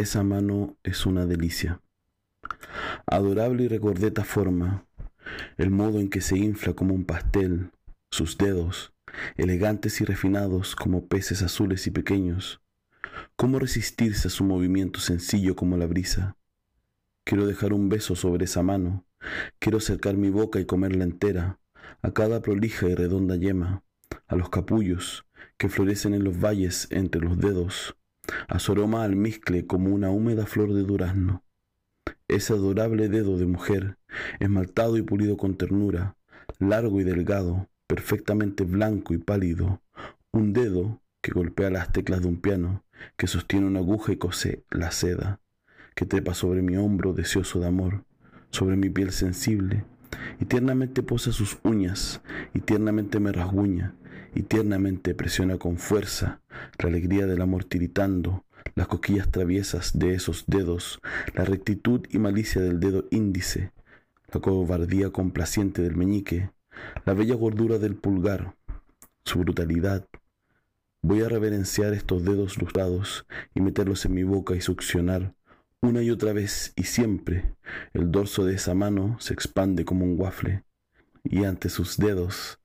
esa 0.00 0.22
mano 0.22 0.76
es 0.82 1.06
una 1.06 1.26
delicia. 1.26 1.80
Adorable 3.06 3.64
y 3.64 3.68
recordeta 3.68 4.24
forma, 4.24 4.86
el 5.58 5.70
modo 5.70 6.00
en 6.00 6.08
que 6.08 6.20
se 6.20 6.38
infla 6.38 6.72
como 6.72 6.94
un 6.94 7.04
pastel, 7.04 7.70
sus 8.10 8.38
dedos, 8.38 8.92
elegantes 9.36 10.00
y 10.00 10.04
refinados 10.04 10.74
como 10.74 11.06
peces 11.06 11.42
azules 11.42 11.86
y 11.86 11.90
pequeños. 11.90 12.60
¿Cómo 13.36 13.58
resistirse 13.58 14.28
a 14.28 14.30
su 14.30 14.44
movimiento 14.44 15.00
sencillo 15.00 15.54
como 15.54 15.76
la 15.76 15.86
brisa? 15.86 16.36
Quiero 17.24 17.46
dejar 17.46 17.72
un 17.72 17.88
beso 17.88 18.16
sobre 18.16 18.46
esa 18.46 18.62
mano, 18.62 19.04
quiero 19.58 19.78
acercar 19.78 20.16
mi 20.16 20.30
boca 20.30 20.58
y 20.60 20.64
comerla 20.64 21.04
entera, 21.04 21.58
a 22.02 22.12
cada 22.12 22.40
prolija 22.40 22.88
y 22.88 22.94
redonda 22.94 23.36
yema, 23.36 23.84
a 24.26 24.36
los 24.36 24.48
capullos 24.48 25.26
que 25.58 25.68
florecen 25.68 26.14
en 26.14 26.24
los 26.24 26.42
valles 26.42 26.88
entre 26.90 27.20
los 27.20 27.38
dedos, 27.38 27.96
su 28.58 28.72
aroma 28.72 29.04
almizcle 29.04 29.66
como 29.66 29.94
una 29.94 30.10
húmeda 30.10 30.46
flor 30.46 30.72
de 30.72 30.82
durazno. 30.82 31.42
Ese 32.28 32.52
adorable 32.52 33.08
dedo 33.08 33.38
de 33.38 33.46
mujer, 33.46 33.98
esmaltado 34.38 34.96
y 34.96 35.02
pulido 35.02 35.36
con 35.36 35.56
ternura, 35.56 36.16
largo 36.58 37.00
y 37.00 37.04
delgado, 37.04 37.68
perfectamente 37.86 38.64
blanco 38.64 39.14
y 39.14 39.18
pálido, 39.18 39.82
un 40.32 40.52
dedo 40.52 41.00
que 41.22 41.32
golpea 41.32 41.70
las 41.70 41.92
teclas 41.92 42.22
de 42.22 42.28
un 42.28 42.40
piano, 42.40 42.84
que 43.16 43.26
sostiene 43.26 43.66
una 43.66 43.80
aguja 43.80 44.12
y 44.12 44.16
cose 44.16 44.64
la 44.70 44.90
seda, 44.90 45.40
que 45.94 46.06
trepa 46.06 46.34
sobre 46.34 46.62
mi 46.62 46.76
hombro 46.76 47.12
deseoso 47.12 47.60
de 47.60 47.66
amor, 47.66 48.04
sobre 48.50 48.76
mi 48.76 48.90
piel 48.90 49.12
sensible, 49.12 49.84
y 50.38 50.44
tiernamente 50.44 51.02
posa 51.02 51.32
sus 51.32 51.58
uñas, 51.62 52.20
y 52.54 52.60
tiernamente 52.60 53.20
me 53.20 53.32
rasguña, 53.32 53.94
y 54.34 54.42
tiernamente 54.42 55.14
presiona 55.14 55.58
con 55.58 55.78
fuerza 55.78 56.40
la 56.78 56.88
alegría 56.88 57.26
del 57.26 57.42
amor 57.42 57.64
tiritando, 57.64 58.44
las 58.74 58.86
cosquillas 58.86 59.30
traviesas 59.30 59.98
de 59.98 60.14
esos 60.14 60.44
dedos, 60.46 61.00
la 61.34 61.44
rectitud 61.44 62.06
y 62.10 62.18
malicia 62.18 62.60
del 62.60 62.80
dedo 62.80 63.06
índice, 63.10 63.72
la 64.32 64.40
cobardía 64.40 65.10
complaciente 65.10 65.82
del 65.82 65.96
meñique, 65.96 66.50
la 67.04 67.14
bella 67.14 67.34
gordura 67.34 67.78
del 67.78 67.96
pulgar, 67.96 68.54
su 69.24 69.40
brutalidad. 69.40 70.06
Voy 71.02 71.22
a 71.22 71.28
reverenciar 71.28 71.94
estos 71.94 72.24
dedos 72.24 72.58
lustrados 72.58 73.26
y 73.54 73.60
meterlos 73.60 74.04
en 74.04 74.14
mi 74.14 74.22
boca 74.22 74.54
y 74.54 74.60
succionar 74.60 75.34
una 75.82 76.02
y 76.02 76.10
otra 76.10 76.34
vez 76.34 76.74
y 76.76 76.84
siempre 76.84 77.54
el 77.94 78.10
dorso 78.12 78.44
de 78.44 78.54
esa 78.54 78.74
mano 78.74 79.16
se 79.18 79.32
expande 79.32 79.86
como 79.86 80.04
un 80.04 80.20
waffle 80.20 80.62
y 81.24 81.44
ante 81.44 81.70
sus 81.70 81.96
dedos 81.96 82.60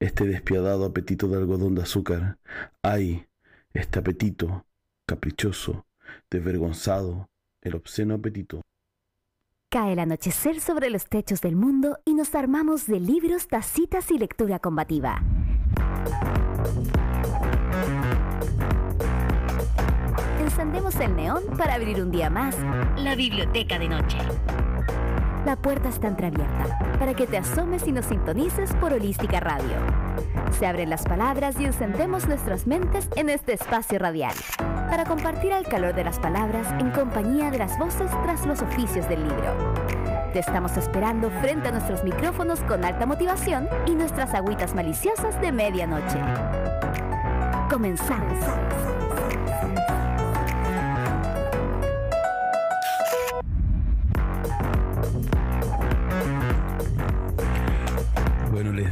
este 0.00 0.26
despiadado 0.26 0.84
apetito 0.84 1.28
de 1.28 1.36
algodón 1.36 1.74
de 1.74 1.82
azúcar. 1.82 2.38
¡Ay! 2.82 3.26
Este 3.72 3.98
apetito 3.98 4.64
caprichoso, 5.06 5.86
desvergonzado, 6.30 7.28
el 7.62 7.74
obsceno 7.76 8.14
apetito. 8.14 8.62
Cae 9.70 9.92
el 9.92 9.98
anochecer 9.98 10.60
sobre 10.60 10.90
los 10.90 11.06
techos 11.06 11.40
del 11.40 11.56
mundo 11.56 11.98
y 12.04 12.14
nos 12.14 12.34
armamos 12.34 12.86
de 12.86 13.00
libros, 13.00 13.48
tacitas 13.48 14.10
y 14.10 14.18
lectura 14.18 14.58
combativa. 14.58 15.22
Encendemos 20.40 20.96
el 20.96 21.16
neón 21.16 21.44
para 21.58 21.74
abrir 21.74 22.00
un 22.00 22.10
día 22.10 22.30
más 22.30 22.56
la 22.96 23.14
biblioteca 23.14 23.78
de 23.78 23.88
noche. 23.88 24.18
La 25.46 25.54
puerta 25.54 25.88
está 25.88 26.08
entreabierta 26.08 26.76
para 26.98 27.14
que 27.14 27.28
te 27.28 27.38
asomes 27.38 27.86
y 27.86 27.92
nos 27.92 28.06
sintonices 28.06 28.72
por 28.80 28.92
Holística 28.92 29.38
Radio. 29.38 29.76
Se 30.58 30.66
abren 30.66 30.90
las 30.90 31.04
palabras 31.04 31.54
y 31.60 31.66
encendemos 31.66 32.26
nuestras 32.26 32.66
mentes 32.66 33.08
en 33.14 33.30
este 33.30 33.52
espacio 33.52 34.00
radial 34.00 34.34
para 34.90 35.04
compartir 35.04 35.52
el 35.52 35.64
calor 35.68 35.94
de 35.94 36.02
las 36.02 36.18
palabras 36.18 36.66
en 36.80 36.90
compañía 36.90 37.52
de 37.52 37.58
las 37.58 37.78
voces 37.78 38.10
tras 38.24 38.44
los 38.44 38.60
oficios 38.60 39.08
del 39.08 39.22
libro. 39.22 39.74
Te 40.32 40.40
estamos 40.40 40.76
esperando 40.76 41.30
frente 41.30 41.68
a 41.68 41.70
nuestros 41.70 42.02
micrófonos 42.02 42.58
con 42.62 42.84
alta 42.84 43.06
motivación 43.06 43.68
y 43.86 43.94
nuestras 43.94 44.34
agüitas 44.34 44.74
maliciosas 44.74 45.40
de 45.40 45.52
medianoche. 45.52 46.18
Comenzamos. 47.70 48.95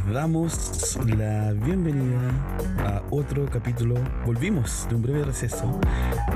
Les 0.05 0.13
damos 0.13 0.97
la 1.17 1.53
bienvenida 1.53 2.31
a 2.79 3.03
otro 3.09 3.45
capítulo. 3.49 3.95
Volvimos 4.25 4.87
de 4.89 4.95
un 4.95 5.01
breve 5.01 5.23
receso 5.23 5.79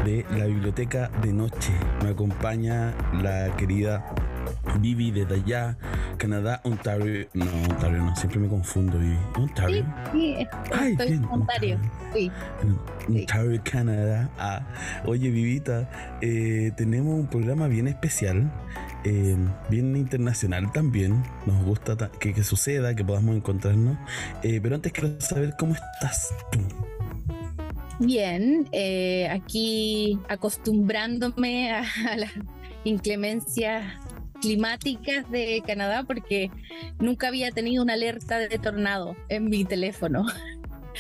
de 0.06 0.25
la 0.31 0.46
biblioteca 0.46 1.09
de 1.22 1.34
noche. 1.34 1.74
Me 2.03 2.09
acompaña 2.09 2.94
la 3.22 3.56
querida 3.58 4.13
Vivi 4.79 5.12
desde 5.12 5.35
allá, 5.35 5.78
Canadá, 6.18 6.62
Ontario. 6.63 7.28
No, 7.34 7.46
Ontario 7.69 7.97
no, 7.97 8.16
siempre 8.16 8.40
me 8.40 8.47
confundo, 8.47 8.97
Vivi. 8.97 9.18
Ontario. 9.35 9.85
Sí, 10.12 10.35
sí 10.38 10.47
Ay, 10.74 10.91
estoy 10.91 11.08
bien, 11.08 11.24
en 11.24 11.29
Ontario. 11.29 11.79
Sí. 12.13 12.31
Ontario, 13.08 13.62
Canadá. 13.63 14.29
Ah, 14.38 14.62
oye, 15.06 15.29
Vivita, 15.29 15.90
eh, 16.22 16.72
tenemos 16.75 17.13
un 17.19 17.28
programa 17.28 17.68
bien 17.68 17.88
especial, 17.88 18.52
eh, 19.04 19.36
bien 19.70 19.96
internacional 19.96 20.72
también. 20.72 21.24
Nos 21.46 21.64
gusta 21.64 21.96
ta- 21.96 22.12
que, 22.20 22.44
suceda, 22.44 22.96
que 22.96 23.04
podamos 23.06 23.36
encontrarnos. 23.36 23.98
Eh, 24.44 24.60
pero 24.62 24.76
antes 24.76 24.92
quiero 24.92 25.20
saber 25.22 25.54
cómo 25.58 25.74
estás 25.76 26.30
tú. 26.52 26.60
Bien, 28.00 28.68
eh, 28.72 29.28
aquí 29.30 30.20
acostumbrándome 30.30 31.72
a 31.72 31.84
las 32.18 32.32
inclemencias 32.86 33.84
climáticas 34.42 35.30
de 35.30 35.62
Canadá 35.68 36.04
porque 36.04 36.50
nunca 37.00 37.28
había 37.28 37.52
tenido 37.52 37.84
una 37.84 37.94
alerta 37.94 38.38
de 38.40 38.58
tornado 38.58 39.18
en 39.28 39.50
mi 39.50 39.66
teléfono 39.66 40.26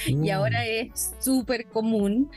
y 0.05 0.15
Mm. 0.15 0.31
ahora 0.31 0.65
es 0.65 1.15
súper 1.19 1.67
común. 1.69 2.31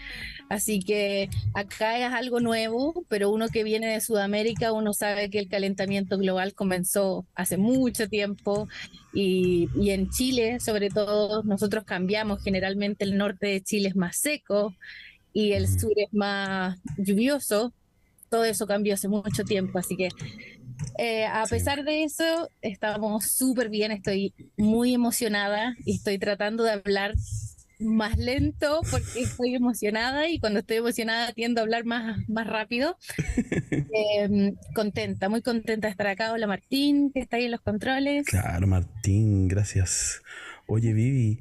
Así 0.48 0.80
que 0.80 1.30
acá 1.54 1.98
es 1.98 2.12
algo 2.12 2.40
nuevo, 2.40 3.04
pero 3.08 3.30
uno 3.30 3.48
que 3.48 3.64
viene 3.64 3.86
de 3.88 4.00
Sudamérica, 4.02 4.72
uno 4.72 4.92
sabe 4.92 5.30
que 5.30 5.38
el 5.38 5.48
calentamiento 5.48 6.18
global 6.18 6.54
comenzó 6.54 7.26
hace 7.34 7.56
mucho 7.56 8.08
tiempo 8.08 8.68
y, 9.14 9.68
y 9.74 9.90
en 9.90 10.10
Chile, 10.10 10.60
sobre 10.60 10.90
todo, 10.90 11.42
nosotros 11.44 11.84
cambiamos. 11.84 12.42
Generalmente 12.42 13.04
el 13.04 13.16
norte 13.16 13.46
de 13.46 13.62
Chile 13.62 13.88
es 13.88 13.96
más 13.96 14.16
seco 14.18 14.76
y 15.32 15.52
el 15.52 15.68
sur 15.68 15.92
es 15.96 16.12
más 16.12 16.78
lluvioso. 16.98 17.72
Todo 18.32 18.44
eso 18.46 18.66
cambió 18.66 18.94
hace 18.94 19.08
mucho 19.08 19.44
tiempo, 19.44 19.78
así 19.78 19.94
que 19.94 20.08
eh, 20.98 21.26
a 21.26 21.44
Sí. 21.44 21.50
pesar 21.50 21.84
de 21.84 22.04
eso, 22.04 22.50
estamos 22.62 23.26
súper 23.26 23.68
bien, 23.68 23.92
estoy 23.92 24.34
muy 24.56 24.94
emocionada 24.94 25.74
y 25.84 25.96
estoy 25.96 26.18
tratando 26.18 26.64
de 26.64 26.70
hablar 26.72 27.12
más 27.78 28.16
lento 28.16 28.80
porque 28.90 29.22
estoy 29.24 29.54
emocionada 29.54 30.28
y 30.30 30.38
cuando 30.38 30.60
estoy 30.60 30.78
emocionada 30.78 31.32
tiendo 31.32 31.60
a 31.60 31.64
hablar 31.64 31.84
más, 31.84 32.18
más 32.26 32.46
rápido. 32.46 32.96
Eh, 33.94 34.54
contenta, 34.74 35.28
muy 35.28 35.42
contenta 35.42 35.86
de 35.88 35.90
estar 35.90 36.06
acá. 36.06 36.32
Hola 36.32 36.46
Martín, 36.46 37.10
que 37.12 37.20
está 37.20 37.36
ahí 37.36 37.44
en 37.44 37.50
los 37.50 37.60
controles. 37.60 38.26
Claro, 38.26 38.66
Martín, 38.66 39.48
gracias. 39.48 40.22
Oye, 40.66 40.94
Vivi, 40.94 41.40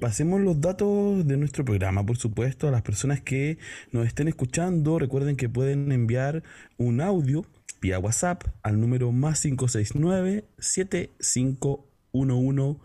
pasemos 0.00 0.40
los 0.40 0.60
datos 0.60 1.26
de 1.26 1.36
nuestro 1.36 1.64
programa, 1.64 2.04
por 2.04 2.16
supuesto, 2.16 2.66
a 2.66 2.70
las 2.70 2.82
personas 2.82 3.20
que 3.20 3.58
nos 3.92 4.06
estén 4.06 4.28
escuchando. 4.28 4.98
Recuerden 4.98 5.36
que 5.36 5.48
pueden 5.48 5.92
enviar 5.92 6.42
un 6.78 7.00
audio 7.00 7.44
vía 7.80 7.98
WhatsApp 7.98 8.44
al 8.62 8.80
número 8.80 9.12
más 9.12 9.42
569 9.42 10.44
7511 10.58 12.80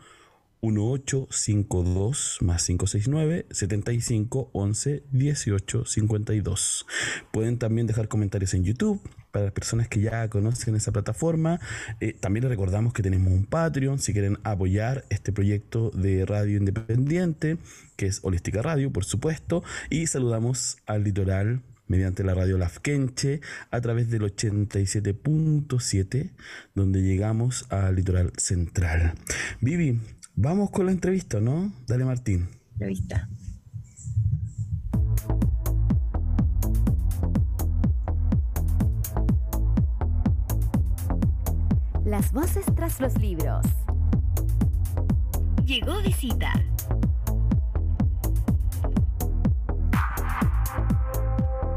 1852 0.61 2.37
más 2.41 2.65
569 2.65 3.45
75 3.49 4.49
11 4.53 5.03
18 5.11 5.85
52. 5.85 6.85
Pueden 7.31 7.57
también 7.57 7.87
dejar 7.87 8.07
comentarios 8.07 8.53
en 8.53 8.63
YouTube 8.63 9.01
para 9.35 9.47
las 9.47 9.53
personas 9.53 9.89
que 9.89 9.99
ya 9.99 10.29
conocen 10.29 10.75
esa 10.75 10.93
plataforma. 10.93 11.59
Eh, 11.99 12.15
también 12.17 12.45
les 12.45 12.51
recordamos 12.51 12.93
que 12.93 13.03
tenemos 13.03 13.33
un 13.33 13.45
Patreon 13.45 13.99
si 13.99 14.13
quieren 14.13 14.37
apoyar 14.45 15.03
este 15.09 15.33
proyecto 15.33 15.89
de 15.89 16.25
radio 16.25 16.57
independiente, 16.57 17.57
que 17.97 18.05
es 18.05 18.21
Holística 18.23 18.61
Radio, 18.61 18.93
por 18.93 19.03
supuesto. 19.03 19.61
Y 19.89 20.07
saludamos 20.07 20.77
al 20.85 21.03
litoral 21.03 21.63
mediante 21.89 22.23
la 22.23 22.33
radio 22.33 22.57
Lafkenche 22.57 23.41
a 23.71 23.81
través 23.81 24.09
del 24.09 24.21
87.7, 24.21 26.31
donde 26.73 27.01
llegamos 27.01 27.65
al 27.69 27.97
litoral 27.97 28.31
central. 28.37 29.15
Vivi, 29.59 29.99
vamos 30.37 30.69
con 30.69 30.85
la 30.85 30.93
entrevista, 30.93 31.41
¿no? 31.41 31.73
Dale, 31.87 32.05
Martín. 32.05 32.47
Revista. 32.79 33.27
Las 42.05 42.31
voces 42.31 42.65
tras 42.75 42.99
los 42.99 43.19
libros. 43.19 43.65
Llegó 45.65 45.99
visita. 46.03 46.53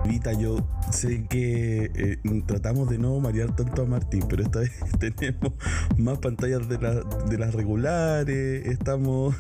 Vita, 0.07 0.35
yo 0.35 0.69
sé 0.93 1.25
que 1.29 1.91
eh, 1.95 2.43
tratamos 2.47 2.91
de 2.91 2.99
no 2.99 3.19
marear 3.21 3.57
tanto 3.57 3.81
a 3.81 3.87
Martín, 3.87 4.25
pero 4.29 4.43
esta 4.43 4.59
vez 4.59 4.73
tenemos 4.99 5.55
más 5.97 6.19
pantallas 6.19 6.69
de, 6.69 6.77
de 6.77 7.39
las 7.39 7.55
regulares, 7.55 8.67
estamos 8.67 9.35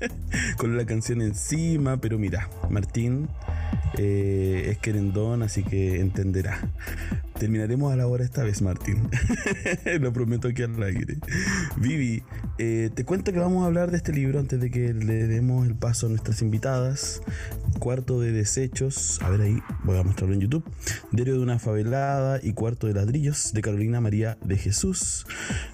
con 0.58 0.76
la 0.76 0.84
canción 0.84 1.22
encima, 1.22 1.96
pero 1.96 2.18
mira, 2.18 2.50
Martín 2.68 3.30
eh, 3.96 4.66
es 4.70 4.78
querendón, 4.78 5.42
así 5.42 5.62
que 5.62 5.98
entenderá. 5.98 6.60
Terminaremos 7.38 7.92
a 7.92 7.96
la 7.96 8.06
hora 8.06 8.24
esta 8.24 8.42
vez, 8.42 8.62
Martín. 8.62 9.10
Lo 10.00 10.12
prometo 10.12 10.48
aquí 10.48 10.62
al 10.62 10.82
aire. 10.82 11.18
Vivi, 11.76 12.22
eh, 12.58 12.90
te 12.94 13.04
cuento 13.04 13.32
que 13.32 13.38
vamos 13.38 13.62
a 13.62 13.66
hablar 13.66 13.90
de 13.90 13.98
este 13.98 14.12
libro 14.12 14.40
antes 14.40 14.58
de 14.58 14.70
que 14.70 14.94
le 14.94 15.26
demos 15.26 15.66
el 15.66 15.74
paso 15.74 16.06
a 16.06 16.08
nuestras 16.08 16.40
invitadas. 16.40 17.20
Cuarto 17.78 18.20
de 18.20 18.32
desechos, 18.32 19.20
a 19.22 19.28
ver 19.28 19.42
ahí, 19.42 19.58
voy 19.84 19.98
a 19.98 20.02
mostrarlo 20.02 20.34
en 20.34 20.40
YouTube. 20.40 20.64
Diario 21.12 21.34
de 21.34 21.40
una 21.40 21.58
favelada 21.58 22.40
y 22.42 22.54
cuarto 22.54 22.86
de 22.86 22.94
ladrillos 22.94 23.52
de 23.52 23.60
Carolina 23.60 24.00
María 24.00 24.38
de 24.42 24.56
Jesús. 24.56 25.26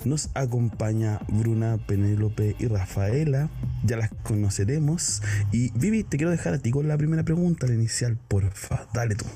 Nos 0.05 0.31
acompaña 0.35 1.21
Bruna, 1.29 1.79
Penélope 1.87 2.57
y 2.59 2.67
Rafaela. 2.67 3.51
Ya 3.85 3.97
las 3.97 4.11
conoceremos. 4.25 5.23
Y 5.53 5.71
Vivi, 5.79 6.03
te 6.03 6.17
quiero 6.17 6.33
dejar 6.33 6.55
a 6.55 6.59
ti 6.59 6.73
con 6.73 6.89
la 6.89 6.99
primera 6.99 7.23
pregunta, 7.23 7.69
la 7.69 7.75
inicial, 7.75 8.19
porfa. 8.29 8.89
Dale 8.93 9.15
tú. 9.15 9.27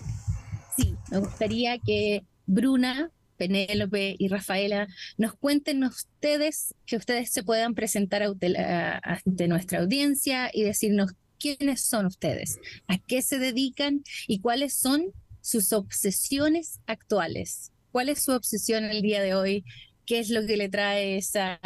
Sí, 0.76 0.94
me 1.10 1.18
gustaría 1.18 1.78
que 1.78 2.24
Bruna, 2.46 3.10
Penélope 3.36 4.16
y 4.18 4.28
Rafaela 4.28 4.88
nos 5.18 5.34
cuenten 5.34 5.84
ustedes, 5.84 6.74
que 6.86 6.96
ustedes 6.96 7.30
se 7.30 7.42
puedan 7.42 7.74
presentar 7.74 8.22
ante 8.22 9.48
nuestra 9.48 9.80
audiencia 9.80 10.50
y 10.52 10.62
decirnos 10.62 11.12
quiénes 11.38 11.82
son 11.82 12.06
ustedes, 12.06 12.58
a 12.88 12.98
qué 12.98 13.22
se 13.22 13.38
dedican 13.38 14.02
y 14.26 14.40
cuáles 14.40 14.74
son 14.74 15.12
sus 15.40 15.72
obsesiones 15.72 16.80
actuales. 16.86 17.72
¿Cuál 17.92 18.08
es 18.08 18.22
su 18.22 18.32
obsesión 18.32 18.84
el 18.84 19.02
día 19.02 19.22
de 19.22 19.34
hoy? 19.34 19.64
¿Qué 20.04 20.18
es 20.18 20.30
lo 20.30 20.46
que 20.46 20.56
le 20.56 20.68
trae 20.68 21.16
esa 21.16 21.60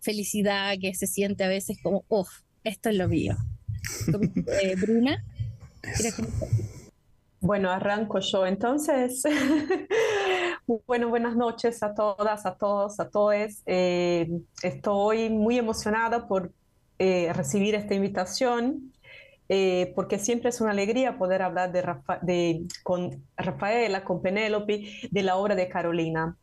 felicidad 0.00 0.74
que 0.80 0.94
se 0.94 1.06
siente 1.06 1.44
a 1.44 1.48
veces 1.48 1.78
como, 1.82 2.04
oh, 2.08 2.26
esto 2.64 2.88
es 2.88 2.96
lo 2.96 3.08
mío? 3.08 3.36
Eh, 4.62 4.76
Bruna. 4.76 5.24
Bueno, 7.40 7.70
arranco 7.70 8.20
yo 8.20 8.46
entonces. 8.46 9.22
bueno, 10.86 11.08
buenas 11.08 11.36
noches 11.36 11.82
a 11.82 11.94
todas, 11.94 12.44
a 12.44 12.54
todos, 12.56 13.00
a 13.00 13.08
todos. 13.08 13.62
Eh, 13.64 14.28
estoy 14.62 15.30
muy 15.30 15.56
emocionada 15.56 16.28
por 16.28 16.52
eh, 16.98 17.32
recibir 17.32 17.74
esta 17.74 17.94
invitación, 17.94 18.92
eh, 19.48 19.90
porque 19.96 20.18
siempre 20.18 20.50
es 20.50 20.60
una 20.60 20.72
alegría 20.72 21.16
poder 21.16 21.40
hablar 21.40 21.72
de, 21.72 22.66
con 22.82 23.24
Rafaela, 23.38 24.04
con 24.04 24.20
Penélope, 24.20 25.08
de 25.10 25.22
la 25.22 25.36
obra 25.36 25.54
de 25.54 25.68
Carolina. 25.68 26.36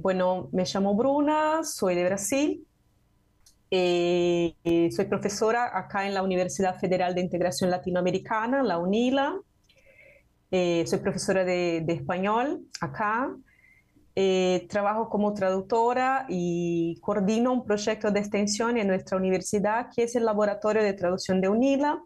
bueno, 0.00 0.48
me 0.52 0.64
llamo 0.64 0.94
Bruna, 0.94 1.64
soy 1.64 1.96
de 1.96 2.04
Brasil. 2.04 2.64
soy 3.70 5.04
profesora 5.08 5.76
acá 5.76 6.06
en 6.06 6.14
la 6.14 6.22
Universidad 6.22 6.78
Federal 6.78 7.14
de 7.16 7.22
Integración 7.22 7.70
Latinoamericana, 7.70 8.62
la 8.62 8.78
UNILA. 8.78 9.34
Eh, 10.50 10.84
soy 10.86 11.00
profesora 11.00 11.44
de, 11.44 11.84
español 11.88 12.62
acá. 12.80 13.34
Eh, 14.20 14.66
trabajo 14.68 15.08
como 15.08 15.32
traductora 15.32 16.26
y 16.28 16.98
coordino 17.00 17.52
un 17.52 17.64
proyecto 17.64 18.10
de 18.10 18.18
extensión 18.18 18.76
en 18.76 18.88
nuestra 18.88 19.16
universidad 19.16 19.90
que 19.94 20.02
es 20.02 20.16
el 20.16 20.24
Laboratorio 20.24 20.82
de 20.82 20.92
Traducción 20.92 21.40
de 21.40 21.48
UNILA, 21.48 22.02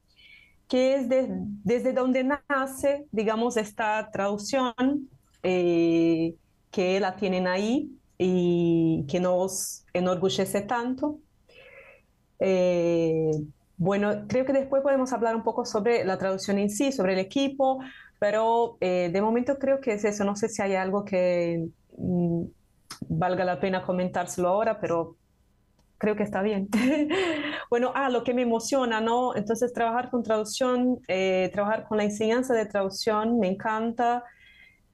que 0.69 0.97
es 0.97 1.09
desde 1.09 1.93
donde 1.94 2.25
nace, 2.25 3.06
digamos, 3.12 3.56
esta 3.56 4.11
traducción 4.12 4.75
eh, 5.43 6.35
que 6.71 7.00
la 7.00 7.17
tienen 7.17 7.47
ahí 7.47 7.91
y 8.19 9.06
que 9.09 9.19
nos 9.19 9.87
enorgullece 9.94 10.61
tanto. 10.62 11.19
bueno, 13.79 14.27
creo 14.29 14.44
que 14.44 14.53
después 14.53 14.83
podemos 14.83 15.12
hablar 15.12 15.35
un 15.35 15.43
poco 15.43 15.65
sobre 15.65 16.05
la 16.05 16.19
traducción 16.19 16.59
en 16.59 16.69
sí, 16.69 16.93
sobre 16.93 17.15
el 17.15 17.21
equipo, 17.21 17.81
pero 18.23 18.77
eh, 18.81 19.11
de 19.13 19.21
momento 19.21 19.59
creo 19.59 19.81
que 19.81 19.95
es 19.95 20.05
eso. 20.05 20.23
No 20.23 20.37
sé 20.37 20.49
si 20.49 20.63
hay 20.63 20.77
algo 20.77 21.05
que 21.05 21.67
mm, 21.99 22.45
valga 23.09 23.45
la 23.45 23.59
pena 23.59 23.83
comentárselo 23.83 24.47
ahora, 24.47 24.79
pero 24.79 25.17
creo 25.99 26.15
que 26.15 26.23
está 26.23 26.41
bien. 26.41 26.69
bueno, 27.69 27.91
ah, 27.97 28.11
lo 28.11 28.23
que 28.23 28.33
me 28.33 28.43
emociona, 28.43 29.01
¿no? 29.01 29.35
Entonces, 29.35 29.73
trabajar 29.73 30.09
con 30.09 30.23
traducción, 30.23 31.01
eh, 31.09 31.51
trabajar 31.53 31.89
con 31.89 31.99
la 31.99 32.05
enseñanza 32.05 32.55
de 32.55 32.65
traducción, 32.67 33.41
me 33.41 33.49
encanta. 33.49 34.23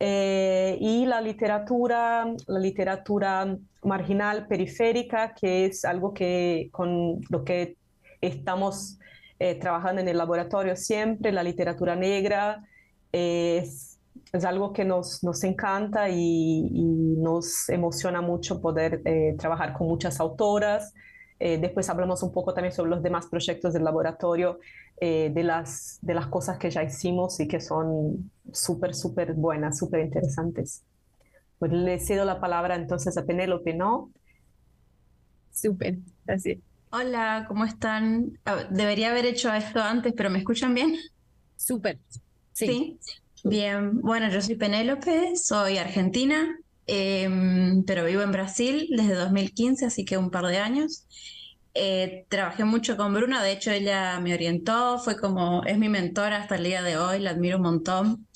Eh, 0.01 0.79
y 0.81 1.05
la 1.05 1.21
literatura, 1.21 2.35
la 2.47 2.59
literatura 2.59 3.59
marginal 3.83 4.47
periférica, 4.47 5.35
que 5.35 5.67
es 5.67 5.85
algo 5.85 6.15
que 6.15 6.71
con 6.73 7.21
lo 7.29 7.45
que 7.45 7.77
estamos 8.23 8.99
trabajando 9.61 10.01
en 10.01 10.09
el 10.09 10.17
laboratorio 10.17 10.75
siempre, 10.77 11.31
la 11.31 11.43
literatura 11.43 11.95
negra, 11.95 12.65
es, 13.13 13.99
es 14.33 14.45
algo 14.45 14.73
que 14.73 14.85
nos, 14.85 15.23
nos 15.25 15.43
encanta 15.45 16.09
y, 16.09 16.71
nos 17.19 17.69
emociona 17.69 18.21
mucho 18.21 18.61
poder 18.61 19.03
eh, 19.05 19.35
trabajar 19.39 19.73
con 19.75 19.89
muchas 19.89 20.21
autoras. 20.21 20.95
Eh, 21.41 21.59
después 21.59 21.89
hablamos 21.91 22.23
un 22.23 22.33
poco 22.33 22.55
también 22.55 22.73
sobre 22.73 22.91
los 22.91 23.03
demás 23.03 23.27
proyectos 23.27 23.73
del 23.73 23.85
laboratorio, 23.85 24.59
eh, 25.01 25.31
de, 25.35 25.43
las, 25.43 25.99
de 26.01 26.15
las 26.15 26.27
cosas 26.29 26.59
que 26.59 26.71
ya 26.71 26.83
hicimos 26.83 27.39
y 27.41 27.49
que 27.49 27.61
son 27.61 28.31
súper, 28.53 28.95
súper 28.95 29.35
buenas, 29.35 29.79
súper 29.79 30.01
interesantes. 30.01 30.85
Pues 31.59 31.73
le 31.73 31.99
cedo 31.99 32.25
la 32.25 32.41
palabra 32.41 32.77
entonces 32.77 33.17
a 33.19 33.25
Penélope, 33.25 33.75
¿no? 33.75 34.11
Súper, 35.53 35.99
así. 36.27 36.63
Hola, 36.91 37.45
¿cómo 37.49 37.65
están? 37.65 38.39
Ah, 38.45 38.65
debería 38.71 39.11
haber 39.11 39.27
hecho 39.27 39.53
esto 39.53 39.81
antes, 39.81 40.15
pero 40.17 40.31
¿me 40.31 40.39
escuchan 40.39 40.73
bien? 40.73 40.95
Súper. 41.57 41.99
Sí. 42.59 42.99
Bien, 43.45 44.01
bueno, 44.01 44.29
yo 44.31 44.43
soy 44.43 44.57
Penélope, 44.57 45.37
soy 45.37 45.79
argentina, 45.79 46.59
em, 46.87 47.85
pero 47.85 48.05
vivo 48.05 48.23
en 48.23 48.33
Brasil 48.33 48.89
desde 48.91 49.15
2015, 49.15 49.87
así 49.87 50.05
que 50.05 50.19
un 50.19 50.31
par 50.31 50.47
de 50.47 50.59
años. 50.59 51.07
Eh, 51.75 52.27
trabajé 52.29 52.65
mucho 52.65 52.97
con 52.97 53.15
Bruna, 53.15 53.43
de 53.43 53.53
hecho 53.53 53.71
ella 53.71 54.19
me 54.19 54.35
orientó, 54.35 54.99
fue 54.99 55.17
como, 55.17 55.63
es 55.65 55.79
mi 55.79 55.89
mentora 55.89 56.39
hasta 56.39 56.57
el 56.57 56.65
día 56.65 56.83
de 56.83 56.97
hoy, 56.97 57.21
la 57.21 57.31
admiro 57.31 57.59
un 57.59 57.63
montón. 57.63 58.27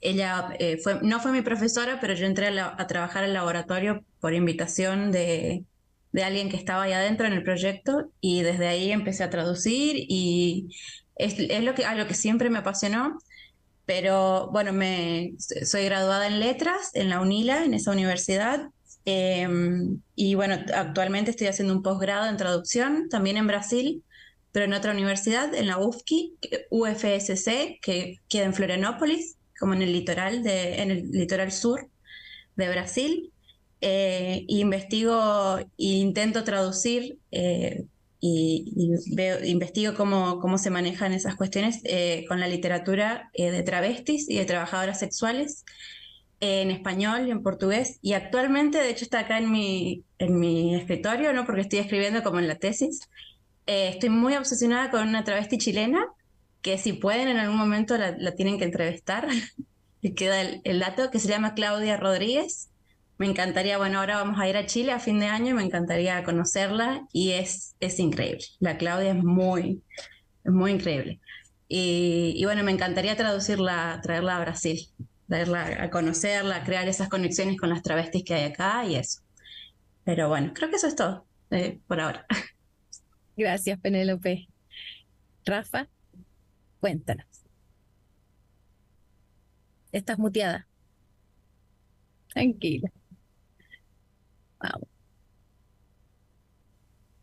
Ella 0.00 0.50
eh, 0.60 0.78
fue, 0.78 1.00
no 1.02 1.18
fue 1.18 1.32
mi 1.32 1.42
profesora, 1.42 1.98
pero 2.00 2.14
yo 2.14 2.26
entré 2.26 2.46
a, 2.60 2.86
trabajar 2.86 3.24
al 3.24 3.32
laboratorio 3.32 4.04
por 4.20 4.34
invitación 4.34 5.10
de, 5.10 5.64
de, 6.12 6.24
alguien 6.24 6.48
que 6.50 6.56
estaba 6.56 6.84
ahí 6.84 6.92
adentro 6.92 7.26
en 7.26 7.32
el 7.32 7.42
proyecto 7.42 8.10
y 8.20 8.42
desde 8.42 8.68
ahí 8.68 8.92
empecé 8.92 9.24
a 9.24 9.30
traducir 9.30 9.96
y 9.96 10.68
es, 11.16 11.38
es 11.38 11.64
lo 11.64 11.74
que, 11.74 11.84
a 11.84 11.94
lo 11.94 12.06
que 12.06 12.14
siempre 12.14 12.50
me 12.50 12.58
apasionó 12.58 13.18
pero 13.86 14.50
bueno, 14.52 14.72
me, 14.72 15.34
soy 15.38 15.84
graduada 15.84 16.26
en 16.26 16.40
letras 16.40 16.90
en 16.94 17.08
la 17.08 17.20
UNILA, 17.20 17.64
en 17.64 17.74
esa 17.74 17.90
universidad. 17.90 18.68
Em, 19.04 20.00
y 20.14 20.36
bueno, 20.36 20.56
actualmente 20.74 21.32
estoy 21.32 21.48
haciendo 21.48 21.74
un 21.74 21.82
posgrado 21.82 22.28
en 22.28 22.36
traducción, 22.36 23.08
también 23.08 23.36
en 23.36 23.48
Brasil, 23.48 24.04
pero 24.52 24.66
en 24.66 24.74
otra 24.74 24.92
universidad, 24.92 25.52
en 25.54 25.66
la 25.66 25.78
UFSC, 25.78 27.80
que 27.80 28.20
queda 28.28 28.44
en 28.44 28.54
Florianópolis, 28.54 29.36
como 29.58 29.74
en 29.74 29.82
el 29.82 29.92
litoral, 29.92 30.42
de, 30.42 30.82
en 30.82 30.90
el 30.90 31.10
litoral 31.10 31.50
sur 31.50 31.88
de 32.56 32.68
Brasil. 32.68 33.32
Eh, 33.80 34.44
investigo 34.46 35.58
e 35.58 35.66
intento 35.76 36.44
traducir 36.44 37.18
eh, 37.32 37.86
y, 38.24 38.92
veo, 39.16 39.44
investigo 39.44 39.94
cómo, 39.94 40.38
cómo 40.38 40.56
se 40.56 40.70
manejan 40.70 41.12
esas 41.12 41.34
cuestiones 41.34 41.80
eh, 41.82 42.24
con 42.28 42.38
la 42.38 42.46
literatura 42.46 43.30
eh, 43.34 43.50
de 43.50 43.64
travestis 43.64 44.30
y 44.30 44.38
de 44.38 44.44
trabajadoras 44.44 45.00
sexuales 45.00 45.64
en 46.38 46.70
español 46.70 47.26
y 47.26 47.32
en 47.32 47.42
portugués. 47.42 47.98
Y 48.00 48.12
actualmente, 48.12 48.78
de 48.78 48.90
hecho, 48.90 49.04
está 49.04 49.20
acá 49.20 49.38
en 49.38 49.50
mi, 49.50 50.04
en 50.18 50.38
mi 50.38 50.76
escritorio, 50.76 51.32
¿no? 51.32 51.44
porque 51.44 51.62
estoy 51.62 51.80
escribiendo 51.80 52.22
como 52.22 52.38
en 52.38 52.46
la 52.46 52.54
tesis. 52.54 53.00
Eh, 53.66 53.88
estoy 53.88 54.10
muy 54.10 54.36
obsesionada 54.36 54.92
con 54.92 55.08
una 55.08 55.24
travesti 55.24 55.58
chilena 55.58 56.06
que 56.62 56.78
si 56.78 56.92
pueden 56.92 57.26
en 57.26 57.38
algún 57.38 57.58
momento 57.58 57.98
la, 57.98 58.14
la 58.16 58.36
tienen 58.36 58.56
que 58.56 58.64
entrevistar. 58.64 59.26
y 60.00 60.14
queda 60.14 60.40
el, 60.40 60.60
el 60.62 60.78
dato 60.78 61.10
que 61.10 61.18
se 61.18 61.26
llama 61.26 61.54
Claudia 61.54 61.96
Rodríguez 61.96 62.71
me 63.18 63.26
encantaría, 63.26 63.78
bueno, 63.78 64.00
ahora 64.00 64.16
vamos 64.16 64.40
a 64.40 64.48
ir 64.48 64.56
a 64.56 64.66
Chile 64.66 64.92
a 64.92 64.98
fin 64.98 65.20
de 65.20 65.26
año, 65.26 65.54
me 65.54 65.62
encantaría 65.62 66.24
conocerla 66.24 67.06
y 67.12 67.32
es, 67.32 67.76
es 67.80 67.98
increíble. 67.98 68.44
La 68.58 68.78
Claudia 68.78 69.10
es 69.10 69.22
muy, 69.22 69.82
muy 70.44 70.72
increíble. 70.72 71.20
Y, 71.68 72.44
bueno, 72.44 72.64
me 72.64 72.72
encantaría 72.72 73.16
traducirla, 73.16 74.00
traerla 74.02 74.36
a 74.36 74.40
Brasil, 74.40 74.78
traerla 75.26 75.84
a 75.84 75.90
conocerla, 75.90 76.64
crear 76.64 76.86
esas 76.88 77.08
conexiones 77.08 77.58
con 77.58 77.70
las 77.70 77.82
travestis 77.82 78.24
que 78.24 78.34
hay 78.34 78.44
acá 78.44 78.84
y 78.84 78.96
eso. 78.96 79.22
Pero 80.04 80.28
bueno, 80.28 80.52
creo 80.54 80.68
que 80.68 80.76
eso 80.76 80.88
es 80.88 80.96
todo 80.96 81.26
eh, 81.50 81.80
por 81.86 82.00
ahora. 82.00 82.26
Gracias, 83.36 83.78
Penélope., 83.80 84.48
Rafa, 85.46 85.88
cuéntanos. 86.80 87.26
estás 89.92 90.18
muteada. 90.18 90.66
Tranquila. 92.28 92.90
Vamos. 94.62 94.88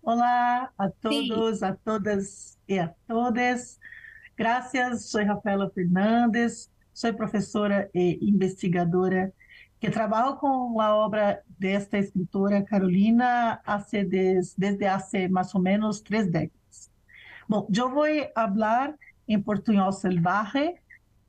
Olá 0.02 0.72
a 0.78 0.90
todos, 0.90 1.64
a 1.64 1.74
todas 1.74 2.58
e 2.68 2.78
a 2.78 2.90
todas. 3.08 3.80
Graças, 4.36 5.06
sou 5.06 5.24
Rafaela 5.24 5.70
Fernandes, 5.70 6.70
sou 6.94 7.14
professora 7.14 7.90
e 7.94 8.20
investigadora 8.22 9.32
que 9.80 9.90
trabalho 9.90 10.36
com 10.36 10.82
a 10.82 10.94
obra 10.94 11.42
desta 11.48 11.98
escritora 11.98 12.62
Carolina 12.64 13.62
hace 13.66 14.04
des, 14.04 14.54
desde 14.58 14.86
hace 14.86 15.30
mais 15.30 15.56
ou 15.56 15.62
menos 15.62 16.02
três 16.02 16.30
décadas. 16.30 16.92
Bom, 17.48 17.68
eu 17.74 17.90
vou 17.90 18.06
falar 18.36 18.94
em 19.28 19.42
portunhol 19.42 19.94
selvagem. 19.94 20.76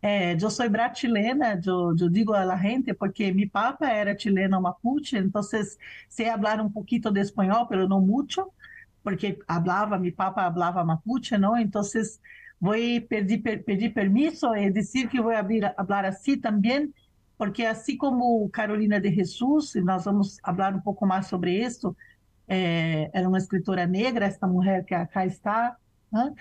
Eh, 0.03 0.35
eu 0.41 0.51
sou 0.51 0.69
brasilena, 0.71 1.61
eu, 1.65 1.95
eu 1.99 2.09
digo 2.09 2.33
a 2.33 2.43
la 2.45 2.57
gente 2.57 2.95
porque 2.95 3.33
mi 3.33 3.47
papa 3.49 3.87
era 3.87 4.19
chileno 4.19 4.61
mapuche, 4.61 5.19
então 5.19 5.43
sei 5.43 6.27
falar 6.31 6.61
um 6.61 6.71
pouquinho 6.71 7.11
de 7.13 7.21
espanhol, 7.21 7.67
pero 7.67 7.87
não 7.87 8.01
muito, 8.01 8.51
porque 9.03 9.39
falava, 9.47 9.99
mi 9.99 10.11
papa 10.11 10.51
falava 10.53 10.85
mapuche, 10.85 11.37
não? 11.37 11.57
Então 11.57 11.83
vou 12.61 12.75
pedir, 13.09 13.39
pedir 13.65 13.93
e 14.57 14.71
dizer 14.71 15.09
que 15.09 15.21
vou 15.21 15.33
abrir, 15.33 15.75
falar 15.77 16.07
assim 16.07 16.39
também, 16.39 16.93
porque 17.37 17.65
assim 17.65 17.97
como 17.97 18.49
Carolina 18.51 19.01
de 19.01 19.13
Jesus, 19.13 19.75
nós 19.85 20.05
vamos 20.05 20.39
falar 20.45 20.75
um 20.75 20.81
pouco 20.81 21.07
mais 21.07 21.27
sobre 21.27 21.63
isso, 21.63 21.95
é, 22.49 23.11
era 23.13 23.29
uma 23.29 23.39
escritora 23.39 23.87
negra, 23.87 24.27
esta 24.27 24.47
mulher 24.47 24.85
que 24.85 24.95
acá 24.95 25.27
está, 25.27 25.77
né? 26.13 26.33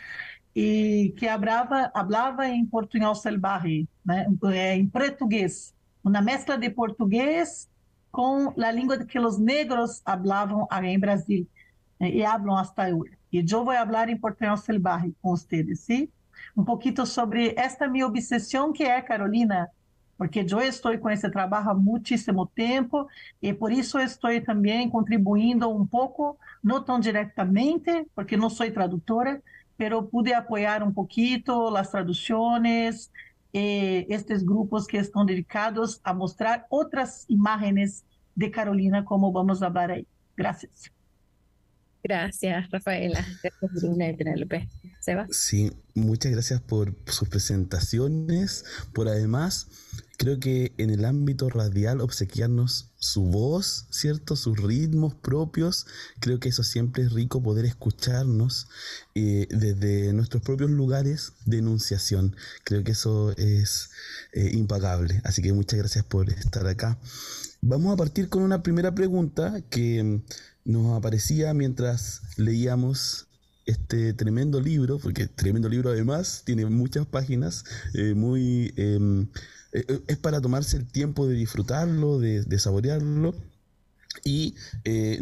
E 0.55 1.13
que 1.17 1.27
hablava, 1.27 1.91
hablava 1.93 2.47
em 2.47 2.65
portunhol 2.65 3.15
selvagem, 3.15 3.87
né? 4.05 4.27
em 4.75 4.87
português, 4.87 5.73
uma 6.03 6.21
mescla 6.21 6.57
de 6.57 6.69
português 6.69 7.69
com 8.11 8.53
a 8.59 8.71
língua 8.71 8.97
que 9.05 9.19
os 9.19 9.37
negros 9.37 10.01
falavam 10.03 10.67
em 10.83 10.99
Brasil 10.99 11.47
né? 11.99 12.09
e 12.09 12.23
falam 12.23 12.57
hasta 12.57 12.95
hoje. 12.95 13.17
E 13.31 13.37
eu 13.39 13.63
vou 13.63 13.73
falar 13.73 14.09
em 14.09 14.17
portunhol 14.17 14.57
selvagem 14.57 15.15
com 15.21 15.29
vocês, 15.31 15.79
sim? 15.81 16.09
Um 16.57 16.63
pouquinho 16.63 17.05
sobre 17.05 17.53
esta 17.55 17.87
minha 17.87 18.07
obsessão 18.07 18.73
que 18.73 18.83
é 18.83 19.01
Carolina, 19.01 19.69
porque 20.17 20.45
eu 20.49 20.59
estou 20.61 20.97
com 20.97 21.09
esse 21.09 21.29
trabalho 21.29 21.69
há 21.69 21.73
muitíssimo 21.73 22.45
tempo 22.47 23.07
e 23.41 23.53
por 23.53 23.71
isso 23.71 23.99
estou 23.99 24.29
também 24.41 24.89
contribuindo 24.89 25.69
um 25.69 25.85
pouco, 25.85 26.37
não 26.61 26.83
tão 26.83 26.99
diretamente, 26.99 28.05
porque 28.15 28.35
não 28.35 28.49
sou 28.49 28.69
tradutora, 28.71 29.41
pero 29.79 30.05
pude 30.05 30.33
apoiar 30.33 30.83
um 30.83 30.91
pouquinho 30.91 31.73
as 31.77 31.89
traduções, 31.89 33.09
e 33.53 34.05
estes 34.09 34.43
grupos 34.43 34.85
que 34.85 34.97
estão 34.97 35.25
dedicados 35.25 36.01
a 36.03 36.13
mostrar 36.13 36.65
outras 36.69 37.25
imagens 37.29 38.03
de 38.35 38.49
Carolina, 38.49 39.05
como 39.05 39.31
vamos 39.31 39.59
falar 39.59 39.89
aí. 39.89 40.05
Gracias. 40.35 40.91
Gracias, 42.03 42.69
Rafaela. 42.69 43.25
Gracias, 43.41 43.81
Bruna 43.81 44.09
y 44.09 44.17
Penélope. 44.17 44.67
Seba. 44.99 45.25
Sí, 45.31 45.71
muchas 45.95 46.33
gracias 46.33 46.59
por 46.59 46.93
sus 47.05 47.29
presentaciones, 47.29 48.65
por 48.93 49.07
además, 49.07 49.67
creo 50.19 50.37
que 50.37 50.73
en 50.77 50.89
el 50.89 51.05
ámbito 51.05 51.49
radial 51.49 52.01
obsequiarnos 52.01 52.89
su 52.99 53.23
voz, 53.23 53.85
¿cierto? 53.89 54.35
Sus 54.35 54.61
ritmos 54.61 55.15
propios. 55.15 55.87
Creo 56.19 56.41
que 56.41 56.49
eso 56.49 56.61
siempre 56.61 57.03
es 57.03 57.13
rico 57.13 57.41
poder 57.41 57.63
escucharnos 57.63 58.67
eh, 59.15 59.47
desde 59.49 60.11
nuestros 60.11 60.43
propios 60.43 60.71
lugares 60.71 61.31
de 61.45 61.59
enunciación. 61.59 62.35
Creo 62.65 62.83
que 62.83 62.91
eso 62.91 63.31
es 63.37 63.91
eh, 64.33 64.51
impagable. 64.53 65.21
Así 65.23 65.41
que 65.41 65.53
muchas 65.53 65.79
gracias 65.79 66.03
por 66.03 66.29
estar 66.29 66.67
acá. 66.67 66.99
Vamos 67.61 67.93
a 67.93 67.97
partir 67.97 68.27
con 68.27 68.43
una 68.43 68.61
primera 68.61 68.93
pregunta 68.93 69.61
que 69.69 70.21
nos 70.65 70.97
aparecía 70.97 71.53
mientras 71.53 72.23
leíamos 72.35 73.27
este 73.65 74.13
tremendo 74.13 74.59
libro, 74.59 74.99
porque 74.99 75.27
tremendo 75.27 75.69
libro 75.69 75.91
además, 75.91 76.41
tiene 76.43 76.65
muchas 76.65 77.05
páginas, 77.05 77.63
eh, 77.93 78.15
muy 78.15 78.73
em, 78.75 79.27
es 79.71 80.17
para 80.17 80.41
tomarse 80.41 80.77
el 80.77 80.87
tiempo 80.87 81.27
de 81.27 81.35
disfrutarlo, 81.35 82.19
de, 82.19 82.59
saborearlo. 82.59 83.35
Y 84.23 84.55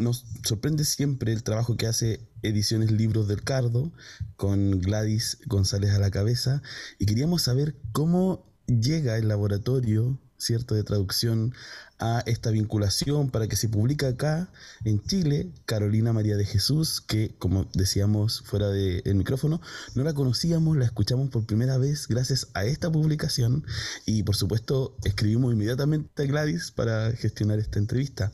nos 0.00 0.24
sorprende 0.44 0.84
siempre 0.84 1.32
el 1.32 1.42
trabajo 1.42 1.76
que 1.76 1.86
hace 1.86 2.20
Ediciones 2.42 2.90
Libros 2.90 3.28
del 3.28 3.44
Cardo, 3.44 3.92
con 4.36 4.80
Gladys 4.80 5.38
González 5.46 5.90
a 5.90 5.98
la 5.98 6.10
cabeza. 6.10 6.62
Y 6.98 7.06
queríamos 7.06 7.42
saber 7.42 7.76
cómo 7.92 8.46
llega 8.66 9.16
el 9.18 9.28
laboratorio 9.28 10.18
¿cierto? 10.38 10.74
de 10.74 10.84
traducción 10.84 11.54
a 11.98 12.22
esta 12.26 12.50
vinculación 12.50 13.30
para 13.30 13.48
que 13.48 13.56
se 13.56 13.68
publique 13.68 14.06
acá 14.06 14.48
en 14.84 15.02
Chile 15.02 15.50
Carolina 15.66 16.12
María 16.12 16.36
de 16.36 16.44
Jesús, 16.44 17.00
que 17.00 17.34
como 17.38 17.68
decíamos 17.74 18.42
fuera 18.42 18.68
del 18.68 19.14
micrófono, 19.16 19.60
no 19.94 20.04
la 20.04 20.14
conocíamos, 20.14 20.76
la 20.76 20.84
escuchamos 20.84 21.30
por 21.30 21.44
primera 21.44 21.76
vez 21.76 22.06
gracias 22.06 22.48
a 22.54 22.64
esta 22.64 22.90
publicación 22.90 23.64
y 24.06 24.22
por 24.22 24.36
supuesto 24.36 24.96
escribimos 25.04 25.52
inmediatamente 25.52 26.22
a 26.22 26.26
Gladys 26.26 26.70
para 26.70 27.10
gestionar 27.12 27.58
esta 27.58 27.78
entrevista. 27.78 28.32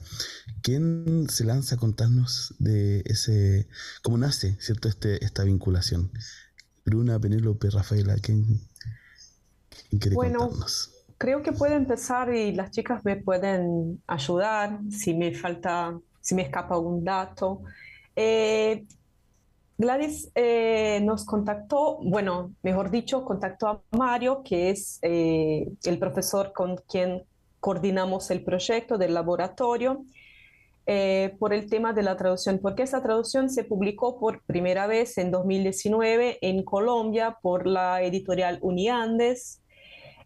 ¿Quién 0.63 1.27
se 1.31 1.45
lanza 1.45 1.77
a 1.77 1.79
contarnos 1.79 2.55
de 2.59 3.03
ese, 3.07 3.67
cómo 4.03 4.19
nace, 4.19 4.57
¿cierto? 4.61 4.89
Este, 4.89 5.25
esta 5.25 5.45
vinculación? 5.45 6.11
Bruna, 6.85 7.19
Penélope, 7.19 7.71
Rafaela, 7.71 8.17
¿quién, 8.17 8.61
quiere 9.99 10.17
contarnos? 10.17 10.94
Creo 11.19 11.43
que 11.43 11.53
puedo 11.53 11.75
empezar 11.75 12.35
y 12.35 12.53
las 12.53 12.71
chicas 12.71 13.05
me 13.05 13.17
pueden 13.17 14.03
ayudar 14.07 14.79
si 14.91 15.15
me 15.15 15.35
falta, 15.35 15.99
si 16.21 16.35
me 16.35 16.43
escapa 16.43 16.75
algún 16.75 17.05
dato. 17.05 17.63
Eh, 18.17 18.85
Gladys 19.77 20.31
eh, 20.35 21.01
nos 21.03 21.25
contactó, 21.25 21.99
bueno, 22.03 22.53
mejor 22.63 22.91
dicho, 22.91 23.25
contactó 23.25 23.69
a 23.69 23.83
Mario, 23.91 24.43
que 24.45 24.71
es 24.71 24.99
eh, 25.03 25.69
el 25.85 25.99
profesor 25.99 26.53
con 26.53 26.77
quien 26.89 27.25
coordinamos 27.59 28.31
el 28.31 28.45
proyecto 28.45 28.99
del 28.99 29.15
laboratorio, 29.15 30.05
por 31.39 31.55
el 31.55 31.71
tema 31.71 31.95
de 31.95 32.03
la 32.03 32.15
traducción, 32.15 32.59
porque 32.59 32.83
esa 32.83 33.03
traducción 33.03 33.49
se 33.49 33.65
publicó 33.65 34.21
por 34.21 34.43
primera 34.43 34.87
vez 34.87 35.17
en 35.17 35.31
2019 35.31 36.37
en 36.43 36.63
Colombia 36.63 37.39
por 37.41 37.67
la 37.67 38.03
editorial 38.03 38.59
Uniandes 38.61 39.63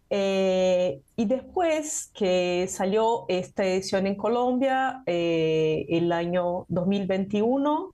eh, 0.09 1.01
y 1.15 1.25
después 1.25 2.11
que 2.13 2.67
salió 2.67 3.25
esta 3.27 3.63
edición 3.65 4.07
en 4.07 4.15
Colombia, 4.15 5.03
eh, 5.05 5.85
el 5.89 6.11
año 6.11 6.65
2021, 6.69 7.93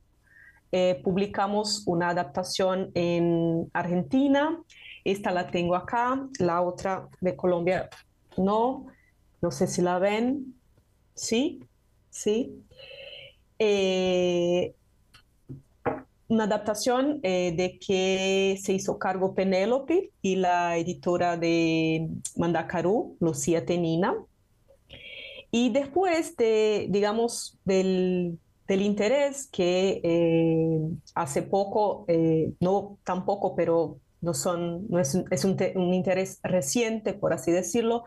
eh, 0.71 1.01
publicamos 1.03 1.83
una 1.85 2.09
adaptación 2.09 2.91
en 2.93 3.69
Argentina. 3.73 4.61
Esta 5.03 5.31
la 5.31 5.47
tengo 5.47 5.75
acá, 5.75 6.27
la 6.39 6.61
otra 6.61 7.07
de 7.21 7.35
Colombia 7.35 7.89
no. 8.37 8.87
No 9.41 9.51
sé 9.51 9.67
si 9.67 9.81
la 9.81 9.99
ven. 9.99 10.55
Sí, 11.13 11.59
sí 12.09 12.63
una 16.27 16.45
adaptación 16.45 17.19
eh, 17.23 17.53
de 17.55 17.77
que 17.79 18.57
se 18.61 18.73
hizo 18.73 18.97
cargo 18.97 19.35
Penélope 19.35 20.11
y 20.21 20.35
la 20.37 20.77
editora 20.77 21.37
de 21.37 22.09
Mandacarú, 22.35 23.15
Lucía 23.19 23.65
Tenina. 23.65 24.15
Y 25.51 25.69
después 25.69 26.35
de, 26.35 26.87
digamos, 26.89 27.57
del, 27.63 28.39
interés 28.67 29.47
que 29.51 30.01
eh, 30.03 30.79
hace 31.13 31.43
poco, 31.43 32.05
eh, 32.07 32.51
no 32.59 32.97
tampoco, 33.03 33.55
pero 33.55 33.99
no, 34.21 34.33
son, 34.33 34.87
no 34.89 34.99
es, 34.99 35.13
un, 35.13 35.57
un, 35.75 35.93
interés 35.93 36.39
reciente, 36.41 37.13
por 37.13 37.31
así 37.33 37.51
decirlo, 37.51 38.05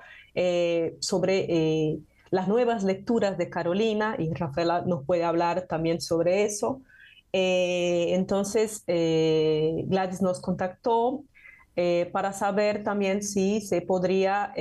sobre 1.00 2.00
las 2.30 2.48
nuevas 2.48 2.84
lecturas 2.84 3.38
de 3.38 3.48
Carolina, 3.48 4.16
y 4.18 4.32
Rafaela 4.34 4.82
nos 4.82 5.04
puede 5.04 5.24
hablar 5.24 5.66
también 5.68 6.00
sobre 6.00 6.44
eso. 6.44 6.82
Eh, 7.32 8.14
entonces, 8.14 8.84
eh, 8.86 9.84
Gladys 9.86 10.22
nos 10.22 10.40
contactó 10.40 11.24
eh, 11.76 12.08
para 12.12 12.32
saber 12.32 12.82
también 12.82 13.22
si 13.22 13.60
se 13.60 13.82
podría 13.82 14.52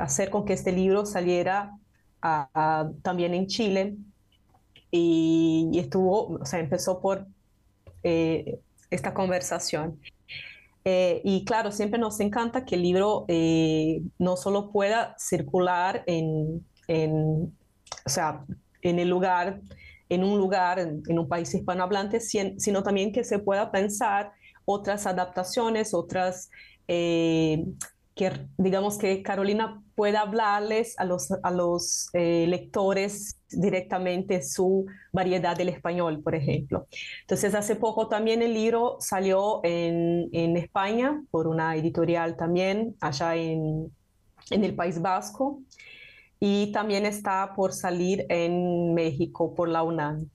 hacer 0.00 0.30
con 0.30 0.44
que 0.44 0.52
este 0.52 0.72
libro 0.72 1.06
saliera 1.06 1.72
también 3.02 3.34
en 3.34 3.46
Chile. 3.46 3.96
Y, 4.90 5.70
estuvo, 5.74 6.40
o 6.40 6.44
sea, 6.44 6.58
empezó 6.58 7.00
por 7.00 7.26
esta 8.02 9.14
conversación. 9.14 10.00
y 10.84 11.44
claro, 11.44 11.70
siempre 11.70 11.98
nos 11.98 12.20
encanta 12.20 12.64
que 12.64 12.74
el 12.74 12.82
libro 12.82 13.24
no 14.18 14.36
solo 14.36 14.70
pueda 14.72 15.14
circular 15.18 16.02
en, 16.06 16.66
en, 16.88 17.56
o 18.04 18.08
sea, 18.08 18.44
en 18.82 18.98
el 18.98 19.08
lugar 19.08 19.60
en 20.10 20.24
un 20.24 20.38
lugar, 20.38 20.78
en, 20.78 21.18
un 21.18 21.28
país 21.28 21.54
hispanohablante, 21.54 22.20
sino 22.20 22.82
también 22.82 23.12
que 23.12 23.24
se 23.24 23.38
pueda 23.38 23.70
pensar 23.70 24.32
otras 24.64 25.06
adaptaciones, 25.06 25.94
otras, 25.94 26.50
eh, 26.88 27.64
que 28.14 28.32
digamos 28.58 28.98
que 28.98 29.22
Carolina 29.22 29.82
pueda 29.94 30.22
hablarles 30.22 30.98
a 30.98 31.04
los, 31.04 31.30
a 31.30 31.50
los 31.50 32.10
eh, 32.12 32.46
lectores 32.48 33.38
directamente 33.50 34.42
su 34.42 34.86
variedad 35.12 35.56
del 35.56 35.68
español, 35.68 36.22
por 36.22 36.34
ejemplo. 36.34 36.86
Entonces, 37.22 37.54
hace 37.54 37.76
poco 37.76 38.08
también 38.08 38.42
el 38.42 38.52
libro 38.52 38.96
salió 38.98 39.60
en, 39.62 40.28
en 40.32 40.56
España 40.56 41.22
por 41.30 41.46
una 41.46 41.76
editorial 41.76 42.36
también, 42.36 42.96
allá 43.00 43.36
en, 43.36 43.92
en 44.50 44.64
el 44.64 44.74
País 44.74 45.00
Vasco, 45.00 45.60
y 46.40 46.72
también 46.72 47.04
está 47.06 47.52
por 47.54 47.72
salir 47.74 48.24
en 48.30 48.94
México 48.94 49.54
por 49.54 49.68
la 49.68 49.82
UNAM. 49.82 50.28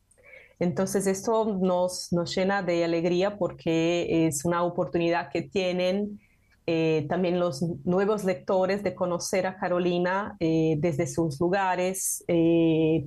Entonces, 0.60 1.08
esto 1.08 1.46
nos, 1.46 2.14
nos 2.14 2.34
llena 2.34 2.62
de 2.62 2.86
alegría 2.86 3.38
porque 3.38 4.28
es 4.28 4.46
una 4.46 4.64
oportunidad 4.64 5.30
que 5.30 5.42
tienen 5.42 6.22
eh, 6.68 7.06
también 7.10 7.40
los 7.40 7.62
nuevos 7.86 8.24
lectores 8.24 8.82
de 8.82 8.96
conocer 8.96 9.46
a 9.46 9.58
Carolina 9.58 10.36
eh, 10.40 10.76
desde 10.80 11.08
sus 11.08 11.40
lugares. 11.40 12.24
Eh, 12.28 13.06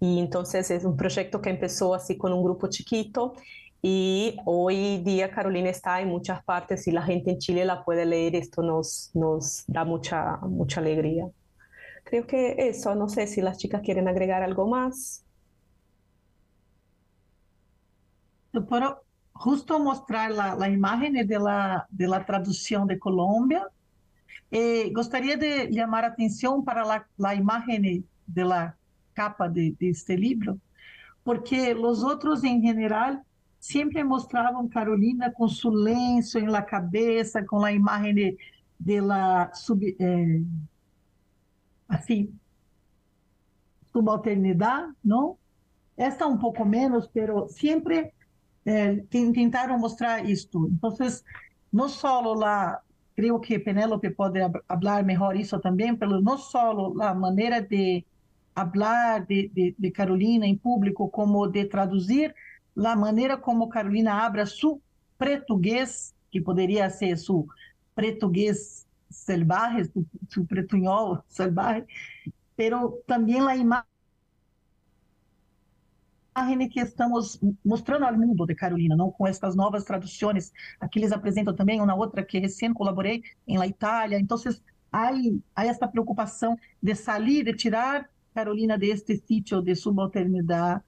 y 0.00 0.18
entonces 0.18 0.70
es 0.70 0.84
un 0.84 0.96
proyecto 0.96 1.40
que 1.40 1.50
empezó 1.50 1.94
así 1.94 2.16
con 2.16 2.32
un 2.32 2.42
grupo 2.42 2.68
chiquito 2.68 3.34
y 3.82 4.36
hoy 4.44 4.98
día 4.98 5.30
Carolina 5.30 5.70
está 5.70 6.00
en 6.00 6.08
muchas 6.08 6.44
partes 6.44 6.86
y 6.86 6.90
la 6.90 7.02
gente 7.02 7.30
en 7.30 7.38
Chile 7.38 7.64
la 7.64 7.84
puede 7.84 8.06
leer. 8.06 8.34
Esto 8.36 8.62
nos, 8.62 9.10
nos 9.14 9.64
da 9.66 9.84
mucha, 9.84 10.38
mucha 10.38 10.80
alegría. 10.80 11.28
Creo 12.06 12.24
que 12.24 12.54
eso, 12.56 12.94
no 12.94 13.08
sé 13.08 13.26
si 13.26 13.40
las 13.40 13.58
chicas 13.58 13.82
quieren 13.82 14.06
agregar 14.06 14.40
algo 14.40 14.68
más. 14.68 15.24
Pero 18.52 19.02
justo 19.32 19.80
mostrar 19.80 20.30
la, 20.30 20.68
imagen 20.68 21.14
de 21.14 21.38
la, 21.38 21.84
de 21.90 22.06
la 22.06 22.24
traducción 22.24 22.86
de 22.86 22.96
Colombia. 22.96 23.66
Eh, 24.52 24.92
gustaría 24.94 25.36
de 25.36 25.68
llamar 25.72 26.04
atención 26.04 26.64
para 26.64 26.84
la, 27.16 27.34
imagen 27.34 28.06
de 28.24 28.44
la 28.44 28.76
capa 29.12 29.48
de, 29.48 29.74
este 29.80 30.16
libro, 30.16 30.58
porque 31.24 31.74
los 31.74 32.04
otros 32.04 32.44
en 32.44 32.62
general 32.62 33.20
siempre 33.58 34.04
mostraban 34.04 34.68
Carolina 34.68 35.32
con 35.32 35.48
su 35.48 35.74
lenço 35.74 36.38
en 36.38 36.52
la 36.52 36.64
cabeza, 36.64 37.44
con 37.44 37.62
la 37.62 37.72
imagen 37.72 38.36
de, 38.78 39.00
la 39.00 39.50
sub, 39.52 39.82
eh, 39.82 40.44
así, 41.88 42.30
subalternidad, 43.92 44.88
¿no? 45.02 45.38
Esta 45.96 46.26
un 46.26 46.38
poco 46.38 46.64
menos, 46.64 47.08
pero 47.08 47.48
siempre 47.48 48.12
eh, 48.64 49.04
tentaram 49.10 49.78
mostrar 49.78 50.28
isto. 50.28 50.68
Então, 50.70 50.92
não 51.72 51.88
só 51.88 52.20
lá, 52.34 52.80
creio 53.14 53.40
que 53.40 53.58
Penélope 53.58 54.10
pode 54.10 54.40
falar 54.68 55.02
melhor 55.04 55.36
isso 55.36 55.58
também, 55.60 55.96
pelo 55.96 56.20
não 56.20 56.36
só 56.36 56.72
a 57.00 57.14
maneira 57.14 57.60
de 57.60 58.04
falar 58.54 59.24
de, 59.26 59.48
de, 59.48 59.74
de, 59.78 59.90
Carolina 59.90 60.46
em 60.46 60.56
público, 60.56 61.08
como 61.08 61.46
de 61.46 61.64
traduzir, 61.66 62.34
a 62.76 62.96
maneira 62.96 63.36
como 63.36 63.68
Carolina 63.68 64.24
abre 64.24 64.44
su 64.46 64.80
português, 65.18 66.14
que 66.30 66.40
poderia 66.40 66.88
ser 66.90 67.16
su 67.16 67.46
português 67.94 68.85
selvagem, 69.10 69.84
su, 70.28 70.46
selvagem, 71.28 71.86
pero 72.56 73.02
também 73.06 73.40
a 73.40 73.56
imagem 73.56 73.96
imagen 76.36 76.68
que 76.68 76.80
estamos 76.80 77.40
mostrando 77.64 78.04
ao 78.04 78.14
mundo 78.14 78.46
de 78.46 78.54
Carolina, 78.54 78.94
não 78.94 79.10
com 79.10 79.26
estas 79.26 79.56
novas 79.56 79.84
traduções. 79.84 80.52
Aqui 80.78 80.98
eles 80.98 81.12
apresentam 81.12 81.54
também 81.54 81.80
uma 81.80 81.94
outra 81.94 82.22
que 82.22 82.38
recém 82.38 82.74
colaborei 82.74 83.22
em 83.46 83.56
la 83.56 83.66
Itália. 83.66 84.18
Então, 84.18 84.36
há, 84.92 85.10
há 85.54 85.66
esta 85.66 85.88
preocupação 85.88 86.58
de 86.82 86.94
sair, 86.94 87.44
de 87.44 87.54
tirar 87.54 88.08
Carolina 88.34 88.76
deste 88.76 89.16
sítio 89.16 89.62
de 89.62 89.74
subalternidade 89.74 90.82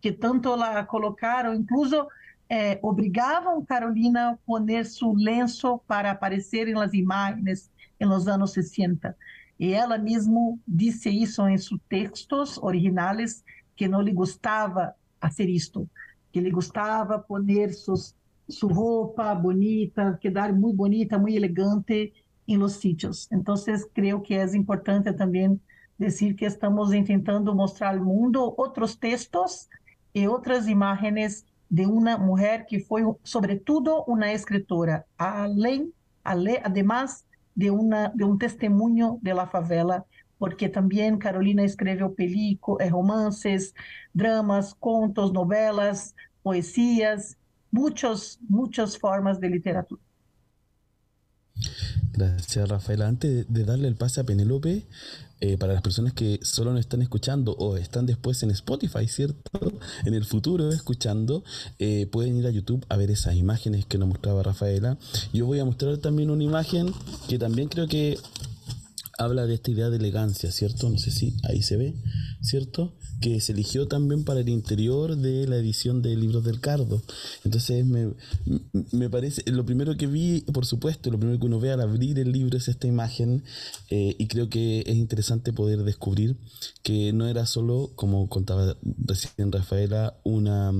que 0.00 0.12
tanto 0.12 0.54
la 0.54 0.84
colocaram, 0.84 1.54
incluso 1.54 2.06
eh, 2.48 2.78
obrigavam 2.82 3.64
Carolina 3.64 4.30
a 4.30 4.36
poner 4.46 4.84
seu 4.86 5.12
lenço 5.12 5.78
para 5.86 6.10
aparecer 6.10 6.68
em 6.68 6.74
las 6.74 6.92
imagens 6.92 7.70
em 7.98 8.06
los 8.06 8.28
anos 8.28 8.52
60. 8.52 9.16
E 9.58 9.72
ela 9.72 9.96
mesmo 9.96 10.58
disse 10.66 11.08
isso 11.10 11.46
em 11.48 11.56
seus 11.56 11.80
textos 11.88 12.58
originais, 12.58 13.44
que 13.76 13.88
não 13.88 14.00
lhe 14.00 14.12
gostava 14.12 14.94
fazer 15.20 15.48
isto, 15.48 15.88
que 16.32 16.40
lhe 16.40 16.50
gostava 16.50 17.18
poner 17.18 17.72
sus, 17.72 18.14
sua 18.48 18.72
roupa 18.72 19.34
bonita, 19.34 20.18
quedar 20.20 20.52
muito 20.52 20.76
bonita, 20.76 21.18
muito 21.18 21.36
elegante 21.36 22.12
em 22.46 22.56
los 22.56 22.74
sítios. 22.74 23.28
Então, 23.32 23.54
creio 23.94 24.20
que 24.20 24.34
é 24.34 24.44
importante 24.56 25.12
também 25.12 25.58
dizer 25.98 26.34
que 26.34 26.44
estamos 26.44 26.90
tentando 26.90 27.54
mostrar 27.54 27.96
ao 27.96 28.04
mundo 28.04 28.54
outros 28.56 28.96
textos 28.96 29.68
e 30.14 30.28
outras 30.28 30.68
imagens 30.68 31.44
de 31.74 31.86
uma 31.86 32.16
mulher 32.16 32.66
que 32.66 32.78
foi, 32.78 33.02
sobretudo, 33.24 34.04
uma 34.06 34.32
escritora, 34.32 35.04
além, 35.18 35.92
além 36.22 36.60
además 36.62 37.24
de, 37.56 37.68
uma, 37.68 38.12
de 38.14 38.22
um 38.22 38.38
testemunho 38.38 39.18
de 39.20 39.34
la 39.34 39.48
favela 39.48 40.06
porque 40.38 40.68
también 40.68 41.18
Carolina 41.18 41.64
escribió 41.64 42.14
películas, 42.14 42.86
eh, 42.86 42.90
romances, 42.90 43.74
dramas, 44.12 44.74
contos, 44.74 45.32
novelas, 45.32 46.14
poesías, 46.42 47.36
muchos, 47.72 48.38
muchas 48.48 48.96
formas 48.96 49.40
de 49.40 49.48
literatura. 49.48 50.02
Gracias, 52.16 52.68
Rafaela. 52.68 53.08
Antes 53.08 53.46
de 53.48 53.64
darle 53.64 53.88
el 53.88 53.96
pase 53.96 54.20
a 54.20 54.24
Penélope, 54.24 54.86
eh, 55.40 55.58
para 55.58 55.72
las 55.72 55.82
personas 55.82 56.12
que 56.12 56.38
solo 56.42 56.70
nos 56.70 56.80
están 56.80 57.02
escuchando 57.02 57.52
o 57.52 57.76
están 57.76 58.06
después 58.06 58.42
en 58.44 58.52
Spotify, 58.52 59.08
¿cierto? 59.08 59.50
En 60.04 60.14
el 60.14 60.24
futuro 60.24 60.70
escuchando, 60.70 61.42
eh, 61.80 62.06
pueden 62.06 62.36
ir 62.36 62.46
a 62.46 62.50
YouTube 62.50 62.86
a 62.88 62.96
ver 62.96 63.10
esas 63.10 63.34
imágenes 63.34 63.84
que 63.84 63.98
nos 63.98 64.08
mostraba 64.08 64.44
Rafaela. 64.44 64.96
Yo 65.32 65.44
voy 65.46 65.58
a 65.58 65.64
mostrar 65.64 65.98
también 65.98 66.30
una 66.30 66.44
imagen 66.44 66.94
que 67.28 67.38
también 67.38 67.68
creo 67.68 67.88
que 67.88 68.16
habla 69.18 69.46
de 69.46 69.54
esta 69.54 69.72
idea 69.72 69.90
de 69.90 69.96
elegancia, 69.96 70.52
¿cierto? 70.52 70.88
No 70.88 70.98
sé 70.98 71.10
si 71.10 71.36
ahí 71.42 71.62
se 71.62 71.76
ve, 71.76 71.94
¿cierto? 72.40 72.94
Que 73.24 73.40
se 73.40 73.52
eligió 73.52 73.88
también 73.88 74.22
para 74.22 74.40
el 74.40 74.50
interior 74.50 75.16
de 75.16 75.46
la 75.46 75.56
edición 75.56 76.02
de 76.02 76.14
Libros 76.14 76.44
del 76.44 76.60
Cardo. 76.60 77.00
Entonces 77.42 77.86
me, 77.86 78.12
me 78.92 79.08
parece, 79.08 79.50
lo 79.50 79.64
primero 79.64 79.96
que 79.96 80.06
vi, 80.06 80.42
por 80.42 80.66
supuesto, 80.66 81.10
lo 81.10 81.18
primero 81.18 81.40
que 81.40 81.46
uno 81.46 81.58
ve 81.58 81.72
al 81.72 81.80
abrir 81.80 82.18
el 82.18 82.32
libro 82.32 82.58
es 82.58 82.68
esta 82.68 82.86
imagen 82.86 83.42
eh, 83.88 84.14
y 84.18 84.26
creo 84.26 84.50
que 84.50 84.80
es 84.80 84.94
interesante 84.94 85.54
poder 85.54 85.84
descubrir 85.84 86.36
que 86.82 87.14
no 87.14 87.26
era 87.26 87.46
solo, 87.46 87.92
como 87.94 88.28
contaba 88.28 88.76
recién 88.98 89.50
Rafaela, 89.50 90.18
una, 90.22 90.72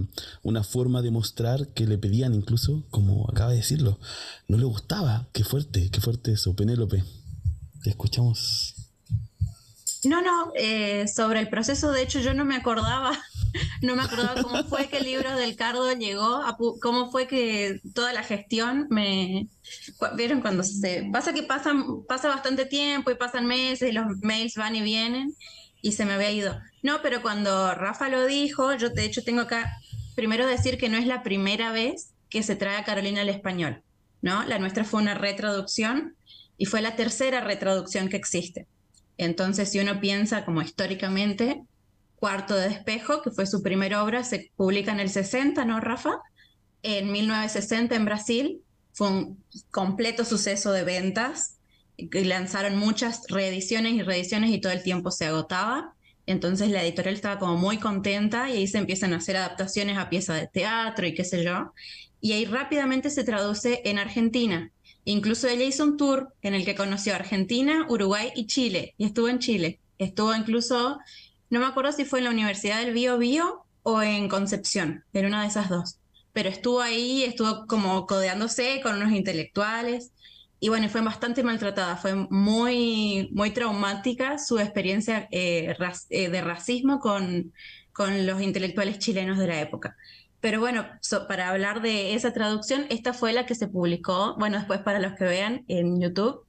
una 0.43 0.65
forma 0.65 1.01
de 1.01 1.11
mostrar 1.11 1.69
que 1.69 1.87
le 1.87 1.97
pedían 1.97 2.35
incluso, 2.35 2.85
como 2.91 3.27
acaba 3.31 3.53
de 3.53 3.57
decirlo, 3.57 3.99
no 4.49 4.59
le 4.59 4.65
gustaba. 4.65 5.29
Qué 5.33 5.45
fuerte, 5.45 5.89
qué 5.91 6.03
fuerte 6.03 6.33
eso, 6.33 6.55
Penélope. 6.55 7.05
Te 7.83 7.89
escuchamos. 7.89 8.74
No, 10.07 10.21
no, 10.21 10.53
eh, 10.57 11.07
sobre 11.09 11.41
el 11.41 11.49
proceso, 11.49 11.91
de 11.93 12.03
hecho, 12.03 12.21
yo 12.21 12.35
no 12.35 12.45
me 12.45 12.57
acordaba, 12.57 13.13
no 13.83 13.97
me 13.97 14.03
acordaba 14.03 14.43
cómo 14.43 14.65
fue 14.65 14.89
que 14.89 14.99
el 14.99 15.05
libro 15.05 15.35
del 15.37 15.57
Cardo 15.57 15.93
llegó, 15.93 16.43
cómo 16.81 17.11
fue 17.11 17.27
que 17.27 17.81
toda 17.95 18.13
la 18.13 18.23
gestión 18.23 18.87
me... 18.91 19.49
Vieron 20.17 20.41
cuando 20.41 20.63
se... 20.63 21.09
Pasa 21.13 21.33
que 21.33 21.43
pasan, 21.43 22.05
pasa 22.07 22.29
bastante 22.29 22.67
tiempo 22.67 23.11
y 23.11 23.15
pasan 23.15 23.47
meses 23.47 23.89
y 23.89 23.93
los 23.93 24.07
mails 24.23 24.57
van 24.57 24.77
y 24.77 24.83
vienen 24.83 25.35
y 25.81 25.93
se 25.93 26.05
me 26.05 26.15
había 26.15 26.33
ido. 26.33 26.59
No, 26.83 27.01
pero 27.03 27.23
cuando 27.23 27.75
Rafa 27.75 28.09
lo 28.09 28.27
dijo, 28.27 28.75
yo 28.75 28.91
de 28.91 29.05
hecho 29.05 29.23
tengo 29.23 29.43
acá, 29.43 29.71
primero 30.15 30.47
decir 30.47 30.79
que 30.79 30.89
no 30.89 30.97
es 30.97 31.07
la 31.07 31.23
primera 31.23 31.73
vez 31.73 32.15
que 32.31 32.43
se 32.43 32.57
trae 32.57 32.77
a 32.77 32.85
Carolina 32.85 33.21
al 33.21 33.29
español, 33.29 33.83
¿no? 34.23 34.45
La 34.45 34.59
nuestra 34.59 34.85
fue 34.85 35.01
una 35.01 35.15
retraducción 35.15 36.17
y 36.57 36.67
fue 36.67 36.81
la 36.81 36.97
tercera 36.97 37.41
retraducción 37.41 38.09
que 38.09 38.17
existe. 38.17 38.67
Entonces, 39.19 39.71
si 39.71 39.79
uno 39.81 40.01
piensa 40.01 40.45
como 40.45 40.63
históricamente, 40.63 41.63
Cuarto 42.17 42.57
de 42.57 42.69
Despejo, 42.69 43.23
que 43.23 43.31
fue 43.31 43.47
su 43.47 43.63
primera 43.63 44.03
obra, 44.03 44.25
se 44.25 44.51
publica 44.57 44.93
en 44.93 45.01
el 45.01 45.11
60, 45.11 45.65
¿no, 45.65 45.81
Rafa? 45.81 46.21
En 46.83 47.13
1960 47.13 47.95
en 47.95 48.05
Brasil, 48.05 48.61
fue 48.93 49.09
un 49.09 49.45
completo 49.71 50.25
suceso 50.25 50.73
de 50.73 50.85
ventas, 50.85 51.59
y 51.97 52.25
lanzaron 52.25 52.77
muchas 52.77 53.23
reediciones 53.29 53.93
y 53.95 54.03
reediciones 54.03 54.51
y 54.51 54.61
todo 54.61 54.73
el 54.73 54.83
tiempo 54.83 55.11
se 55.11 55.27
agotaba. 55.27 55.95
Entonces 56.27 56.71
la 56.71 56.83
editorial 56.83 57.15
estaba 57.15 57.39
como 57.39 57.57
muy 57.57 57.79
contenta 57.79 58.51
y 58.51 58.55
ahí 58.55 58.67
se 58.67 58.79
empiezan 58.79 59.13
a 59.13 59.19
hacer 59.19 59.37
adaptaciones 59.37 59.99
a 59.99 60.09
piezas 60.09 60.41
de 60.41 60.49
teatro 60.49 61.07
y 61.07 61.15
qué 61.15 61.25
sé 61.25 61.45
yo. 61.45 61.73
Y 62.21 62.33
ahí 62.33 62.47
rápidamente 62.47 63.11
se 63.11 63.25
traduce 63.25 63.83
en 63.85 63.99
Argentina. 63.99 64.73
Incluso 65.05 65.49
ella 65.49 65.65
hizo 65.65 65.85
un 65.85 65.97
tour 65.97 66.33
en 66.43 66.55
el 66.55 66.65
que 66.65 66.75
conoció 66.75 67.15
Argentina, 67.15 67.87
Uruguay 67.89 68.31
y 68.35 68.47
Chile. 68.47 68.95
Y 68.97 69.05
estuvo 69.07 69.29
en 69.29 69.39
Chile. 69.39 69.81
Estuvo 69.99 70.35
incluso, 70.35 70.99
no 71.51 71.61
me 71.61 71.67
acuerdo 71.67 71.93
si 71.93 72.05
fue 72.05 72.21
en 72.21 72.25
la 72.25 72.31
Universidad 72.31 72.81
del 72.81 72.95
Bio 72.95 73.19
Bio 73.19 73.65
o 73.83 74.03
en 74.03 74.29
Concepción, 74.29 75.05
en 75.13 75.27
una 75.27 75.43
de 75.43 75.49
esas 75.49 75.69
dos. 75.69 75.99
Pero 76.33 76.49
estuvo 76.49 76.81
ahí, 76.81 77.23
estuvo 77.23 77.67
como 77.67 78.07
codeándose 78.07 78.81
con 78.83 78.97
unos 78.97 79.13
intelectuales. 79.13 80.13
y 80.61 80.69
bueno, 80.71 80.89
fue 80.89 81.03
bastante 81.03 81.43
maltratada, 81.43 81.97
fue 81.97 82.15
muy, 82.15 83.29
muy 83.33 83.51
traumática 83.51 84.39
su 84.39 84.59
experiencia 84.59 85.29
eh, 85.31 85.77
eh, 86.11 86.29
de 86.31 86.41
racismo 86.41 87.01
con, 87.01 87.53
con 87.93 88.27
los 88.27 88.41
intelectuales 88.41 88.99
chilenos 88.99 89.39
de 89.39 89.47
la 89.47 89.61
época. 89.61 89.97
Pero 90.45 90.61
bueno, 90.61 90.87
para 91.27 91.49
hablar 91.49 91.81
de 91.81 92.13
esa 92.13 92.35
traducción, 92.35 92.85
esta 92.91 93.15
fue 93.15 93.33
la 93.33 93.47
que 93.47 93.55
se 93.55 93.67
publicó, 93.67 94.37
bueno, 94.39 94.59
después 94.59 94.81
para 94.81 94.99
los 94.99 95.15
que 95.15 95.25
vean 95.25 95.65
en 95.69 95.99
YouTube. 95.99 96.45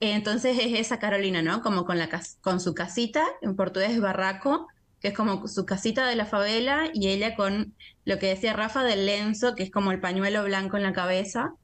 Entonces 0.00 0.58
es 0.58 0.78
esa 0.78 0.98
Carolina, 0.98 1.40
¿no? 1.40 1.62
Como 1.62 1.86
con, 1.86 1.96
la, 1.96 2.10
con 2.42 2.60
su 2.60 2.74
casita, 2.74 3.24
en 3.40 3.56
portugués 3.56 3.98
barraco, 4.02 4.66
que 5.00 5.08
es 5.08 5.14
como 5.14 5.48
su 5.48 5.64
casita 5.64 6.06
de 6.06 6.14
la 6.14 6.26
favela, 6.26 6.90
y 6.92 7.08
ella 7.08 7.34
con 7.36 7.74
lo 8.04 8.18
que 8.18 8.26
decía 8.26 8.52
Rafa 8.52 8.84
del 8.84 9.06
lenzo, 9.06 9.54
que 9.54 9.62
es 9.62 9.70
como 9.70 9.92
el 9.92 10.00
pañuelo 10.00 10.44
blanco 10.44 10.76
en 10.76 10.82
la 10.82 10.92
cabeza. 10.92 11.54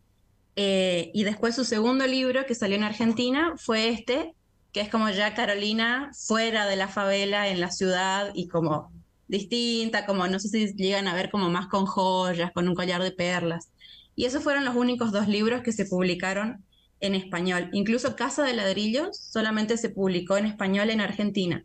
Eh, 0.56 1.10
y 1.12 1.24
después 1.24 1.54
su 1.54 1.66
segundo 1.66 2.06
libro 2.06 2.46
que 2.46 2.54
salió 2.54 2.78
en 2.78 2.84
Argentina 2.84 3.52
fue 3.58 3.90
este, 3.90 4.34
que 4.72 4.80
es 4.80 4.88
como 4.88 5.10
ya 5.10 5.34
Carolina 5.34 6.12
fuera 6.18 6.64
de 6.64 6.76
la 6.76 6.88
favela 6.88 7.48
en 7.48 7.60
la 7.60 7.70
ciudad 7.70 8.30
y 8.32 8.48
como 8.48 8.90
distinta, 9.34 10.06
como 10.06 10.26
no 10.26 10.38
sé 10.38 10.48
si 10.48 10.74
llegan 10.74 11.08
a 11.08 11.14
ver 11.14 11.30
como 11.30 11.50
más 11.50 11.66
con 11.66 11.86
joyas, 11.86 12.52
con 12.52 12.68
un 12.68 12.74
collar 12.74 13.02
de 13.02 13.12
perlas. 13.12 13.70
Y 14.16 14.24
esos 14.24 14.42
fueron 14.42 14.64
los 14.64 14.76
únicos 14.76 15.12
dos 15.12 15.28
libros 15.28 15.62
que 15.62 15.72
se 15.72 15.86
publicaron 15.86 16.64
en 17.00 17.14
español. 17.14 17.68
Incluso 17.72 18.16
Casa 18.16 18.44
de 18.44 18.54
Ladrillos 18.54 19.16
solamente 19.18 19.76
se 19.76 19.90
publicó 19.90 20.36
en 20.36 20.46
español 20.46 20.90
en 20.90 21.00
Argentina. 21.00 21.64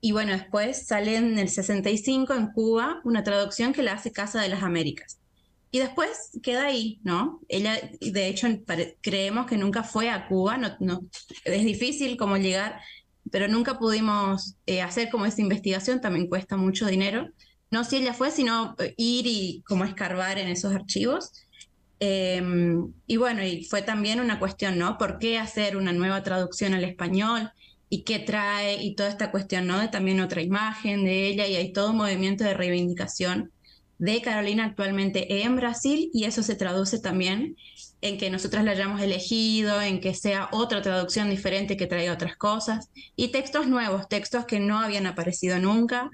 Y 0.00 0.12
bueno, 0.12 0.32
después 0.32 0.86
sale 0.86 1.16
en 1.16 1.38
el 1.38 1.48
65 1.48 2.34
en 2.34 2.52
Cuba 2.52 3.00
una 3.04 3.24
traducción 3.24 3.72
que 3.72 3.82
la 3.82 3.94
hace 3.94 4.12
Casa 4.12 4.40
de 4.40 4.48
las 4.48 4.62
Américas. 4.62 5.18
Y 5.70 5.80
después 5.80 6.30
queda 6.42 6.66
ahí, 6.66 6.98
¿no? 7.02 7.40
Ella, 7.48 7.78
de 8.00 8.28
hecho, 8.28 8.48
creemos 9.02 9.46
que 9.46 9.58
nunca 9.58 9.82
fue 9.82 10.08
a 10.08 10.26
Cuba, 10.26 10.56
no, 10.56 10.76
no, 10.80 11.00
es 11.44 11.64
difícil 11.64 12.16
como 12.16 12.38
llegar, 12.38 12.80
pero 13.30 13.48
nunca 13.48 13.78
pudimos 13.78 14.56
eh, 14.66 14.82
hacer 14.82 15.10
como 15.10 15.26
esa 15.26 15.40
investigación, 15.40 16.00
también 16.00 16.28
cuesta 16.28 16.56
mucho 16.56 16.86
dinero. 16.86 17.28
No 17.70 17.84
si 17.84 17.96
ella 17.96 18.14
fue, 18.14 18.30
sino 18.30 18.74
eh, 18.78 18.94
ir 18.96 19.26
y 19.26 19.62
como 19.66 19.84
escarbar 19.84 20.38
en 20.38 20.48
esos 20.48 20.74
archivos. 20.74 21.32
Em, 22.00 22.92
y 23.06 23.16
bueno, 23.16 23.42
y 23.42 23.64
fue 23.64 23.82
también 23.82 24.20
una 24.20 24.38
cuestión, 24.38 24.78
¿no? 24.78 24.98
¿Por 24.98 25.18
qué 25.18 25.38
hacer 25.38 25.76
una 25.76 25.92
nueva 25.92 26.22
traducción 26.22 26.74
al 26.74 26.84
español? 26.84 27.50
¿Y 27.90 28.02
qué 28.02 28.18
trae? 28.18 28.82
Y 28.82 28.94
toda 28.94 29.08
esta 29.08 29.30
cuestión, 29.30 29.66
¿no? 29.66 29.80
De 29.80 29.88
también 29.88 30.20
otra 30.20 30.42
imagen 30.42 31.04
de 31.04 31.26
ella 31.28 31.46
y 31.46 31.56
hay 31.56 31.72
todo 31.72 31.90
un 31.90 31.96
movimiento 31.96 32.44
de 32.44 32.54
reivindicación 32.54 33.52
de 33.98 34.22
Carolina 34.22 34.64
actualmente 34.64 35.42
en 35.42 35.56
Brasil 35.56 36.10
y 36.12 36.24
eso 36.24 36.42
se 36.42 36.54
traduce 36.54 37.00
también 37.00 37.56
en 38.00 38.18
que 38.18 38.30
nosotras 38.30 38.64
la 38.64 38.72
hayamos 38.72 39.00
elegido, 39.00 39.80
en 39.82 40.00
que 40.00 40.14
sea 40.14 40.48
otra 40.52 40.82
traducción 40.82 41.30
diferente 41.30 41.76
que 41.76 41.86
traiga 41.86 42.12
otras 42.12 42.36
cosas 42.36 42.90
y 43.16 43.28
textos 43.28 43.66
nuevos, 43.66 44.08
textos 44.08 44.44
que 44.46 44.60
no 44.60 44.78
habían 44.78 45.06
aparecido 45.06 45.58
nunca, 45.58 46.10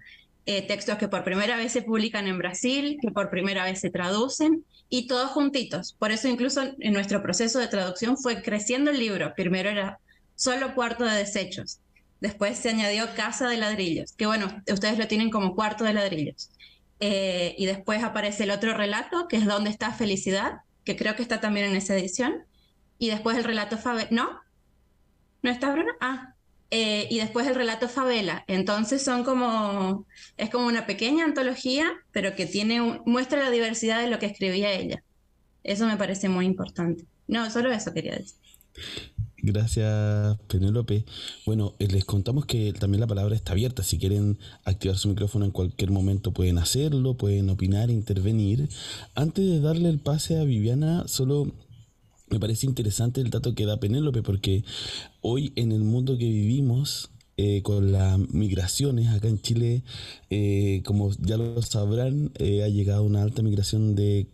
eh, 0.46 0.62
textos 0.62 0.98
que 0.98 1.08
por 1.08 1.24
primera 1.24 1.56
vez 1.56 1.72
se 1.72 1.82
publican 1.82 2.26
en 2.26 2.38
Brasil, 2.38 2.98
que 3.00 3.10
por 3.10 3.30
primera 3.30 3.64
vez 3.64 3.80
se 3.80 3.90
traducen 3.90 4.64
y 4.88 5.06
todos 5.06 5.30
juntitos. 5.30 5.94
Por 5.98 6.10
eso 6.10 6.28
incluso 6.28 6.62
en 6.78 6.92
nuestro 6.92 7.22
proceso 7.22 7.58
de 7.58 7.68
traducción 7.68 8.16
fue 8.16 8.42
creciendo 8.42 8.90
el 8.90 8.98
libro. 8.98 9.32
Primero 9.34 9.70
era 9.70 9.98
solo 10.34 10.74
cuarto 10.74 11.04
de 11.04 11.16
desechos. 11.16 11.80
Después 12.20 12.58
se 12.58 12.70
añadió 12.70 13.14
casa 13.14 13.48
de 13.48 13.58
ladrillos, 13.58 14.12
que 14.12 14.26
bueno, 14.26 14.62
ustedes 14.72 14.98
lo 14.98 15.06
tienen 15.06 15.30
como 15.30 15.54
cuarto 15.54 15.84
de 15.84 15.94
ladrillos. 15.94 16.50
Eh, 17.00 17.54
y 17.58 17.66
después 17.66 18.02
aparece 18.02 18.44
el 18.44 18.50
otro 18.50 18.72
relato, 18.74 19.28
que 19.28 19.36
es 19.36 19.46
¿Dónde 19.46 19.70
está 19.70 19.92
felicidad? 19.92 20.60
Que 20.84 20.96
creo 20.96 21.16
que 21.16 21.22
está 21.22 21.40
también 21.40 21.66
en 21.66 21.76
esa 21.76 21.96
edición. 21.96 22.44
Y 22.98 23.10
después 23.10 23.36
el 23.36 23.44
relato 23.44 23.78
Favela. 23.78 24.08
¿No? 24.10 24.40
¿No 25.42 25.50
está 25.50 25.72
Bruno? 25.72 25.92
Ah. 26.00 26.34
Eh, 26.70 27.06
y 27.10 27.18
después 27.18 27.46
el 27.46 27.54
relato 27.54 27.88
Favela. 27.88 28.44
Entonces 28.46 29.02
son 29.02 29.24
como. 29.24 30.06
Es 30.36 30.50
como 30.50 30.66
una 30.66 30.86
pequeña 30.86 31.24
antología, 31.24 31.92
pero 32.12 32.34
que 32.34 32.46
tiene 32.46 33.00
muestra 33.04 33.42
la 33.42 33.50
diversidad 33.50 34.00
de 34.00 34.08
lo 34.08 34.18
que 34.18 34.26
escribía 34.26 34.72
ella. 34.72 35.02
Eso 35.62 35.86
me 35.86 35.96
parece 35.96 36.28
muy 36.28 36.46
importante. 36.46 37.04
No, 37.26 37.50
solo 37.50 37.72
eso 37.72 37.92
quería 37.92 38.16
decir. 38.16 38.38
Gracias, 39.46 40.38
Penélope. 40.48 41.04
Bueno, 41.44 41.74
eh, 41.78 41.86
les 41.86 42.06
contamos 42.06 42.46
que 42.46 42.72
también 42.72 43.02
la 43.02 43.06
palabra 43.06 43.36
está 43.36 43.52
abierta. 43.52 43.82
Si 43.82 43.98
quieren 43.98 44.38
activar 44.64 44.96
su 44.96 45.10
micrófono 45.10 45.44
en 45.44 45.50
cualquier 45.50 45.90
momento 45.90 46.32
pueden 46.32 46.56
hacerlo, 46.56 47.18
pueden 47.18 47.50
opinar, 47.50 47.90
intervenir. 47.90 48.70
Antes 49.14 49.44
de 49.44 49.60
darle 49.60 49.90
el 49.90 49.98
pase 49.98 50.38
a 50.38 50.44
Viviana, 50.44 51.06
solo 51.08 51.52
me 52.30 52.40
parece 52.40 52.66
interesante 52.66 53.20
el 53.20 53.28
dato 53.28 53.54
que 53.54 53.66
da 53.66 53.78
Penélope, 53.78 54.22
porque 54.22 54.64
hoy 55.20 55.52
en 55.56 55.72
el 55.72 55.82
mundo 55.82 56.16
que 56.16 56.24
vivimos, 56.24 57.10
eh, 57.36 57.62
con 57.62 57.90
las 57.90 58.16
migraciones 58.32 59.08
acá 59.08 59.26
en 59.26 59.40
Chile, 59.40 59.82
eh, 60.30 60.82
como 60.84 61.10
ya 61.18 61.36
lo 61.36 61.60
sabrán, 61.62 62.30
eh, 62.38 62.62
ha 62.62 62.68
llegado 62.68 63.02
una 63.02 63.22
alta 63.22 63.42
migración 63.42 63.96
de 63.96 64.28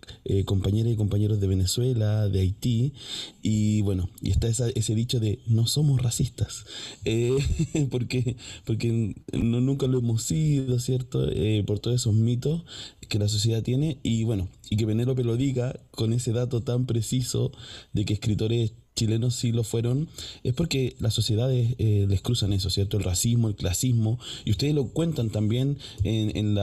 compañeras 0.45 0.93
y 0.93 0.97
compañeros 0.97 1.41
de 1.41 1.47
Venezuela, 1.47 2.29
de 2.29 2.41
Haití, 2.41 2.93
y 3.41 3.81
bueno, 3.83 4.11
y 4.21 4.31
está 4.31 4.49
ese 4.49 4.95
dicho 4.95 5.19
de 5.19 5.39
no 5.47 5.67
somos 5.67 6.03
racistas, 6.03 6.67
porque, 7.91 8.37
porque 8.67 9.15
no, 9.33 9.61
nunca 9.61 9.87
lo 9.87 10.01
hemos 10.01 10.25
sido, 10.25 10.79
¿cierto? 10.79 11.27
por 11.67 11.79
todos 11.79 11.97
esos 11.97 12.15
mitos 12.15 12.65
que 13.09 13.19
la 13.19 13.29
sociedad 13.29 13.63
tiene, 13.63 13.99
y 14.03 14.25
bueno, 14.25 14.49
y 14.69 14.77
que 14.77 14.87
Penélope 14.87 15.25
lo 15.25 15.37
diga 15.37 15.81
con 15.91 16.13
ese 16.13 16.33
dato 16.33 16.63
tan 16.63 16.85
preciso 16.85 17.51
de 17.95 18.05
que 18.05 18.13
escritores 18.13 18.73
chilenos 18.95 19.35
sí 19.35 19.53
lo 19.53 19.65
fueron, 19.65 20.09
es 20.45 20.55
porque 20.55 20.95
las 20.99 21.15
sociedades 21.15 21.75
eh, 21.79 22.07
les 22.09 22.21
cruzan 22.21 22.53
eso, 22.53 22.71
¿cierto? 22.71 22.97
El 22.97 23.05
racismo, 23.05 23.49
el 23.49 23.55
clasismo, 23.55 24.19
y 24.45 24.51
ustedes 24.51 24.75
lo 24.75 24.89
cuentan 24.89 25.31
también 25.31 25.79
en, 26.03 26.37
en, 26.37 26.55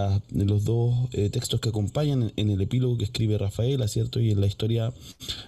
los 0.47 0.63
dos 0.63 1.09
eh, 1.13 1.29
textos 1.29 1.59
que 1.59 1.69
acompañan, 1.69 2.33
en, 2.35 2.49
el 2.49 2.61
epílogo 2.61 2.97
que 2.97 3.05
escribe 3.05 3.37
Rafaela, 3.37 3.87
¿cierto? 3.87 4.19
Y 4.19 4.31
en 4.31 4.41
la 4.41 4.47
historia 4.47 4.93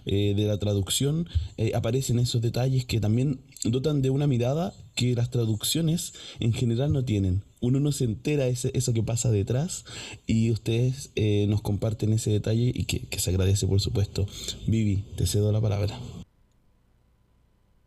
eh, 0.05 0.33
de 0.35 0.45
la 0.45 0.57
traducción 0.57 1.27
aparecen 1.73 2.19
esos 2.19 2.41
detalles 2.41 2.85
que 2.85 2.99
también 2.99 3.41
dotan 3.63 4.01
de 4.01 4.09
una 4.09 4.27
mirada 4.27 4.73
que 4.95 5.15
las 5.15 5.29
traducciones 5.29 6.13
en 6.39 6.53
general 6.53 6.91
no 6.91 7.03
tienen. 7.05 7.43
Uno 7.61 7.79
no 7.79 7.91
se 7.91 8.05
entera 8.05 8.47
ese, 8.47 8.71
eso 8.73 8.93
que 8.93 9.03
pasa 9.03 9.31
detrás 9.31 9.83
y 10.25 10.51
ustedes 10.51 11.11
nos 11.47 11.61
comparten 11.61 12.13
ese 12.13 12.31
detalle 12.31 12.71
y 12.73 12.85
que, 12.85 13.01
que 13.01 13.19
se 13.19 13.29
agradece, 13.31 13.67
por 13.67 13.81
supuesto. 13.81 14.27
Vivi, 14.65 15.03
te 15.17 15.27
cedo 15.27 15.51
la 15.51 15.61
palabra. 15.61 15.99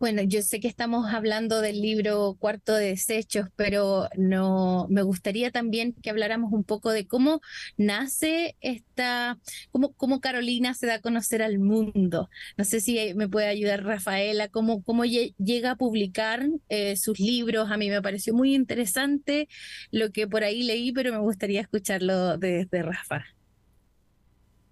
Bueno, 0.03 0.23
yo 0.23 0.43
sé 0.43 0.59
que 0.59 0.67
estamos 0.67 1.15
hablando 1.15 1.61
del 1.61 1.81
libro 1.81 2.35
Cuarto 2.41 2.75
de 2.75 2.87
Desechos, 2.87 3.47
pero 3.55 4.09
no 4.17 4.89
me 4.91 5.03
gustaría 5.03 5.53
también 5.53 5.93
que 5.93 6.11
habláramos 6.11 6.53
un 6.53 6.65
poco 6.65 6.91
de 6.91 7.07
cómo 7.07 7.41
nace 7.77 8.57
esta, 8.61 9.39
cómo, 9.71 9.93
cómo 9.93 10.21
Carolina 10.21 10.75
se 10.75 10.89
da 10.89 10.95
a 10.95 11.01
conocer 11.01 11.41
al 11.41 11.61
mundo. 11.61 12.29
No 12.57 12.65
sé 12.65 12.81
si 12.81 13.15
me 13.15 13.29
puede 13.29 13.47
ayudar 13.47 13.85
Rafaela, 13.85 14.49
cómo, 14.49 14.83
cómo 14.83 15.05
llega 15.05 15.71
a 15.71 15.77
publicar 15.77 16.49
eh, 16.69 16.97
sus 16.97 17.21
libros. 17.21 17.71
A 17.71 17.77
mí 17.77 17.89
me 17.89 18.03
pareció 18.03 18.35
muy 18.35 18.57
interesante 18.57 19.47
lo 19.93 20.11
que 20.11 20.27
por 20.27 20.43
ahí 20.43 20.65
leí, 20.65 20.91
pero 20.91 21.13
me 21.13 21.21
gustaría 21.21 21.61
escucharlo 21.61 22.39
desde 22.39 22.83
Rafa. 22.83 23.25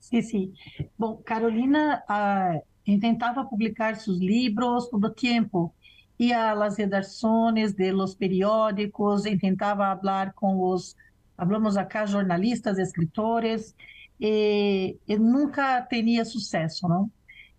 Sí, 0.01 0.23
sí. 0.23 0.55
Bueno, 0.97 1.23
Carolina 1.25 2.03
ah, 2.09 2.59
intentava 2.87 3.45
publicar 3.45 3.97
seus 3.97 4.19
livros 4.19 4.89
todo 4.89 5.11
tempo. 5.11 5.73
Ia 6.19 6.53
às 6.53 6.77
redações 6.77 7.73
de 7.73 7.93
los 7.93 8.15
periódicos, 8.15 9.25
intentava 9.25 9.97
falar 9.97 10.33
com 10.35 10.61
os, 10.61 10.95
falamos 11.37 11.77
acá, 11.77 12.05
jornalistas, 12.05 12.79
escritores, 12.79 13.75
e, 14.21 14.99
e 15.09 15.17
nunca 15.17 15.81
tinha 15.83 16.25
sucesso, 16.25 16.87
não? 16.87 17.11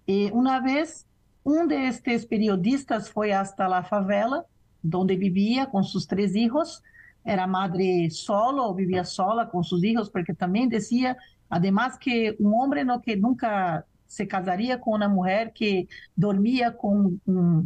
E 0.08 0.30
uma 0.32 0.60
vez, 0.60 1.08
um 1.44 1.66
destes 1.66 2.24
periodistas 2.24 3.10
foi 3.10 3.32
hasta 3.32 3.68
la 3.68 3.84
favela, 3.84 4.46
onde 4.94 5.16
vivia 5.16 5.66
com 5.66 5.82
seus 5.84 6.06
três 6.06 6.34
filhos, 6.34 6.82
era 7.24 7.48
madre 7.48 8.10
solo, 8.10 8.74
vivia 8.74 9.04
sola 9.04 9.46
com 9.46 9.64
seus 9.64 9.82
filhos, 9.82 10.10
porque 10.10 10.34
também 10.34 10.68
dizia, 10.68 11.16
además 11.50 11.98
que 11.98 12.36
um 12.40 12.54
homem 12.56 12.86
que 13.00 13.16
nunca 13.16 13.84
se 14.12 14.26
casaria 14.26 14.78
com 14.78 14.94
uma 14.94 15.08
mulher 15.08 15.54
que 15.54 15.88
dormia 16.18 16.70
com 16.70 17.18
um, 17.26 17.66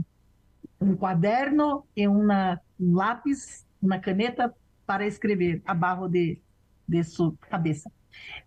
um 0.80 0.96
caderno 0.96 1.84
e 1.96 2.08
uma, 2.08 2.62
um 2.80 2.94
lápis, 2.94 3.66
uma 3.82 3.98
caneta 3.98 4.54
para 4.86 5.08
escrever 5.08 5.64
abaixo 5.66 6.08
de, 6.08 6.40
de 6.88 7.04
sua 7.04 7.34
cabeça. 7.50 7.92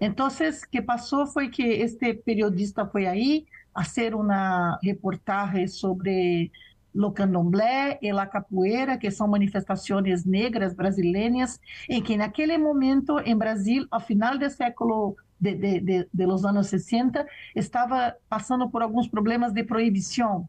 Então, 0.00 0.28
o 0.28 0.70
que 0.70 0.80
passou 0.80 1.26
foi 1.26 1.48
que 1.48 1.64
este 1.64 2.14
periodista 2.14 2.86
foi 2.86 3.04
aí 3.04 3.46
a 3.74 3.82
fazer 3.82 4.14
uma 4.14 4.78
reportagem 4.80 5.66
sobre 5.66 6.52
o 6.94 7.10
candomblé 7.10 7.98
e 8.00 8.10
a 8.10 8.26
capoeira, 8.26 8.96
que 8.96 9.10
são 9.10 9.26
manifestações 9.26 10.24
negras 10.24 10.72
brasileiras, 10.72 11.60
em 11.88 12.00
que 12.00 12.16
naquele 12.16 12.56
momento 12.58 13.18
em 13.18 13.36
Brasil, 13.36 13.86
ao 13.90 13.98
final 14.00 14.38
do 14.38 14.48
século 14.48 15.16
de, 15.38 15.54
de, 15.54 15.80
de, 15.80 16.08
de 16.12 16.26
los 16.26 16.44
anos 16.44 16.68
60 16.68 17.26
estava 17.54 18.16
passando 18.28 18.70
por 18.70 18.82
alguns 18.82 19.08
problemas 19.08 19.52
de 19.52 19.64
proibição. 19.64 20.48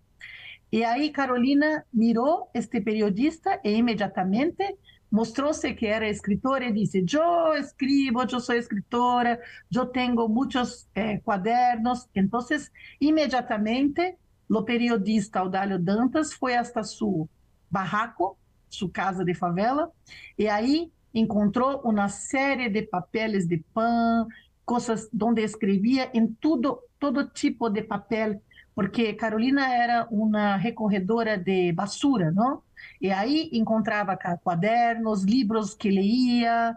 Y 0.72 0.84
ahí 0.84 1.12
Carolina 1.12 1.86
miró 1.92 2.50
este 2.54 2.82
periodista 2.82 3.60
e 3.64 3.72
inmediatamente 3.72 4.78
mostróse 5.10 5.76
que 5.76 5.88
era 5.88 6.08
escritora 6.08 6.68
y 6.68 6.72
dice, 6.72 7.04
yo 7.04 7.54
escribo, 7.56 8.24
yo 8.26 8.40
soy 8.40 8.58
escritora, 8.58 9.40
yo 9.70 9.90
tengo 9.90 10.30
muchos 10.30 10.88
eh, 10.94 11.22
cuadernos. 11.24 12.08
Entonces, 12.14 12.72
inmediatamente, 13.00 14.18
o 14.48 14.64
periodista 14.64 15.40
Audálio 15.40 15.80
Dantas 15.80 16.34
foi 16.34 16.56
hasta 16.56 16.84
su 16.84 17.28
barraco, 17.70 18.38
su 18.70 18.92
casa 18.92 19.24
de 19.24 19.34
favela, 19.34 19.92
e 20.38 20.48
aí 20.48 20.92
encontrou 21.14 21.82
uma 21.84 22.08
série 22.08 22.70
de 22.70 22.84
papeles 22.84 23.48
de 23.48 23.58
pan, 23.74 24.28
coisas 24.70 25.10
onde 25.20 25.42
escrevia 25.42 26.12
em 26.14 26.28
tudo, 26.28 26.80
todo 27.00 27.28
tipo 27.28 27.72
de 27.72 27.82
papel, 27.82 28.40
porque 28.76 29.14
Carolina 29.14 29.68
era 29.68 30.08
uma 30.12 30.58
recorredora 30.58 31.36
de 31.40 31.74
basura, 31.74 32.30
não? 32.30 32.62
E 33.02 33.10
aí 33.10 33.50
encontrava 33.52 34.16
quadernos, 34.44 35.24
livros 35.24 35.74
que 35.74 35.90
leía, 35.90 36.76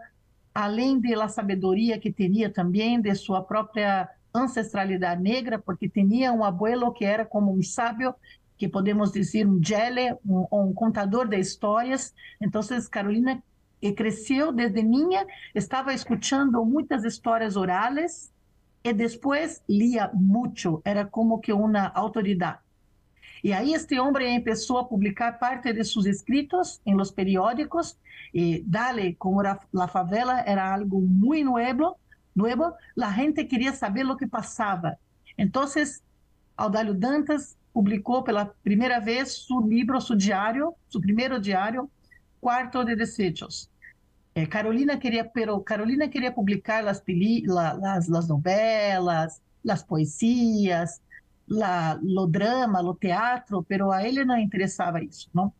além 0.55 0.99
da 0.99 1.27
sabedoria 1.27 1.99
que 1.99 2.11
tinha 2.11 2.49
também 2.49 2.99
de 2.99 3.13
sua 3.13 3.43
própria 3.43 4.09
ancestralidade 4.33 5.21
negra, 5.21 5.59
porque 5.59 5.87
tinha 5.87 6.33
um 6.33 6.43
abuelo 6.43 6.91
que 6.91 7.05
era 7.05 7.23
como 7.23 7.55
um 7.55 7.61
sábio, 7.61 8.15
que 8.57 8.67
podemos 8.67 9.11
dizer 9.11 9.45
um 9.45 9.63
gele, 9.63 10.15
um, 10.25 10.47
um 10.51 10.73
contador 10.73 11.27
de 11.27 11.37
histórias. 11.37 12.11
Então, 12.41 12.61
Carolina 12.89 13.39
cresceu 13.91 14.51
desde 14.51 14.81
niña, 14.81 15.25
estava 15.53 15.93
escutando 15.93 16.63
muitas 16.63 17.03
histórias 17.03 17.55
orales 17.55 18.31
e 18.83 18.93
depois 18.93 19.61
lia 19.67 20.09
muito, 20.13 20.81
era 20.85 21.05
como 21.05 21.39
que 21.39 21.51
uma 21.51 21.91
autoridade. 21.93 22.59
E 23.43 23.51
aí 23.51 23.73
este 23.73 23.99
homem 23.99 24.41
começou 24.41 24.77
a 24.77 24.85
publicar 24.85 25.33
parte 25.33 25.73
de 25.73 25.83
seus 25.83 26.05
escritos 26.05 26.79
em 26.85 26.93
los 26.95 27.11
periódicos, 27.11 27.97
e 28.33 28.63
dale, 28.65 29.15
como 29.15 29.41
era, 29.41 29.59
la 29.73 29.87
favela 29.87 30.39
era 30.45 30.73
algo 30.73 31.01
muito 31.01 31.51
novo, 31.51 31.97
nuevo, 32.35 32.73
la 32.95 33.11
gente 33.11 33.43
queria 33.43 33.73
saber 33.73 34.05
o 34.05 34.15
que 34.15 34.25
passava. 34.25 34.97
Então, 35.37 35.65
Audálio 36.55 36.93
Dantas 36.93 37.57
publicou 37.73 38.23
pela 38.23 38.45
primeira 38.45 38.99
vez 38.99 39.45
seu 39.45 39.59
livro, 39.59 39.99
seu 39.99 40.15
diário, 40.15 40.73
seu 40.89 41.01
primeiro 41.01 41.39
diário, 41.39 41.89
Quarto 42.39 42.83
de 42.83 42.95
Desechos. 42.95 43.69
Eh, 44.35 44.47
Carolina 44.47 44.99
queria, 44.99 45.31
pero 45.31 45.63
Carolina 45.63 46.09
queria 46.09 46.33
publicar 46.33 46.83
las, 46.83 47.03
la, 47.07 47.75
las, 47.75 48.09
las 48.09 48.27
novelas, 48.27 49.41
las 49.61 49.83
poesias, 49.83 51.01
la, 51.47 51.99
lo 52.01 52.27
drama, 52.27 52.81
lo 52.81 52.95
teatro, 52.95 53.63
pero 53.63 53.91
a 53.91 54.03
ele 54.03 54.25
não 54.25 54.37
interessava 54.37 55.03
isso, 55.03 55.29
não? 55.33 55.53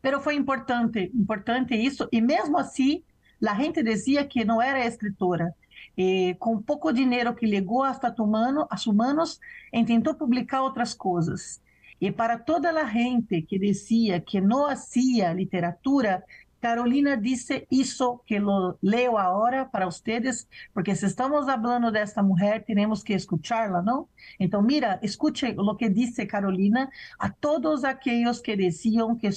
Pero 0.00 0.20
foi 0.20 0.36
importante, 0.36 1.10
importante 1.14 1.74
isso, 1.74 2.08
e 2.10 2.20
mesmo 2.20 2.56
assim, 2.58 3.02
a 3.46 3.54
gente 3.54 3.82
dizia 3.82 4.24
que 4.24 4.44
não 4.44 4.60
era 4.60 4.86
escritora. 4.86 5.54
E, 5.96 6.34
com 6.38 6.60
pouco 6.60 6.92
dinheiro 6.92 7.34
que 7.34 7.46
legou 7.46 7.82
a 7.82 7.98
humano, 8.18 8.66
a 8.70 8.76
humanos, 8.88 9.40
tentou 9.86 10.14
publicar 10.14 10.62
outras 10.62 10.94
coisas. 10.94 11.60
E 12.00 12.10
para 12.12 12.38
toda 12.38 12.70
a 12.70 12.84
gente 12.84 13.40
que 13.42 13.58
dizia 13.58 14.20
que 14.20 14.40
não 14.40 14.66
hacía 14.66 15.32
literatura, 15.32 16.22
Carolina 16.60 17.16
disse 17.16 17.66
isso 17.70 18.20
que 18.26 18.38
lo 18.38 18.78
leo 18.82 19.16
agora 19.18 19.66
para 19.66 19.86
vocês, 19.86 20.48
porque 20.72 20.94
se 20.96 21.06
estamos 21.06 21.46
falando 21.46 21.92
desta 21.92 22.22
mulher, 22.22 22.64
temos 22.64 23.02
que 23.02 23.14
escuchá-la, 23.14 23.82
não? 23.82 24.08
Então, 24.40 24.62
mira, 24.62 24.98
escute 25.02 25.54
o 25.56 25.76
que 25.76 25.88
disse 25.88 26.26
Carolina 26.26 26.90
a 27.18 27.30
todos 27.30 27.84
aqueles 27.84 28.40
que 28.40 28.56
diziam 28.56 29.16
que, 29.16 29.28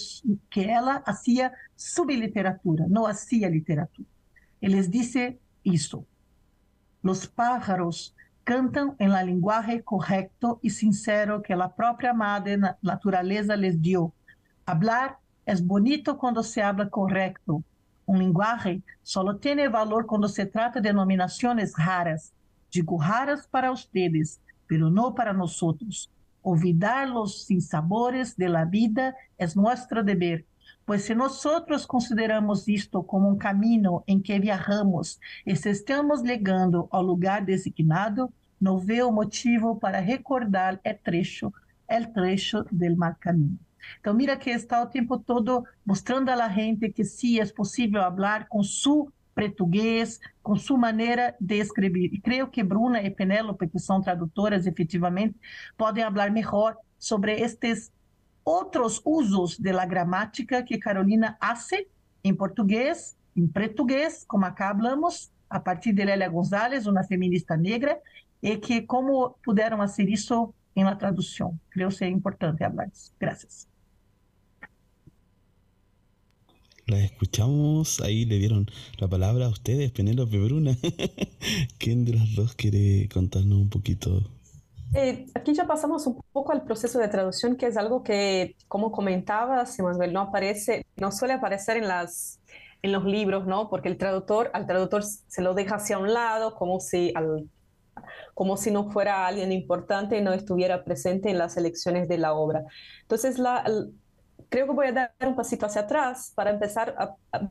que 0.50 0.62
ela 0.62 1.04
hacía 1.06 1.52
subliteratura, 1.76 2.88
não 2.88 3.06
hacía 3.06 3.50
literatura. 3.50 4.08
Eles 4.62 4.90
disse 4.90 5.40
isso. 5.64 6.06
Los 7.04 7.26
pájaros 7.26 8.14
cantam 8.44 8.96
em 9.00 9.08
la 9.08 9.24
linguagem 9.24 9.82
correcto 9.82 10.60
e 10.64 10.70
sincero 10.70 11.42
que 11.42 11.54
a 11.54 11.70
própria 11.70 12.14
madre 12.14 12.58
natureza 12.82 13.56
les 13.56 13.80
dio. 13.80 14.14
Hablar 14.66 15.20
Es 15.50 15.66
bonito 15.66 16.16
cuando 16.16 16.44
se 16.44 16.62
habla 16.62 16.92
correcto. 16.92 17.64
Un 18.06 18.20
lenguaje 18.20 18.84
solo 19.02 19.38
tiene 19.38 19.68
valor 19.68 20.06
cuando 20.06 20.28
se 20.28 20.46
trata 20.46 20.80
de 20.80 20.90
denominaciones 20.90 21.74
raras. 21.76 22.32
Digo 22.72 23.02
raras 23.02 23.48
para 23.48 23.72
ustedes, 23.72 24.40
pero 24.68 24.92
no 24.92 25.16
para 25.16 25.34
nosotros. 25.34 26.12
Olvidar 26.44 27.10
los 27.10 27.46
sinsabores 27.46 28.38
de 28.38 28.48
la 28.48 28.66
vida 28.66 29.16
es 29.40 29.58
nuestro 29.58 30.04
deber. 30.04 30.46
Pues 30.86 31.06
si 31.06 31.16
nosotros 31.16 31.88
consideramos 31.88 32.70
esto 32.70 33.02
como 33.02 33.28
un 33.28 33.40
camino 33.40 34.04
en 34.06 34.22
que 34.22 34.40
viajamos 34.40 35.20
y 35.46 35.56
si 35.56 35.70
estamos 35.70 36.22
llegando 36.22 36.88
al 36.92 37.08
lugar 37.08 37.44
designado, 37.44 38.32
no 38.60 38.80
veo 38.80 39.12
motivo 39.12 39.80
para 39.80 40.00
recordar 40.00 40.80
el 40.84 41.00
trecho, 41.00 41.54
el 41.88 42.14
trecho 42.14 42.68
del 42.70 42.96
mal 42.96 43.18
camino. 43.18 43.58
Então, 44.00 44.14
mira 44.14 44.38
que 44.38 44.50
está 44.50 44.82
o 44.82 44.88
tempo 44.88 45.18
todo 45.18 45.64
mostrando 45.86 46.30
a 46.30 46.50
gente 46.50 46.90
que 46.90 47.04
sim, 47.04 47.40
é 47.40 47.46
possível 47.46 48.02
falar 48.02 48.48
com 48.48 48.64
seu 48.64 49.12
português, 49.34 50.20
com 50.44 50.56
sua 50.56 50.78
maneira 50.78 51.36
de 51.40 51.56
escrever. 51.56 52.14
E 52.14 52.20
creio 52.20 52.48
que 52.48 52.62
Bruna 52.62 53.02
e 53.02 53.10
Penélope, 53.10 53.70
que 53.70 53.80
são 53.80 54.02
tradutoras 54.02 54.68
efetivamente, 54.68 55.36
podem 55.78 56.04
falar 56.04 56.30
melhor 56.30 56.76
sobre 56.98 57.40
estes 57.40 57.92
outros 58.44 59.02
usos 59.06 59.58
da 59.58 59.86
gramática 59.86 60.62
que 60.64 60.78
Carolina 60.78 61.38
hace 61.40 61.88
em 62.24 62.34
português, 62.34 63.16
em 63.36 63.48
português, 63.48 64.26
como 64.28 64.46
acá 64.46 64.76
a 65.50 65.60
partir 65.60 65.94
de 65.94 66.04
Lélia 66.04 66.28
Gonzalez, 66.28 66.86
uma 66.86 67.04
feminista 67.04 67.56
negra, 67.56 67.98
e 68.42 68.58
que 68.58 68.82
como 68.82 69.36
puderam 69.44 69.78
fazer 69.78 70.10
isso 70.10 70.54
em 70.80 70.84
la 70.84 70.96
tradução. 70.96 71.58
Creio 71.70 71.92
ser 71.92 72.10
importante 72.10 72.64
isso. 72.64 73.14
Graças. 73.20 73.68
La 76.88 76.98
escuchamos, 76.98 78.02
ahí 78.02 78.26
le 78.26 78.40
dieron 78.40 78.66
la 78.98 79.08
palabra 79.08 79.46
a 79.46 79.50
ustedes, 79.50 79.92
Penélope 79.92 80.40
Bruna. 80.40 80.76
¿Quién 81.78 82.04
de 82.04 82.14
las 82.16 82.34
dos 82.36 82.56
quiere 82.56 83.08
contarnos 83.14 83.60
un 83.60 83.70
poquito? 83.70 84.24
Eh, 84.96 85.28
aquí 85.36 85.54
ya 85.54 85.68
pasamos 85.68 86.08
un 86.08 86.20
poco 86.32 86.52
al 86.52 86.64
proceso 86.64 86.98
de 86.98 87.08
traducción, 87.08 87.58
que 87.58 87.68
es 87.68 87.78
algo 87.78 88.02
que, 88.02 88.56
como 88.68 88.92
comentaba 88.92 89.64
Manuel, 89.84 90.14
no 90.14 90.22
aparece, 90.22 90.84
no 90.98 91.12
suele 91.12 91.36
aparecer 91.36 91.78
en 91.78 91.88
las 91.88 92.40
en 92.82 92.92
los 92.94 93.04
libros, 93.04 93.46
¿no? 93.46 93.70
Porque 93.70 93.90
el 93.90 93.98
traductor, 93.98 94.50
al 94.54 94.66
traductor 94.66 95.04
se 95.04 95.42
lo 95.42 95.54
deja 95.54 95.76
hacia 95.76 95.98
un 95.98 96.14
lado, 96.14 96.56
como 96.56 96.80
si 96.80 97.12
al, 97.14 97.50
como 98.34 98.58
si 98.58 98.72
no 98.72 98.90
fuera 98.92 99.28
alguien 99.28 99.52
importante 99.52 100.18
y 100.18 100.22
no 100.22 100.34
estuviera 100.34 100.84
presente 100.84 101.30
en 101.30 101.38
las 101.38 101.58
elecciones 101.58 102.08
de 102.08 102.18
la 102.18 102.34
obra. 102.34 102.64
Entonces, 103.02 103.40
la, 103.40 103.64
creo 104.50 104.66
que 104.68 104.74
voy 104.74 104.88
a 104.88 104.92
dar 104.92 105.14
un 105.26 105.36
pasito 105.36 105.66
hacia 105.66 105.82
atrás 105.82 106.32
para 106.36 106.52
empezar, 106.52 106.96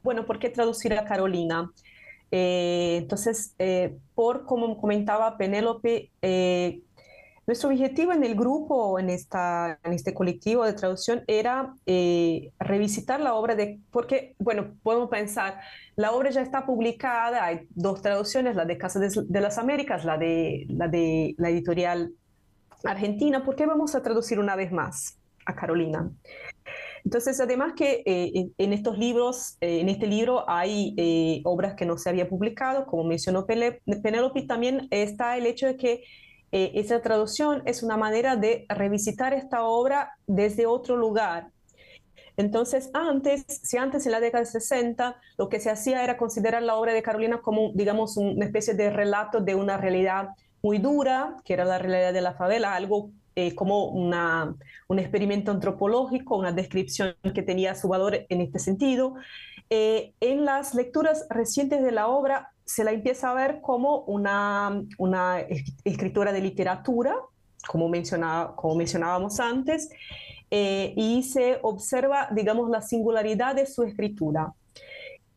bueno, 0.02 0.26
¿por 0.26 0.38
qué 0.38 0.50
traducir 0.50 0.92
a 0.94 1.04
Carolina? 1.04 1.70
Eh, 2.30 2.98
entonces, 2.98 3.54
eh, 3.58 3.98
por 4.14 4.44
como 4.44 4.78
comentaba 4.80 5.37
Penélope, 5.38 6.12
eh, 6.22 6.82
nuestro 7.48 7.70
objetivo 7.70 8.12
en 8.12 8.22
el 8.22 8.34
grupo, 8.34 8.98
en, 8.98 9.08
esta, 9.08 9.80
en 9.82 9.94
este 9.94 10.12
colectivo 10.12 10.66
de 10.66 10.74
traducción, 10.74 11.24
era 11.26 11.74
revisitar 12.61 13.20
la 13.20 13.34
obra 13.34 13.56
de, 13.56 13.80
porque, 13.90 14.37
bueno, 14.38 14.74
podemos 14.82 15.08
pensar, 15.08 15.58
la 15.96 16.12
obra 16.12 16.28
ya 16.28 16.42
está 16.42 16.66
publicada, 16.66 17.42
hay 17.42 17.66
dos 17.70 18.02
traducciones, 18.02 18.54
la 18.54 18.66
de 18.66 18.76
Casa 18.76 19.00
de, 19.00 19.11
de 19.26 19.40
las 19.40 19.56
Américas, 19.56 20.04
la 20.04 20.18
de, 20.18 20.66
la 20.68 20.88
de 20.88 21.34
la 21.38 21.48
editorial 21.48 22.12
argentina, 22.84 23.42
¿por 23.42 23.56
qué 23.56 23.64
vamos 23.64 23.94
a 23.94 24.02
traducir 24.02 24.38
una 24.38 24.54
vez 24.54 24.70
más 24.70 25.18
a 25.46 25.54
Carolina? 25.54 26.11
Entonces, 27.02 27.40
además 27.40 27.72
que 27.74 28.02
eh, 28.04 28.50
en 28.58 28.72
estos 28.74 28.98
libros, 28.98 29.56
eh, 29.62 29.80
en 29.80 29.88
este 29.88 30.06
libro 30.06 30.44
hay 30.48 30.94
eh, 30.98 31.40
obras 31.44 31.74
que 31.74 31.87
no 31.87 31.96
se 31.96 32.11
había 32.11 32.28
publicado, 32.28 32.84
como 32.84 33.04
mencionó 33.04 33.46
Penélope, 33.46 34.42
también 34.42 34.88
está 34.90 35.38
el 35.38 35.46
hecho 35.46 35.66
de 35.66 35.76
que 35.76 36.02
esa 36.50 37.00
traducción 37.02 37.62
es 37.66 37.82
una 37.82 37.96
manera 37.96 38.37
de 38.37 38.64
revisitar 38.68 39.34
esta 39.34 39.64
obra 39.64 40.12
desde 40.26 40.66
otro 40.66 40.96
lugar. 40.96 41.48
Entonces, 42.38 42.88
antes, 42.94 43.44
si 43.48 43.76
antes 43.78 44.06
en 44.06 44.12
la 44.12 44.20
década 44.20 44.44
de 44.44 44.50
60 44.50 45.16
lo 45.37 45.48
que 45.48 45.58
se 45.58 45.70
hacía 45.70 46.04
era 46.04 46.16
considerar 46.16 46.62
la 46.62 46.76
obra 46.76 46.92
de 46.92 47.02
Carolina 47.02 47.40
como, 47.42 47.72
digamos, 47.74 48.16
una 48.16 48.44
especie 48.44 48.74
de 48.74 48.90
relato 48.90 49.40
de 49.40 49.56
una 49.56 49.76
realidad 49.76 50.28
muy 50.62 50.78
dura, 50.78 51.37
que 51.44 51.54
era 51.54 51.64
la 51.64 51.78
realidad 51.78 52.12
de 52.12 52.20
la 52.20 52.34
favela, 52.34 52.76
algo 52.76 53.11
eh, 53.34 53.56
como 53.56 53.87
una, 53.87 54.54
un 54.87 54.98
experimento 55.00 55.50
antropológico, 55.50 56.37
una 56.37 56.52
descripción 56.52 57.16
que 57.34 57.42
tenía 57.42 57.74
su 57.74 57.88
valor 57.88 58.26
en 58.28 58.40
este 58.40 58.61
sentido. 58.61 59.14
Eh, 59.68 60.12
en 60.20 60.44
las 60.44 60.74
lecturas 60.74 61.26
recientes 61.30 61.82
de 61.82 61.92
la 61.92 62.06
obra 62.06 62.52
se 62.68 62.85
la 62.85 62.92
empieza 62.92 63.31
a 63.31 63.35
ver 63.35 63.62
como 63.62 64.00
una, 64.00 64.85
una 64.98 65.40
escritora 65.85 66.33
de 66.33 66.42
literatura, 66.42 67.16
como, 67.66 67.88
mencionaba, 67.88 68.54
como 68.57 68.74
mencionábamos 68.74 69.40
antes, 69.40 69.88
eh, 70.50 70.92
y 70.94 71.22
se 71.22 71.61
observa, 71.62 72.28
digamos, 72.31 72.68
la 72.68 72.83
singularidad 72.83 73.54
de 73.54 73.64
su 73.64 73.85
escritura. 73.85 74.52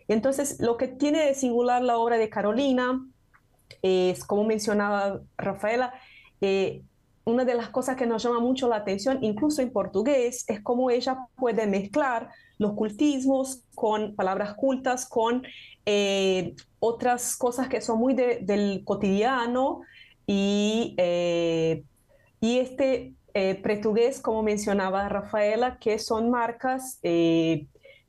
Entonces, 0.09 0.59
lo 0.59 0.75
que 0.75 0.89
tiene 0.89 1.25
de 1.25 1.33
singular 1.33 1.81
la 1.81 1.97
obra 1.97 2.17
de 2.17 2.29
Carolina 2.29 3.01
es, 3.81 4.25
como 4.25 4.43
mencionaba 4.43 5.21
Rafaela, 5.37 5.93
eh, 6.41 6.83
una 7.31 7.45
de 7.45 7.55
las 7.55 7.69
cosas 7.69 7.95
que 7.95 8.05
nos 8.05 8.23
llama 8.23 8.39
mucho 8.39 8.67
la 8.67 8.77
atención, 8.77 9.19
incluso 9.21 9.61
en 9.61 9.71
portugués, 9.71 10.45
es 10.47 10.61
cómo 10.61 10.89
ella 10.91 11.27
puede 11.35 11.65
mezclar 11.67 12.29
los 12.57 12.73
cultismos 12.73 13.63
con 13.73 14.15
palabras 14.15 14.53
cultas, 14.53 15.07
con 15.07 15.43
eh, 15.85 16.53
otras 16.79 17.35
cosas 17.35 17.67
que 17.67 17.81
son 17.81 17.99
muy 17.99 18.13
del 18.13 18.83
cotidiano 18.85 19.81
y, 20.27 20.93
eh, 20.97 21.83
este 22.41 23.13
eh, 23.33 23.55
portugués, 23.55 24.19
como 24.19 24.43
mencionaba 24.43 25.07
Rafaela, 25.09 25.77
que 25.79 25.97
son 25.99 26.29
marcas 26.29 26.99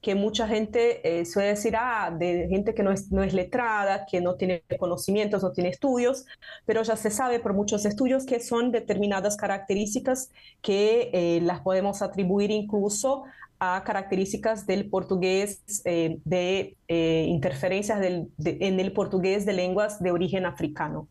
que 0.03 0.17
mucha 0.17 0.49
gente 0.49 1.21
eh, 1.21 1.25
suele 1.25 1.51
decir, 1.51 1.75
ah, 1.77 2.11
de 2.11 2.49
gente 2.51 2.75
que 2.75 2.83
no 2.83 2.91
es, 2.91 3.13
no 3.13 3.23
es 3.23 3.33
letrada, 3.33 4.05
que 4.05 4.21
no 4.21 4.35
tiene 4.35 4.65
conocimientos, 4.79 5.45
no 5.45 5.53
tiene 5.53 5.71
estudios, 5.71 6.27
pero 6.67 6.83
ya 6.83 6.97
se 6.97 7.11
sabe 7.11 7.39
por 7.39 7.55
muchos 7.55 7.87
estudios 7.87 8.27
que 8.27 8.41
son 8.41 8.73
determinadas 8.73 9.37
características 9.37 10.33
que 10.61 11.11
eh, 11.13 11.41
las 11.43 11.61
podemos 11.61 12.03
atribuir 12.03 12.51
incluso 12.51 13.23
a 13.61 13.85
características 13.87 14.67
del 14.67 14.91
portugués, 14.91 15.63
eh, 15.85 16.19
de 16.25 16.77
interferencias 16.89 18.03
en 18.03 18.81
el 18.81 18.93
portugués 18.93 19.47
de 19.47 19.53
lenguas 19.53 20.03
de 20.03 20.11
origen 20.11 20.47
africano. 20.47 21.07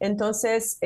Entonces, 0.00 0.78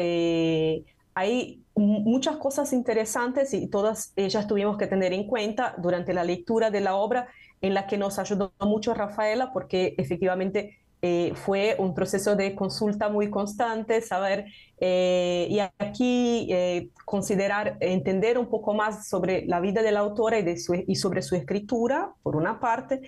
hay 1.14 1.63
muchas 1.76 2.36
cosas 2.36 2.72
interesantes 2.72 3.52
y 3.52 3.66
todas 3.66 4.12
ellas 4.16 4.46
tuvimos 4.46 4.76
que 4.76 4.86
tener 4.86 5.12
en 5.12 5.26
cuenta 5.26 5.74
durante 5.78 6.14
la 6.14 6.24
lectura 6.24 6.70
de 6.70 6.80
la 6.80 6.94
obra 6.94 7.28
en 7.60 7.74
la 7.74 7.86
que 7.86 7.96
nos 7.96 8.18
ayudó 8.18 8.52
mucho 8.60 8.94
Rafaela 8.94 9.52
porque 9.52 9.94
efectivamente 9.98 10.78
eh, 11.06 11.34
fue 11.34 11.76
un 11.78 11.94
proceso 11.94 12.34
de 12.34 12.54
consulta 12.54 13.10
muy 13.10 13.28
constante, 13.28 14.00
saber 14.00 14.46
eh, 14.80 15.46
y 15.50 15.58
aquí 15.58 16.46
eh, 16.50 16.88
considerar, 17.04 17.76
entender 17.80 18.38
un 18.38 18.48
poco 18.48 18.72
más 18.72 19.06
sobre 19.06 19.44
la 19.44 19.60
vida 19.60 19.82
de 19.82 19.92
la 19.92 20.00
autora 20.00 20.38
y, 20.38 20.42
de 20.42 20.56
y 20.86 20.94
sobre 20.94 21.20
su 21.20 21.34
escritura, 21.36 22.14
por 22.22 22.36
una 22.36 22.58
parte, 22.58 23.02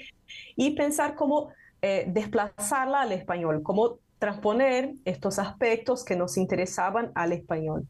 y 0.56 0.72
pensar 0.72 1.14
cómo 1.14 1.48
desplazarla 1.80 3.02
al 3.02 3.12
español, 3.12 3.62
cómo 3.62 3.98
transponer 4.18 4.94
estos 5.04 5.38
aspectos 5.38 6.04
que 6.04 6.16
nos 6.16 6.36
interesaban 6.36 7.12
al 7.14 7.32
español. 7.32 7.86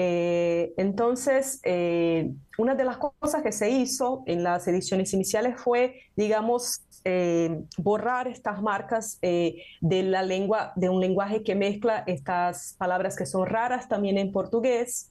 Eh, 0.00 0.74
entonces, 0.76 1.60
eh, 1.64 2.30
una 2.56 2.76
de 2.76 2.84
las 2.84 2.98
cosas 2.98 3.42
que 3.42 3.50
se 3.50 3.68
hizo 3.68 4.22
en 4.26 4.44
las 4.44 4.68
ediciones 4.68 5.12
iniciales 5.12 5.60
fue, 5.60 6.02
digamos, 6.14 6.82
eh, 7.04 7.64
borrar 7.78 8.28
estas 8.28 8.62
marcas 8.62 9.18
de 9.20 10.02
la 10.04 10.22
lengua, 10.22 10.72
de 10.76 10.88
un 10.88 11.00
lenguaje 11.00 11.42
que 11.42 11.56
mezcla 11.56 12.04
estas 12.06 12.76
palabras 12.78 13.16
que 13.16 13.26
son 13.26 13.44
raras 13.44 13.88
también 13.88 14.18
en 14.18 14.30
portugués, 14.30 15.10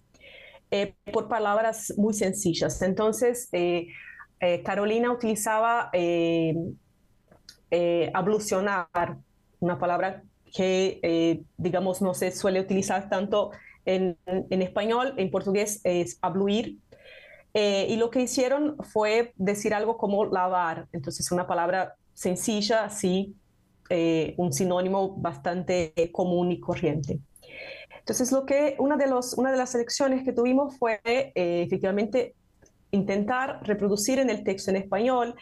por 1.12 1.28
palabras 1.28 1.94
muy 1.98 2.14
sencillas. 2.14 2.82
Entonces, 2.82 3.50
Carolina 4.64 5.12
utilizaba 5.12 5.92
ablucionar, 8.14 9.18
una 9.60 9.78
palabra 9.78 10.24
que, 10.56 11.44
digamos, 11.58 12.02
no 12.02 12.14
se 12.14 12.32
suele 12.32 12.62
utilizar 12.62 13.10
tanto 13.10 13.52
en, 13.88 14.62
español, 14.62 15.14
en 15.18 15.32
portugués 15.32 15.80
es 15.84 16.20
abluir. 16.22 16.78
Eh, 17.54 17.88
y 17.90 17.96
lo 17.96 18.12
que 18.12 18.22
hicieron 18.22 18.78
fue 18.84 19.34
decir 19.38 19.74
algo 19.74 19.98
como 19.98 20.26
lavar, 20.26 20.88
entonces 20.92 21.32
una 21.32 21.48
palabra 21.48 21.96
sencilla, 22.14 22.90
sí, 22.90 23.36
eh, 23.90 24.36
un 24.38 24.52
sinónimo 24.54 25.16
bastante 25.16 25.94
común 26.12 26.52
y 26.52 26.60
corriente. 26.60 27.20
Entonces, 28.00 28.32
lo 28.32 28.46
que, 28.46 28.76
una, 28.80 28.98
de 28.98 29.08
los, 29.08 29.34
una 29.34 29.52
de 29.52 29.58
las 29.58 29.74
elecciones 29.74 30.24
que 30.24 30.34
tuvimos 30.34 30.78
fue 30.78 31.00
eh, 31.06 31.64
efectivamente 31.66 32.36
intentar 32.92 33.60
reproducir 33.64 34.20
en 34.20 34.30
el 34.30 34.44
texto 34.44 34.70
en 34.72 34.78
español 34.78 35.36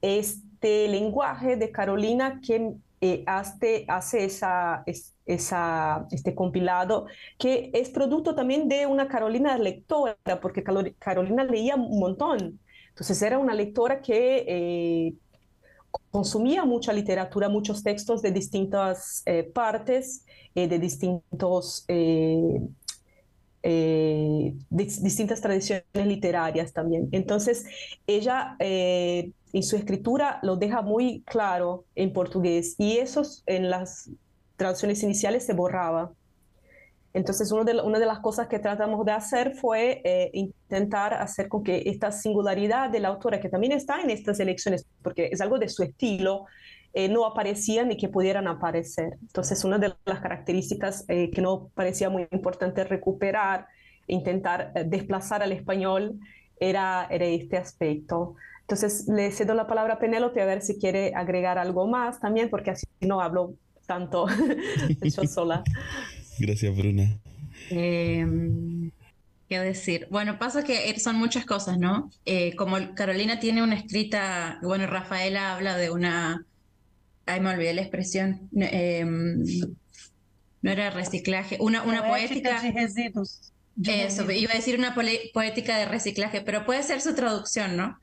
este 0.00 0.88
lenguaje 0.88 1.56
de 1.56 1.70
Carolina 1.70 2.40
que 2.40 2.74
hace, 3.26 3.84
hace 3.88 4.24
esa, 4.24 4.84
esa, 5.28 6.06
este 6.10 6.34
compilado, 6.34 7.06
que 7.38 7.70
es 7.74 7.90
producto 7.90 8.34
también 8.34 8.68
de 8.68 8.86
una 8.86 9.06
Carolina 9.06 9.56
lectora, 9.58 10.16
porque 10.40 10.64
Carolina 10.98 11.44
leía 11.44 11.76
un 11.76 12.00
montón. 12.00 12.58
Entonces 12.88 13.22
era 13.22 13.38
una 13.38 13.54
lectora 13.54 14.00
que 14.00 14.44
eh, 14.48 15.14
consumía 16.10 16.64
mucha 16.64 16.92
literatura, 16.92 17.48
muchos 17.48 17.82
textos 17.82 18.22
de 18.22 18.32
distintas 18.32 19.22
eh, 19.26 19.44
partes, 19.44 20.24
eh, 20.54 20.66
de 20.66 20.78
distintos... 20.78 21.84
distintas 24.70 25.40
tradiciones 25.40 25.84
literarias 25.94 26.72
también. 26.72 27.08
Entonces, 27.12 27.66
ella 28.06 28.56
en 28.58 29.62
su 29.62 29.76
escritura 29.76 30.38
lo 30.42 30.56
deja 30.56 30.80
muy 30.80 31.22
claro 31.26 31.84
en 31.94 32.12
portugués 32.12 32.76
y 32.78 32.96
eso 32.98 33.22
en 33.46 33.68
las 33.68 34.10
traducciones 34.58 35.02
iniciales 35.02 35.46
se 35.46 35.54
borraba. 35.54 36.12
Entonces, 37.14 37.48
de, 37.48 37.80
una 37.80 37.98
de 37.98 38.06
las 38.06 38.18
cosas 38.18 38.48
que 38.48 38.58
tratamos 38.58 39.04
de 39.06 39.12
hacer 39.12 39.54
fue 39.54 40.02
eh, 40.04 40.30
intentar 40.34 41.14
hacer 41.14 41.48
con 41.48 41.64
que 41.64 41.84
esta 41.86 42.12
singularidad 42.12 42.90
de 42.90 43.00
la 43.00 43.08
autora, 43.08 43.40
que 43.40 43.48
también 43.48 43.72
está 43.72 44.02
en 44.02 44.10
estas 44.10 44.38
elecciones, 44.40 44.86
porque 45.02 45.30
es 45.32 45.40
algo 45.40 45.58
de 45.58 45.68
su 45.70 45.82
estilo, 45.82 46.44
eh, 46.92 47.08
no 47.08 47.24
aparecían 47.24 47.90
y 47.90 47.96
que 47.96 48.08
pudieran 48.08 48.46
aparecer. 48.46 49.16
Entonces, 49.22 49.64
una 49.64 49.78
de 49.78 49.94
las 50.04 50.20
características 50.20 51.04
eh, 51.08 51.30
que 51.30 51.40
no 51.40 51.70
parecía 51.74 52.10
muy 52.10 52.28
importante 52.30 52.84
recuperar, 52.84 53.66
intentar 54.06 54.72
desplazar 54.86 55.42
al 55.42 55.52
español, 55.52 56.18
era, 56.60 57.06
era 57.10 57.24
este 57.24 57.56
aspecto. 57.56 58.34
Entonces, 58.62 59.08
le 59.08 59.30
cedo 59.30 59.54
la 59.54 59.66
palabra 59.66 59.94
a 59.94 59.98
Penélope 59.98 60.42
a 60.42 60.46
ver 60.46 60.60
si 60.60 60.78
quiere 60.78 61.14
agregar 61.14 61.58
algo 61.58 61.86
más 61.86 62.20
también, 62.20 62.50
porque 62.50 62.70
así 62.70 62.86
no 63.00 63.20
hablo 63.20 63.54
tanto 63.88 64.26
yo 65.02 65.24
sola. 65.26 65.64
Gracias, 66.38 66.76
Bruna. 66.76 67.18
Eh, 67.70 68.24
¿Qué 69.48 69.58
decir? 69.58 70.06
Bueno, 70.10 70.38
pasa 70.38 70.62
que 70.62 70.96
son 71.00 71.16
muchas 71.16 71.46
cosas, 71.46 71.78
¿no? 71.78 72.10
Eh, 72.26 72.54
como 72.54 72.76
Carolina 72.94 73.40
tiene 73.40 73.62
una 73.62 73.76
escrita, 73.76 74.58
bueno, 74.62 74.86
Rafaela 74.86 75.54
habla 75.56 75.76
de 75.78 75.90
una, 75.90 76.44
ay, 77.24 77.40
me 77.40 77.50
olvidé 77.50 77.72
la 77.72 77.80
expresión, 77.80 78.48
em, 78.54 79.42
no 80.60 80.70
era 80.70 80.90
reciclaje, 80.90 81.56
una, 81.60 81.82
una 81.82 82.06
poética. 82.06 82.60
residuos. 82.60 83.52
Eso, 83.82 84.30
iba 84.30 84.52
a 84.52 84.56
decir 84.56 84.78
una 84.78 84.94
poética 84.94 85.78
de 85.78 85.86
reciclaje, 85.86 86.42
pero 86.42 86.66
puede 86.66 86.82
ser 86.82 87.00
su 87.00 87.14
traducción, 87.14 87.76
¿no? 87.76 87.98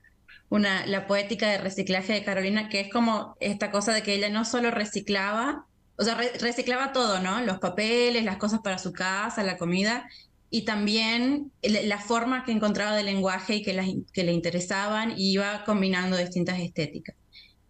Una, 0.49 0.85
la 0.87 1.05
poética 1.05 1.49
de 1.49 1.57
reciclaje 1.59 2.13
de 2.13 2.23
Carolina, 2.23 2.69
que 2.69 2.79
es 2.79 2.89
como 2.91 3.35
esta 3.39 3.71
cosa 3.71 3.93
de 3.93 4.01
que 4.01 4.13
ella 4.15 4.29
no 4.29 4.45
solo 4.45 4.71
reciclaba, 4.71 5.65
o 5.97 6.03
sea, 6.03 6.15
reciclaba 6.39 6.91
todo, 6.91 7.19
¿no? 7.19 7.41
Los 7.41 7.59
papeles, 7.59 8.23
las 8.23 8.37
cosas 8.37 8.59
para 8.61 8.77
su 8.77 8.91
casa, 8.93 9.43
la 9.43 9.57
comida, 9.57 10.07
y 10.49 10.63
también 10.63 11.51
la 11.61 11.99
forma 11.99 12.43
que 12.43 12.51
encontraba 12.51 12.95
de 12.95 13.03
lenguaje 13.03 13.55
y 13.55 13.63
que, 13.63 14.03
que 14.13 14.23
le 14.23 14.31
interesaban, 14.33 15.13
y 15.17 15.33
iba 15.33 15.63
combinando 15.65 16.17
distintas 16.17 16.59
estéticas. 16.59 17.15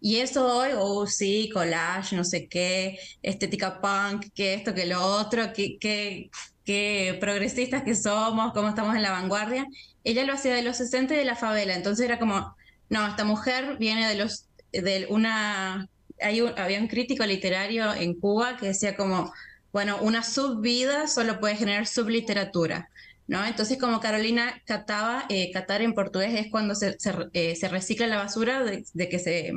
Y 0.00 0.18
eso 0.18 0.46
hoy, 0.46 0.70
oh 0.76 1.06
sí, 1.06 1.50
collage, 1.52 2.14
no 2.14 2.24
sé 2.24 2.48
qué, 2.48 2.98
estética 3.22 3.80
punk, 3.80 4.26
que 4.34 4.54
esto, 4.54 4.74
que 4.74 4.86
lo 4.86 5.02
otro, 5.02 5.52
que, 5.52 5.78
que, 6.64 7.18
progresistas 7.20 7.82
que 7.82 7.94
somos, 7.94 8.52
cómo 8.52 8.68
estamos 8.68 8.94
en 8.94 9.02
la 9.02 9.10
vanguardia. 9.10 9.66
Ella 10.04 10.24
lo 10.24 10.34
hacía 10.34 10.54
de 10.54 10.62
los 10.62 10.76
60 10.76 11.14
y 11.14 11.16
de 11.18 11.24
la 11.24 11.36
favela, 11.36 11.74
entonces 11.74 12.04
era 12.04 12.18
como, 12.18 12.54
no, 12.88 13.06
esta 13.08 13.24
mujer 13.24 13.78
viene 13.78 14.06
de 14.08 14.14
los 14.16 14.46
de 14.72 15.06
una 15.08 15.88
había 16.20 16.80
un 16.80 16.88
crítico 16.88 17.24
literario 17.24 17.94
en 17.94 18.14
Cuba 18.18 18.56
que 18.56 18.68
decía 18.68 18.96
como, 18.96 19.32
bueno, 19.72 19.98
una 20.00 20.22
subvida 20.22 21.06
solo 21.06 21.40
puede 21.40 21.56
generar 21.56 21.86
subliteratura. 21.86 22.88
¿No? 23.28 23.44
Entonces, 23.44 23.76
como 23.78 23.98
Carolina 23.98 24.62
cataba, 24.66 25.24
eh, 25.28 25.50
catar 25.52 25.82
en 25.82 25.94
portugués 25.94 26.32
es 26.34 26.48
cuando 26.48 26.76
se, 26.76 26.96
eh, 27.32 27.58
recicla 27.68 28.06
la 28.06 28.18
basura, 28.18 28.62
de, 28.62 29.08
que 29.08 29.52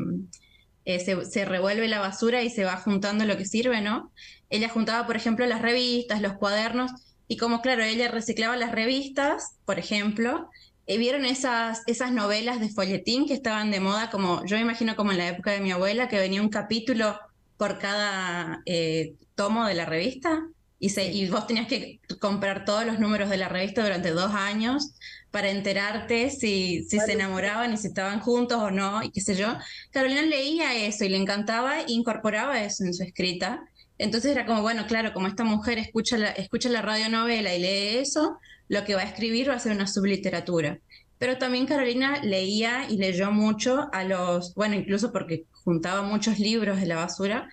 eh, 0.85 0.99
se, 0.99 1.25
se, 1.25 1.45
revuelve 1.45 1.87
la 1.87 1.99
basura 1.99 2.41
y 2.41 2.49
se 2.49 2.63
va 2.63 2.77
juntando 2.77 3.25
lo 3.25 3.37
que 3.37 3.45
sirve, 3.45 3.79
¿no? 3.81 4.11
Ella 4.49 4.69
juntaba, 4.69 5.05
por 5.05 5.15
ejemplo, 5.15 5.45
las 5.45 5.61
revistas, 5.61 6.19
los 6.19 6.33
cuadernos, 6.33 6.91
y 7.27 7.37
como, 7.37 7.61
claro, 7.61 7.83
ella 7.83 8.09
reciclaba 8.09 8.57
las 8.57 8.71
revistas, 8.71 9.55
por 9.65 9.77
ejemplo, 9.77 10.49
¿Vieron 10.97 11.25
esas, 11.25 11.83
esas 11.87 12.11
novelas 12.11 12.59
de 12.59 12.69
folletín 12.69 13.27
que 13.27 13.33
estaban 13.33 13.71
de 13.71 13.79
moda? 13.79 14.09
Como 14.09 14.43
yo 14.45 14.55
me 14.55 14.63
imagino 14.63 14.95
como 14.95 15.11
en 15.11 15.19
la 15.19 15.29
época 15.29 15.51
de 15.51 15.61
mi 15.61 15.71
abuela, 15.71 16.07
que 16.07 16.17
venía 16.17 16.41
un 16.41 16.49
capítulo 16.49 17.19
por 17.57 17.77
cada 17.77 18.61
eh, 18.65 19.15
tomo 19.35 19.65
de 19.65 19.75
la 19.75 19.85
revista. 19.85 20.47
y, 20.79 20.89
se, 20.89 21.11
y 21.11 21.29
vos 21.29 21.45
tenías 21.45 21.67
que 21.67 21.99
comprar 22.19 22.65
todos 22.65 22.85
los 22.85 22.99
números 22.99 23.29
de 23.29 23.37
la 23.37 23.49
revista 23.49 23.83
durante 23.83 24.11
dos 24.11 24.33
años 24.33 24.93
para 25.31 25.49
enterarte 25.49 26.29
si, 26.31 26.83
si 26.85 26.99
se 26.99 27.13
enamoraban 27.13 27.73
y 27.73 27.77
si 27.77 27.87
estaban 27.87 28.19
juntos 28.19 28.57
o 28.59 28.71
no, 28.71 29.03
y 29.03 29.11
qué 29.11 29.21
sé 29.21 29.35
yo. 29.35 29.57
Carolina 29.91 30.21
leía 30.23 30.75
eso 30.75 31.05
y 31.05 31.09
le 31.09 31.17
encantaba 31.17 31.81
e 31.81 31.85
incorporaba 31.87 32.63
eso 32.63 32.83
en 32.83 32.93
su 32.93 33.03
escrita. 33.03 33.61
Entonces 33.97 34.31
era 34.31 34.45
como, 34.45 34.61
bueno, 34.61 34.87
claro, 34.87 35.13
como 35.13 35.27
esta 35.27 35.43
mujer 35.43 35.77
escucha 35.77 36.17
la, 36.17 36.29
escucha 36.29 36.69
la 36.69 36.81
radionovela 36.81 37.53
y 37.53 37.59
lee 37.59 37.97
eso, 37.97 38.39
lo 38.69 38.85
que 38.85 38.95
va 38.95 39.01
a 39.01 39.05
escribir 39.05 39.49
va 39.49 39.55
a 39.55 39.59
ser 39.59 39.73
una 39.73 39.87
subliteratura. 39.87 40.79
Pero 41.17 41.37
también 41.37 41.65
Carolina 41.65 42.21
leía 42.23 42.85
y 42.89 42.97
leyó 42.97 43.31
mucho 43.31 43.89
a 43.91 44.05
los, 44.05 44.55
bueno, 44.55 44.75
incluso 44.75 45.11
porque 45.11 45.43
juntaba 45.51 46.01
muchos 46.01 46.39
libros 46.39 46.79
de 46.79 46.85
la 46.85 46.95
basura, 46.95 47.49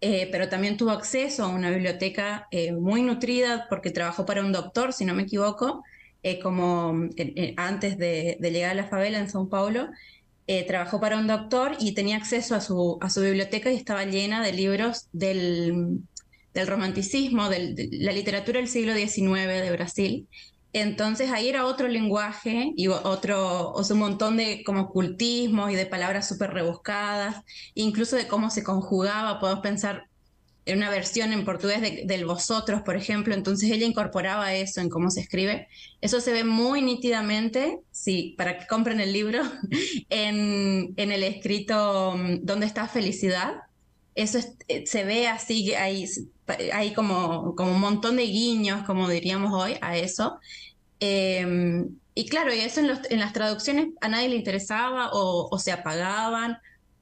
eh, 0.00 0.28
pero 0.32 0.48
también 0.48 0.78
tuvo 0.78 0.90
acceso 0.92 1.44
a 1.44 1.48
una 1.48 1.70
biblioteca 1.70 2.46
eh, 2.50 2.72
muy 2.72 3.02
nutrida 3.02 3.66
porque 3.68 3.90
trabajó 3.90 4.24
para 4.24 4.40
un 4.42 4.52
doctor, 4.52 4.94
si 4.94 5.04
no 5.04 5.14
me 5.14 5.24
equivoco, 5.24 5.84
eh, 6.22 6.40
como 6.40 7.08
antes 7.56 7.98
de, 7.98 8.38
llegar 8.40 8.70
a 8.70 8.74
la 8.74 8.88
favela 8.88 9.18
en 9.18 9.28
São 9.28 9.48
Paulo. 9.48 9.90
trabajó 10.66 11.00
para 11.00 11.16
un 11.18 11.26
doctor 11.28 11.76
y 11.78 11.94
tenía 11.94 12.16
acceso 12.16 12.54
a 12.56 12.60
su, 12.60 12.98
a 13.00 13.08
su 13.08 13.20
biblioteca 13.20 13.70
y 13.70 13.76
estaba 13.76 14.04
llena 14.04 14.42
de 14.42 14.52
libros 14.52 15.08
del, 15.12 16.00
del 16.54 16.66
romanticismo, 16.66 17.48
de 17.48 17.88
la 17.92 18.12
literatura 18.12 18.58
del 18.58 18.68
siglo 18.68 18.94
XIX 18.94 19.46
de 19.46 19.70
Brasil. 19.70 20.28
Entonces 20.72 21.30
ahí 21.30 21.48
era 21.48 21.66
otro 21.66 21.88
lenguaje 21.88 22.72
y 22.76 22.88
otro, 22.88 23.72
o 23.72 23.82
sea, 23.82 23.94
un 23.94 24.00
montón 24.00 24.36
de 24.36 24.62
como 24.64 24.90
cultismos 24.90 25.72
y 25.72 25.74
de 25.74 25.86
palabras 25.86 26.28
súper 26.28 26.52
rebuscadas, 26.52 27.42
incluso 27.74 28.16
de 28.16 28.28
cómo 28.28 28.50
se 28.50 28.62
conjugaba, 28.62 29.40
podemos 29.40 29.62
pensar 29.62 30.04
en 30.66 30.78
una 30.78 30.90
versión 30.90 31.32
en 31.32 31.44
portugués 31.44 32.06
del 32.06 32.24
vosotros, 32.24 32.82
por 32.82 32.96
ejemplo, 32.96 33.34
entonces 33.34 33.70
ella 33.70 33.86
incorporaba 33.86 34.54
eso 34.54 34.80
en 34.80 34.88
cómo 34.88 35.10
se 35.10 35.20
escribe. 35.20 35.68
Eso 36.00 36.20
se 36.20 36.32
ve 36.32 36.44
muy 36.44 36.82
nítidamente, 36.82 37.80
sí, 37.90 38.34
para 38.38 38.58
que 38.58 38.66
compren 38.66 39.00
el 39.00 39.12
libro, 39.12 39.42
en, 40.10 40.92
en 40.96 41.12
el 41.12 41.24
escrito 41.24 42.14
mm, 42.16 42.40
¿Dónde 42.42 42.66
está 42.66 42.86
felicidad? 42.86 43.54
Eso 44.14 44.38
eh, 44.68 44.86
se 44.86 45.04
ve 45.04 45.28
así, 45.28 45.74
hay, 45.74 46.06
hay 46.72 46.92
como, 46.92 47.54
un 47.58 47.80
montón 47.80 48.16
de 48.16 48.24
guiños, 48.24 48.84
como 48.84 49.08
diríamos 49.08 49.52
hoy, 49.52 49.76
a 49.80 49.96
eso. 49.96 50.38
Em, 51.00 51.96
y 52.14 52.26
claro, 52.28 52.54
y 52.54 52.60
eso 52.60 52.80
en, 52.80 53.18
las 53.20 53.32
traducciones 53.32 53.88
a 54.00 54.08
nadie 54.08 54.28
le 54.28 54.36
interesaba 54.36 55.10
o, 55.12 55.58
se 55.58 55.72
apagaban, 55.72 56.58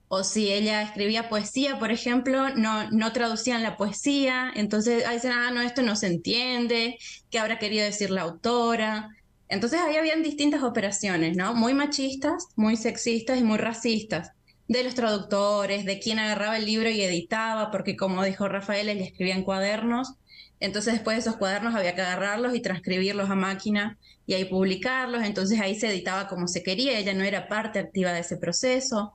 o 0.09 0.25
si 0.25 0.53
ella 0.53 0.83
escribía 0.83 1.29
poesía, 1.29 1.79
por 1.79 1.91
ejemplo, 1.93 2.49
no, 2.55 3.13
traducían 3.13 3.63
la 3.63 3.77
poesía, 3.77 4.53
entonces 4.55 5.05
dicen, 5.11 5.33
ah, 5.33 5.51
no, 5.51 5.61
esto 5.63 5.83
no 5.83 5.97
se 5.97 6.07
entiende, 6.07 6.99
¿qué 7.31 7.39
habrá 7.39 7.59
querido 7.59 7.85
decir 7.85 8.11
la 8.11 8.23
autora? 8.23 9.11
Entonces 9.49 9.81
ahí 9.81 9.97
habían 9.97 10.23
distintas 10.23 10.63
operaciones, 10.63 11.37
¿no? 11.37 11.55
Muy 11.55 11.75
machistas, 11.75 12.49
muy 12.57 12.77
sexistas 12.77 13.39
y 13.39 13.45
muy 13.45 13.59
racistas 13.59 14.33
de 14.69 14.85
los 14.85 14.95
traductores, 14.95 15.85
de 15.85 15.99
quien 15.99 16.19
agarraba 16.19 16.59
el 16.59 16.67
libro 16.67 16.91
y 16.91 17.03
editaba, 17.03 17.71
porque 17.71 17.97
como 17.97 18.23
dijo 18.23 18.49
Rafael, 18.49 18.89
él 18.89 19.01
escribía 19.01 19.35
en 19.35 19.43
cuadernos. 19.43 20.15
Entonces 20.61 20.95
después 20.95 21.17
de 21.17 21.21
esos 21.23 21.37
cuadernos 21.37 21.75
había 21.75 21.95
que 21.95 22.03
agarrarlos 22.03 22.55
y 22.55 22.61
transcribirlos 22.61 23.31
a 23.31 23.35
máquina 23.35 23.97
y 24.27 24.35
ahí 24.35 24.45
publicarlos. 24.45 25.25
Entonces 25.25 25.61
ahí 25.61 25.75
se 25.75 25.89
editaba 25.89 26.29
como 26.29 26.49
se 26.49 26.63
quería, 26.63 26.99
ella 26.99 27.15
no 27.15 27.25
era 27.25 27.49
parte 27.49 27.79
activa 27.79 28.13
de 28.13 28.21
ese 28.21 28.37
proceso. 28.37 29.15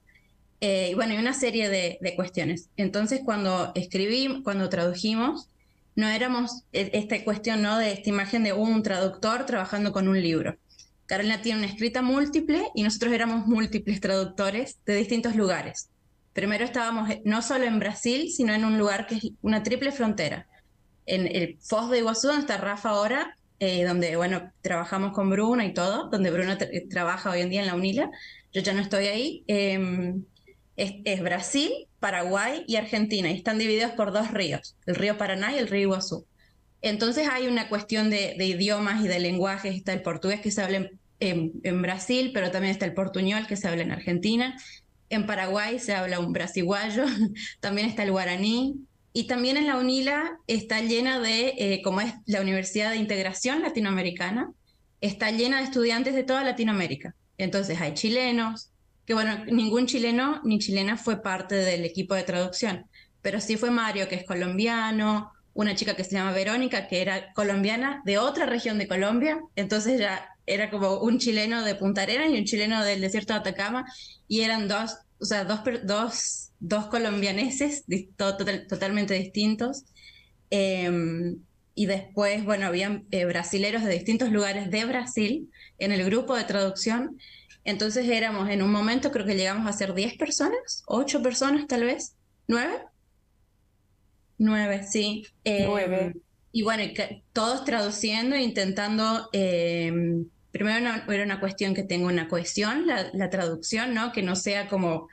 Eh, 0.62 0.90
y 0.92 0.94
bueno, 0.96 1.14
y 1.14 1.18
una 1.18 1.34
serie 1.34 1.70
de, 1.70 1.98
de, 2.02 2.16
cuestiones. 2.16 2.70
Entonces 2.78 3.22
cuando 3.24 3.72
escribí, 3.76 4.42
cuando 4.44 4.70
tradujimos, 4.70 5.50
no 5.96 6.08
éramos 6.08 6.64
e, 6.72 6.90
esta 6.94 7.24
cuestión 7.24 7.62
¿no? 7.62 7.78
de 7.78 7.92
esta 7.92 8.10
imagen 8.10 8.44
de 8.44 8.54
un 8.54 8.82
traductor 8.82 9.46
trabajando 9.46 9.92
con 9.92 10.08
un 10.08 10.22
libro. 10.22 10.58
Carolina 11.14 11.44
tiene 11.44 11.60
una 11.60 11.68
escrita 11.68 12.02
múltiple 12.02 12.72
y 12.74 12.82
nosotros 12.82 13.14
éramos 13.14 13.46
múltiples 13.46 14.02
traductores 14.02 14.80
de 14.84 14.96
distintos 14.96 15.36
lugares. 15.36 15.92
Primero 16.34 16.66
estábamos 16.66 17.08
eh, 17.08 17.22
no 17.24 17.44
solo 17.44 17.66
en 17.66 17.78
Brasil, 17.78 18.32
sino 18.32 18.52
en 18.52 18.66
un 18.66 18.80
lugar 18.80 19.06
que 19.06 19.18
es 19.18 19.30
una 19.44 19.62
triple 19.62 19.92
frontera. 19.92 20.48
En 21.06 21.28
el 21.28 21.60
Foz 21.62 21.92
de 21.92 22.00
Iguazú, 22.00 22.30
donde 22.30 22.42
está 22.42 22.58
Rafa 22.58 22.90
ahora, 22.90 23.38
eh, 23.60 23.86
donde, 23.86 24.16
bueno, 24.16 24.52
trabajamos 24.64 25.12
con 25.12 25.30
Bruna 25.30 25.64
y 25.68 25.76
todo, 25.76 26.10
donde 26.10 26.32
Bruna 26.32 26.58
trabaja 26.90 27.30
hoy 27.30 27.42
en 27.42 27.52
día 27.52 27.62
en 27.62 27.68
la 27.68 27.76
UNILA. 27.76 28.10
Yo 28.52 28.62
ya 28.62 28.74
no 28.74 28.82
estoy 28.82 29.06
ahí. 29.06 29.44
Em, 29.46 30.24
es, 30.78 31.22
Brasil, 31.22 31.72
Paraguay 32.00 32.64
y 32.68 32.78
Argentina, 32.78 33.30
y 33.30 33.38
están 33.38 33.60
divididos 33.60 33.92
por 33.92 34.14
dos 34.14 34.32
ríos, 34.32 34.76
el 34.88 34.96
río 34.96 35.20
Paraná 35.20 35.54
y 35.54 35.60
el 35.60 35.68
río 35.68 35.82
Iguazú. 35.82 36.26
Entonces 36.82 37.30
hay 37.32 37.46
una 37.46 37.70
cuestión 37.70 38.10
de, 38.10 38.36
idiomas 38.40 39.06
y 39.06 39.08
de 39.08 39.20
lenguajes, 39.20 39.76
está 39.76 39.94
el 39.94 40.02
portugués 40.02 40.42
que 40.42 40.50
se 40.50 40.64
habla 40.64 40.78
en, 40.78 41.00
Brasil, 41.82 42.32
pero 42.34 42.52
también 42.52 42.72
está 42.72 42.86
el 42.86 42.94
portuñol 42.94 43.48
que 43.48 43.56
se 43.56 43.68
habla 43.68 43.84
en 43.84 43.92
Argentina, 43.92 44.58
en 45.10 45.26
Paraguay 45.26 45.80
se 45.80 45.94
habla 45.94 46.20
un 46.20 46.34
brasiguayo, 46.34 47.06
también 47.60 47.88
está 47.88 48.04
el 48.04 48.12
guaraní, 48.12 48.76
y 49.14 49.28
también 49.28 49.58
en 49.58 49.68
la 49.68 49.78
UNILA 49.78 50.40
está 50.48 50.82
llena 50.82 51.20
de, 51.20 51.54
eh, 51.58 51.82
como 51.84 52.02
es 52.02 52.14
la 52.26 52.42
Universidad 52.42 52.90
de 52.92 52.98
Integración 52.98 53.62
Latinoamericana, 53.62 54.52
está 55.02 55.30
llena 55.30 55.60
de 55.60 55.66
estudiantes 55.66 56.16
de 56.16 56.24
toda 56.24 56.44
Latinoamérica. 56.44 57.16
Entonces 57.38 57.80
hay 57.80 57.94
chilenos, 57.94 58.72
que 59.06 59.14
bueno, 59.14 59.46
ningún 59.46 59.86
chileno 59.86 60.42
ni 60.44 60.58
chilena 60.58 60.98
fue 60.98 61.22
parte 61.22 61.56
del 61.56 61.86
equipo 61.86 62.16
de 62.16 62.24
traducción, 62.24 62.86
pero 63.22 63.40
sí 63.40 63.56
fue 63.56 63.70
Mario, 63.70 64.08
que 64.08 64.16
es 64.16 64.26
colombiano, 64.26 65.32
una 65.54 65.76
chica 65.76 65.96
que 65.96 66.04
se 66.04 66.12
llama 66.12 66.32
Verónica, 66.32 66.88
que 66.88 67.02
era 67.02 67.34
colombiana 67.34 68.02
de 68.06 68.18
otra 68.18 68.48
región 68.48 68.80
de 68.80 68.88
Colombia, 68.88 69.40
entonces 69.56 70.00
ya 70.00 70.33
era 70.46 70.70
como 70.70 71.00
un 71.00 71.20
chileno 71.20 71.64
de 71.64 71.76
Punta 71.76 72.02
Arenas 72.04 72.30
y 72.30 72.38
un 72.38 72.46
chileno 72.46 72.84
del 72.84 73.02
desierto 73.02 73.34
de 73.34 73.40
Atacama, 73.40 73.86
y 74.28 74.42
eran 74.42 74.68
dos, 74.68 74.98
o 75.20 75.26
sea, 75.26 75.46
dos, 75.46 75.62
dos, 75.84 76.52
dos 76.60 76.88
colombianeses 76.88 77.86
totalmente 78.18 79.14
distintos. 79.14 79.86
Em, 80.50 81.38
y 81.76 81.88
después, 81.88 82.46
bueno, 82.46 82.68
habían 82.68 83.06
eh, 83.12 83.26
brasileros 83.26 83.84
de 83.84 83.94
distintos 83.94 84.32
lugares 84.32 84.70
de 84.70 84.86
Brasil 84.86 85.50
en 85.80 85.92
el 85.92 86.06
grupo 86.06 86.36
de 86.36 86.44
traducción. 86.44 87.18
Entonces 87.64 88.08
éramos 88.10 88.50
en 88.50 88.62
un 88.62 88.72
momento, 88.72 89.12
creo 89.12 89.26
que 89.26 89.36
llegamos 89.36 89.68
a 89.68 89.74
ser 89.74 89.94
10 89.94 90.18
personas, 90.18 90.84
8 90.86 91.22
personas 91.24 91.68
tal 91.68 91.84
vez, 91.86 92.16
9. 92.48 92.86
Nueve, 94.38 94.84
sí. 94.84 95.26
Nueve. 95.46 96.06
Em, 96.08 96.14
y 96.56 96.62
bueno, 96.62 96.84
todos 97.34 97.66
traduciendo 97.66 98.36
e 98.36 98.44
intentando, 98.44 99.28
em, 99.34 100.28
primero 100.52 101.02
era 101.12 101.24
una 101.24 101.40
cuestión 101.40 101.74
que 101.74 101.82
tenga 101.84 102.06
una 102.06 102.28
cohesión, 102.28 102.86
la, 102.86 103.30
traducción, 103.32 103.96
¿no? 103.96 104.12
Que 104.12 104.22
no 104.22 104.36
sea 104.36 104.68
como, 104.68 105.10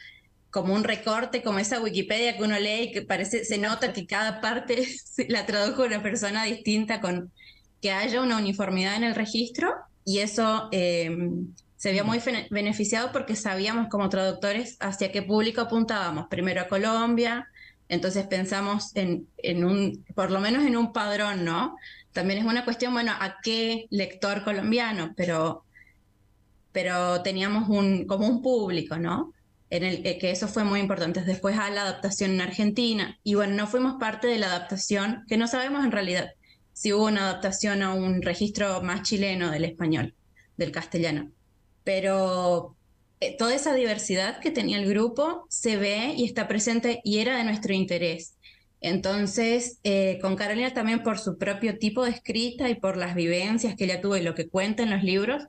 como 0.50 0.74
un 0.74 0.84
recorte, 0.84 1.42
como 1.42 1.58
esa 1.58 1.80
Wikipedia 1.80 2.36
que 2.36 2.42
uno 2.42 2.58
lee 2.60 2.82
y 2.82 2.92
que 2.92 3.02
parece, 3.02 3.46
se 3.46 3.56
nota 3.56 3.94
que 3.94 4.06
cada 4.06 4.42
parte 4.42 4.86
la 5.28 5.46
tradujo 5.46 5.84
una 5.84 6.02
persona 6.02 6.44
distinta, 6.44 7.00
con 7.00 7.32
que 7.80 7.90
haya 7.90 8.20
una 8.20 8.36
uniformidad 8.36 8.96
en 8.96 9.04
el 9.04 9.14
registro 9.14 9.72
y 10.04 10.18
eso 10.18 10.68
em, 10.72 11.54
se 11.76 11.92
vio 11.92 12.04
muy 12.04 12.20
beneficiado 12.50 13.12
porque 13.12 13.34
sabíamos 13.34 13.88
como 13.88 14.10
traductores 14.10 14.76
hacia 14.80 15.10
qué 15.10 15.22
público 15.22 15.62
apuntábamos, 15.62 16.26
primero 16.28 16.60
a 16.60 16.68
Colombia, 16.68 17.48
entonces 17.90 18.24
pensamos 18.28 18.92
en, 18.94 19.26
un, 19.64 20.04
por 20.14 20.30
lo 20.30 20.40
menos 20.40 20.64
en 20.64 20.76
un 20.76 20.92
padrón, 20.92 21.44
¿no? 21.44 21.76
También 22.12 22.38
es 22.38 22.46
una 22.46 22.64
cuestión, 22.64 22.92
bueno, 22.92 23.10
¿a 23.12 23.38
qué 23.42 23.86
lector 23.90 24.44
colombiano? 24.44 25.12
Pero, 25.16 25.64
pero 26.70 27.20
teníamos 27.22 27.68
un, 27.68 28.06
como 28.06 28.28
un 28.28 28.42
público, 28.42 28.96
¿no? 28.96 29.34
En 29.70 29.82
el 29.82 30.06
eh, 30.06 30.18
que 30.18 30.30
eso 30.30 30.46
fue 30.46 30.62
muy 30.62 30.78
importante. 30.78 31.22
Después 31.22 31.58
a 31.58 31.68
la 31.70 31.82
adaptación 31.82 32.30
en 32.30 32.40
Argentina. 32.42 33.18
Y 33.24 33.34
bueno, 33.34 33.56
no 33.56 33.66
fuimos 33.66 33.96
parte 33.98 34.28
de 34.28 34.38
la 34.38 34.46
adaptación, 34.46 35.24
que 35.28 35.36
no 35.36 35.48
sabemos 35.48 35.84
en 35.84 35.90
realidad 35.90 36.30
si 36.72 36.92
hubo 36.92 37.06
una 37.06 37.28
adaptación 37.28 37.82
a 37.82 37.92
un 37.92 38.22
registro 38.22 38.82
más 38.82 39.02
chileno 39.02 39.50
del 39.50 39.64
español, 39.64 40.14
del 40.56 40.70
castellano. 40.70 41.32
Pero 41.82 42.76
eh, 43.20 43.36
toda 43.36 43.54
esa 43.54 43.74
diversidad 43.74 44.40
que 44.40 44.50
tenía 44.50 44.78
el 44.78 44.88
grupo 44.88 45.46
se 45.48 45.76
ve 45.76 46.14
y 46.16 46.24
está 46.24 46.48
presente 46.48 47.00
y 47.04 47.18
era 47.18 47.36
de 47.36 47.44
nuestro 47.44 47.74
interés. 47.74 48.34
Entonces, 48.80 49.78
eh, 49.84 50.18
con 50.22 50.36
Carolina 50.36 50.72
también 50.72 51.02
por 51.02 51.18
su 51.18 51.36
propio 51.36 51.78
tipo 51.78 52.04
de 52.04 52.12
escrita 52.12 52.70
y 52.70 52.76
por 52.76 52.96
las 52.96 53.14
vivencias 53.14 53.76
que 53.76 53.84
ella 53.84 54.00
tuvo 54.00 54.16
y 54.16 54.22
lo 54.22 54.34
que 54.34 54.48
cuenta 54.48 54.82
en 54.82 54.90
los 54.90 55.02
libros, 55.02 55.44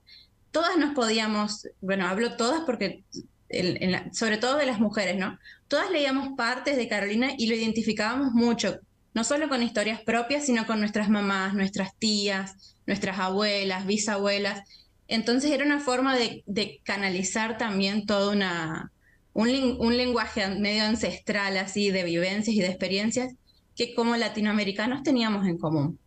todas 0.51 0.78
nos 0.78 0.93
podíamos, 0.93 1.67
bueno, 1.80 2.07
hablo 2.07 2.36
todas 2.36 2.63
porque, 2.65 3.05
sobre 4.11 4.38
todo 4.38 4.57
de 4.57 4.65
las 4.65 4.80
mujeres, 4.80 5.17
¿no? 5.17 5.39
Todas 5.69 5.91
leíamos 5.91 6.36
partes 6.36 6.76
de 6.76 6.89
Carolina 6.89 7.32
y 7.38 7.47
lo 7.47 7.55
identificábamos 7.55 8.34
mucho, 8.34 8.80
no 9.13 9.24
solo 9.24 9.47
con 9.47 9.63
historias 9.63 10.01
propias, 10.01 10.45
sino 10.45 10.65
con 10.65 10.80
nuestras 10.80 11.09
mamás, 11.09 11.53
nuestras 11.53 11.95
tías, 11.95 12.76
nuestras 12.86 13.19
abuelas, 13.19 13.86
bisabuelas. 13.86 14.67
Entonces 15.12 15.51
era 15.51 15.66
una 15.66 15.82
forma 15.82 16.16
de, 16.16 16.80
canalizar 16.84 17.57
también 17.57 18.05
todo 18.05 18.32
una, 18.32 18.93
un, 19.34 19.97
lenguaje 19.97 20.47
medio 20.55 20.86
ancestral 20.86 21.57
así 21.57 21.91
de 21.91 22.05
vivencias 22.05 22.55
y 22.55 22.62
de 22.62 22.68
experiencias 22.68 23.34
que 23.76 23.93
como 23.93 24.16
latinoamericanos 24.16 25.03
teníamos 25.03 25.45
en 25.47 25.57
común. 25.57 25.99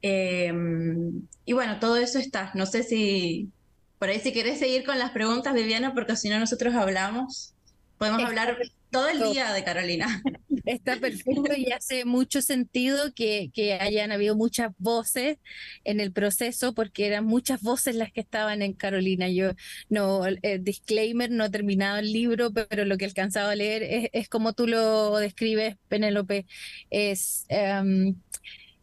Em, 0.00 1.26
y 1.44 1.52
bueno, 1.52 1.78
todo 1.78 1.98
eso 1.98 2.18
está. 2.18 2.52
No 2.54 2.64
sé 2.64 2.82
si 2.82 3.50
por 3.98 4.08
ahí 4.08 4.18
si 4.18 4.32
querés 4.32 4.58
seguir 4.58 4.86
con 4.86 4.98
las 4.98 5.10
preguntas, 5.10 5.52
Viviana, 5.52 5.92
porque 5.92 6.16
si 6.16 6.30
no 6.30 6.38
nosotros 6.38 6.74
hablamos, 6.74 7.52
podemos 7.98 8.24
hablar 8.24 8.56
todo 8.90 9.08
el 9.10 9.20
día 9.30 9.52
de 9.52 9.62
Carolina. 9.62 10.22
Está 10.66 10.96
perfecto 11.00 11.56
y 11.56 11.72
hace 11.72 12.04
mucho 12.04 12.42
sentido 12.42 13.14
que, 13.14 13.50
que, 13.54 13.74
hayan 13.74 14.12
habido 14.12 14.36
muchas 14.36 14.72
voces 14.78 15.38
en 15.84 16.00
el 16.00 16.12
proceso, 16.12 16.74
porque 16.74 17.06
eran 17.06 17.24
muchas 17.24 17.62
voces 17.62 17.94
las 17.94 18.12
que 18.12 18.20
estaban 18.20 18.62
en 18.62 18.74
Carolina. 18.74 19.28
Yo, 19.28 19.52
no, 19.88 20.26
eh, 20.26 20.58
disclaimer, 20.60 21.30
no 21.30 21.44
he 21.44 21.50
terminado 21.50 21.98
el 21.98 22.12
libro, 22.12 22.52
pero 22.52 22.84
lo 22.84 22.98
que 22.98 23.04
he 23.04 23.08
alcanzado 23.08 23.48
a 23.50 23.54
leer 23.54 23.82
es, 23.82 24.10
es 24.12 24.28
como 24.28 24.52
tú 24.52 24.66
lo 24.66 25.16
describes, 25.16 25.76
Penélope, 25.88 26.46
es... 26.90 27.46
Em, 27.48 28.16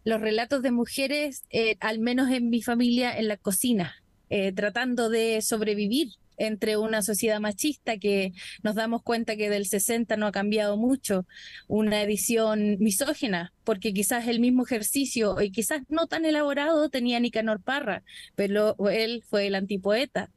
los 0.05 0.19
relatos 0.19 0.61
de 0.61 0.71
mujeres, 0.71 1.45
eh, 1.49 1.77
al 1.79 1.99
menos 1.99 2.29
en 2.29 2.49
mi 2.49 2.61
familia, 2.61 3.17
en 3.17 3.29
la 3.29 3.37
cocina, 3.37 3.95
eh, 4.29 4.51
tratando 4.51 5.09
de 5.09 5.41
sobrevivir 5.41 6.09
entre 6.37 6.77
una 6.77 7.01
sociedad 7.01 7.39
machista 7.39 7.97
que 7.97 8.33
nos 8.63 8.75
damos 8.75 9.03
cuenta 9.03 9.35
que 9.35 9.49
del 9.49 9.65
60 9.65 10.17
no 10.17 10.27
ha 10.27 10.31
cambiado 10.31 10.77
mucho, 10.77 11.25
una 11.67 12.01
edición 12.01 12.77
misógina, 12.79 13.53
porque 13.63 13.93
quizás 13.93 14.27
el 14.27 14.39
mismo 14.39 14.63
ejercicio, 14.63 15.41
y 15.41 15.51
quizás 15.51 15.81
no 15.89 16.07
tan 16.07 16.25
elaborado, 16.25 16.89
tenía 16.89 17.19
Nicanor 17.19 17.61
Parra, 17.61 18.03
pero 18.35 18.75
él 18.89 19.23
fue 19.27 19.47
el 19.47 19.55
antipoeta. 19.55 20.29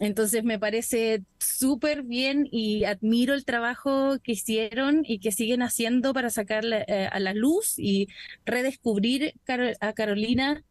Entonces 0.00 0.42
me 0.42 0.58
parece 0.58 1.22
súper 1.38 2.02
bien 2.02 2.48
y 2.50 2.84
admiro 2.84 3.32
el 3.32 3.44
trabajo 3.44 4.18
que 4.22 4.32
hicieron 4.32 5.04
y 5.06 5.20
que 5.20 5.30
siguen 5.30 5.62
haciendo 5.62 6.12
para 6.12 6.30
sacarla 6.30 6.84
eh, 6.88 7.08
a 7.10 7.20
la 7.20 7.32
luz 7.32 7.74
y 7.78 8.08
redescubrir 8.44 9.34
a 9.80 9.92
Carolina. 9.92 10.64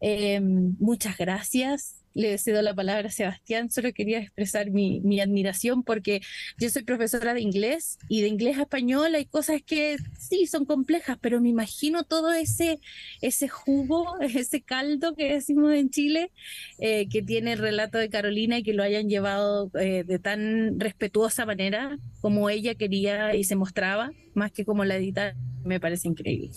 Eh, 0.00 0.40
muchas 0.40 1.18
gracias 1.18 1.99
le 2.14 2.38
cedo 2.38 2.62
la 2.62 2.74
palabra 2.74 3.08
a 3.08 3.12
Sebastián, 3.12 3.70
solo 3.70 3.92
quería 3.92 4.18
expresar 4.18 4.70
mi, 4.70 5.00
mi, 5.00 5.20
admiración 5.20 5.82
porque 5.82 6.20
yo 6.58 6.68
soy 6.70 6.82
profesora 6.82 7.34
de 7.34 7.40
inglés 7.40 7.98
y 8.08 8.22
de 8.22 8.28
inglés 8.28 8.58
a 8.58 8.62
español 8.62 9.14
hay 9.14 9.26
cosas 9.26 9.62
que 9.62 9.96
sí 10.18 10.46
son 10.46 10.64
complejas, 10.64 11.18
pero 11.20 11.40
me 11.40 11.48
imagino 11.48 12.04
todo 12.04 12.32
ese, 12.32 12.80
ese 13.20 13.48
jugo, 13.48 14.18
ese 14.20 14.62
caldo 14.62 15.14
que 15.14 15.34
decimos 15.34 15.72
en 15.74 15.90
Chile, 15.90 16.30
eh, 16.78 17.08
que 17.08 17.22
tiene 17.22 17.52
el 17.52 17.58
relato 17.58 17.98
de 17.98 18.10
Carolina 18.10 18.58
y 18.58 18.62
que 18.62 18.74
lo 18.74 18.82
hayan 18.82 19.08
llevado 19.08 19.70
eh, 19.78 20.04
de 20.04 20.18
tan 20.18 20.80
respetuosa 20.80 21.46
manera 21.46 21.98
como 22.20 22.50
ella 22.50 22.74
quería 22.74 23.34
y 23.34 23.44
se 23.44 23.56
mostraba, 23.56 24.10
más 24.34 24.52
que 24.52 24.64
como 24.64 24.84
la 24.84 24.96
edita, 24.96 25.34
me 25.64 25.80
parece 25.80 26.08
increíble. 26.08 26.50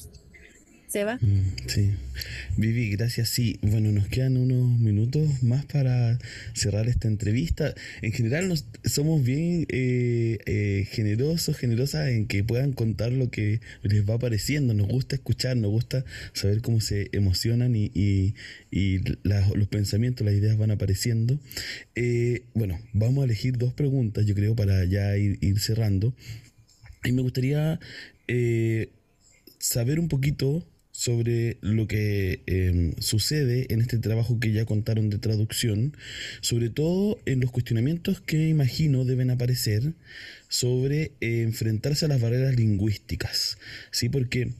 Seba. 0.93 1.17
Mm, 1.19 1.55
sí. 1.65 1.89
Vivi, 2.55 2.91
gracias. 2.91 3.29
Sí, 3.29 3.57
bueno, 3.63 3.91
nos 3.91 4.07
quedan 4.09 4.37
unos 4.37 4.77
minutos 4.77 5.41
más 5.41 5.65
para 5.65 6.19
cerrar 6.53 6.87
esta 6.87 7.07
entrevista. 7.07 7.73
En 8.03 8.11
general 8.11 8.47
nos, 8.47 8.67
somos 8.85 9.23
bien 9.23 9.65
eh, 9.69 10.37
eh, 10.45 10.87
generosos, 10.91 11.57
generosas 11.57 12.09
en 12.09 12.27
que 12.27 12.43
puedan 12.43 12.73
contar 12.73 13.11
lo 13.11 13.31
que 13.31 13.59
les 13.81 14.07
va 14.07 14.13
apareciendo. 14.13 14.75
Nos 14.75 14.87
gusta 14.87 15.15
escuchar, 15.15 15.57
nos 15.57 15.71
gusta 15.71 16.05
saber 16.33 16.61
cómo 16.61 16.79
se 16.79 17.09
emocionan 17.11 17.73
y, 17.75 18.35
los 19.23 19.67
pensamientos, 19.69 20.23
las 20.23 20.35
ideas 20.35 20.57
van 20.57 20.69
apareciendo. 20.69 21.39
Eh, 21.95 22.43
bueno, 22.53 22.79
vamos 22.93 23.23
a 23.23 23.25
elegir 23.25 23.57
dos 23.57 23.73
preguntas, 23.73 24.27
yo 24.27 24.35
creo, 24.35 24.55
para 24.55 24.85
ya 24.85 25.17
ir 25.17 25.59
cerrando. 25.59 26.13
Y 27.03 27.13
me 27.13 27.23
gustaría 27.23 27.79
saber 29.57 29.99
un 29.99 30.07
poquito 30.07 30.63
sobre 30.93 31.57
lo 31.61 31.87
que 31.87 32.43
em, 32.45 32.93
sucede 32.99 33.65
en 33.73 33.81
este 33.81 33.97
trabajo 33.97 34.39
que 34.39 34.53
ya 34.53 34.65
contaron 34.65 35.09
de 35.09 35.17
traducción, 35.17 35.97
sobre 36.39 36.69
todo 36.69 37.19
en 37.25 37.41
los 37.41 37.51
cuestionamientos 37.51 38.21
que 38.21 38.47
imagino 38.47 39.03
deben 39.03 39.31
aparecer 39.31 39.93
sobre 40.47 41.11
enfrentarse 41.19 42.05
a 42.05 42.09
las 42.09 42.21
barreras 42.21 42.55
lingüísticas, 42.55 43.57
¿sí? 43.89 44.07
Porque 44.07 44.51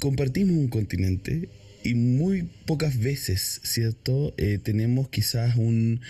compartimos 0.00 0.56
un 0.56 0.68
continente 0.68 1.48
y 1.84 1.94
muy 1.94 2.50
pocas 2.66 2.98
veces, 2.98 3.60
¿cierto? 3.62 4.34
Eh, 4.36 4.58
tenemos 4.60 5.08
quizás 5.10 5.56
un, 5.56 6.00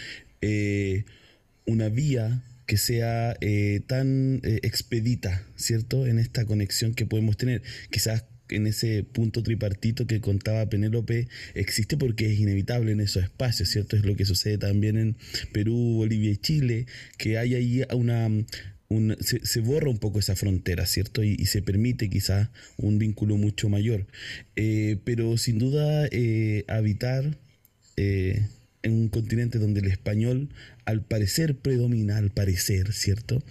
eh, 0.40 1.05
una 1.66 1.90
vía 1.90 2.42
que 2.66 2.78
sea 2.78 3.36
eh, 3.42 3.82
tan 3.86 4.40
expedita, 4.42 5.46
¿cierto? 5.57 6.07
En 6.07 6.18
esta 6.18 6.46
conexión 6.46 6.94
que 6.94 7.05
podemos 7.05 7.36
tener. 7.36 7.62
Quizás 7.90 8.24
en 8.51 8.66
ese 8.66 9.05
punto 9.05 9.42
tripartito 9.42 10.07
que 10.07 10.20
contaba 10.20 10.68
Penélope 10.68 11.28
existe 11.55 11.97
porque 11.97 12.32
es 12.32 12.38
inevitable 12.38 12.92
en 12.92 13.01
esos 13.01 13.24
espacios, 13.24 13.68
¿cierto? 13.68 13.97
Es 13.97 14.05
lo 14.05 14.16
que 14.16 14.24
sucede 14.24 14.59
también 14.59 14.97
en 14.97 15.16
Perú, 15.53 15.74
Bolivia 15.97 16.30
y 16.30 16.36
Chile, 16.36 16.86
que 17.16 17.38
hay 17.38 17.55
ahí 17.55 17.82
una... 17.92 18.30
se, 19.20 19.61
borra 19.61 19.90
un 19.90 19.99
poco 19.99 20.18
esa 20.18 20.36
frontera, 20.36 20.86
¿cierto? 20.86 21.22
Y, 21.22 21.45
se 21.47 21.62
permite 21.62 22.11
quizás 22.11 22.51
un 22.76 22.99
vínculo 22.99 23.36
mucho 23.36 23.68
mayor. 23.68 24.07
Eh, 24.57 24.99
pero 25.05 25.36
sin 25.38 25.59
duda 25.59 26.07
eh, 26.11 26.64
habitar 26.68 27.38
eh, 27.97 28.47
en 28.85 28.93
un 28.93 29.09
continente 29.09 29.59
donde 29.59 29.80
el 29.80 29.87
español 29.89 30.51
al 30.85 31.01
parecer 31.03 31.57
predomina, 31.57 32.18
al 32.18 32.30
parecer, 32.30 32.93
¿cierto? 32.93 33.43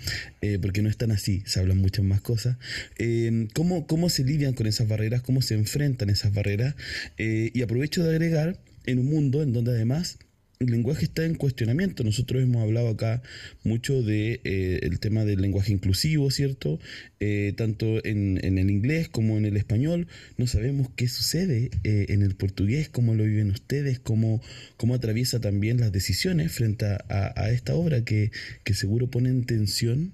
Eh, 0.42 0.60
porque 0.62 0.82
no 0.82 0.90
es 0.90 0.98
tan 0.98 1.12
así, 1.12 1.42
se 1.46 1.60
hablan 1.60 1.80
muchas 1.80 2.06
más 2.06 2.22
cosas. 2.22 2.58
Eh, 2.98 3.48
¿cómo, 3.54 3.88
¿Cómo 3.88 4.10
se 4.10 4.24
lidian 4.24 4.54
con 4.54 4.68
esas 4.68 4.88
barreras? 4.88 5.24
¿Cómo 5.24 5.42
se 5.42 5.56
enfrentan 5.56 6.10
esas 6.10 6.34
barreras? 6.34 6.76
Eh, 7.18 7.52
y 7.54 7.62
aprovecho 7.64 8.04
de 8.04 8.12
agregar 8.12 8.60
en 8.86 9.00
un 9.00 9.08
mundo 9.08 9.42
en 9.42 9.52
donde 9.52 9.72
además 9.72 10.20
el 10.64 10.72
lenguaje 10.72 11.06
está 11.06 11.26
en 11.26 11.36
cuestionamiento. 11.36 12.04
Nosotros 12.04 12.42
hemos 12.42 12.64
hablado 12.64 12.90
acá 12.90 13.22
mucho 13.64 14.02
de 14.02 14.42
eh, 14.44 14.80
el 14.84 15.00
tema 15.00 15.26
del 15.26 15.42
lenguaje 15.42 15.72
inclusivo, 15.72 16.32
¿cierto? 16.32 16.80
Eh, 17.20 17.54
tanto 17.56 18.04
en, 18.06 18.40
el 18.44 18.70
inglés 18.70 19.10
como 19.10 19.38
en 19.38 19.46
el 19.46 19.58
español. 19.58 20.08
No 20.38 20.48
sabemos 20.48 20.90
qué 20.96 21.08
sucede 21.08 21.70
eh, 21.84 22.08
en 22.10 22.22
el 22.22 22.36
portugués, 22.36 22.90
cómo 22.90 23.14
lo 23.14 23.24
viven 23.24 23.52
ustedes, 23.52 24.00
cómo, 24.00 24.42
cómo 24.78 24.96
atraviesa 24.96 25.40
también 25.40 25.80
las 25.80 25.92
decisiones 25.92 26.52
frente 26.52 26.86
a, 26.86 27.52
esta 27.52 27.76
obra 27.76 28.04
que, 28.04 28.32
que, 28.64 28.74
seguro 28.74 29.10
pone 29.10 29.30
en 29.30 29.46
tensión 29.46 30.14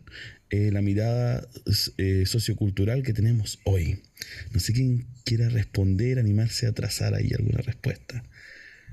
la 0.51 0.81
mirada 0.81 1.47
sociocultural 2.25 3.03
que 3.03 3.13
tenemos 3.13 3.59
hoy. 3.65 3.99
No 4.51 4.59
sé 4.59 4.73
quién 4.73 5.05
quiera 5.23 5.47
responder, 5.47 6.17
animarse 6.17 6.65
a 6.65 6.71
trazar 6.71 7.13
ahí 7.13 7.31
alguna 7.37 7.61
respuesta. 7.61 8.23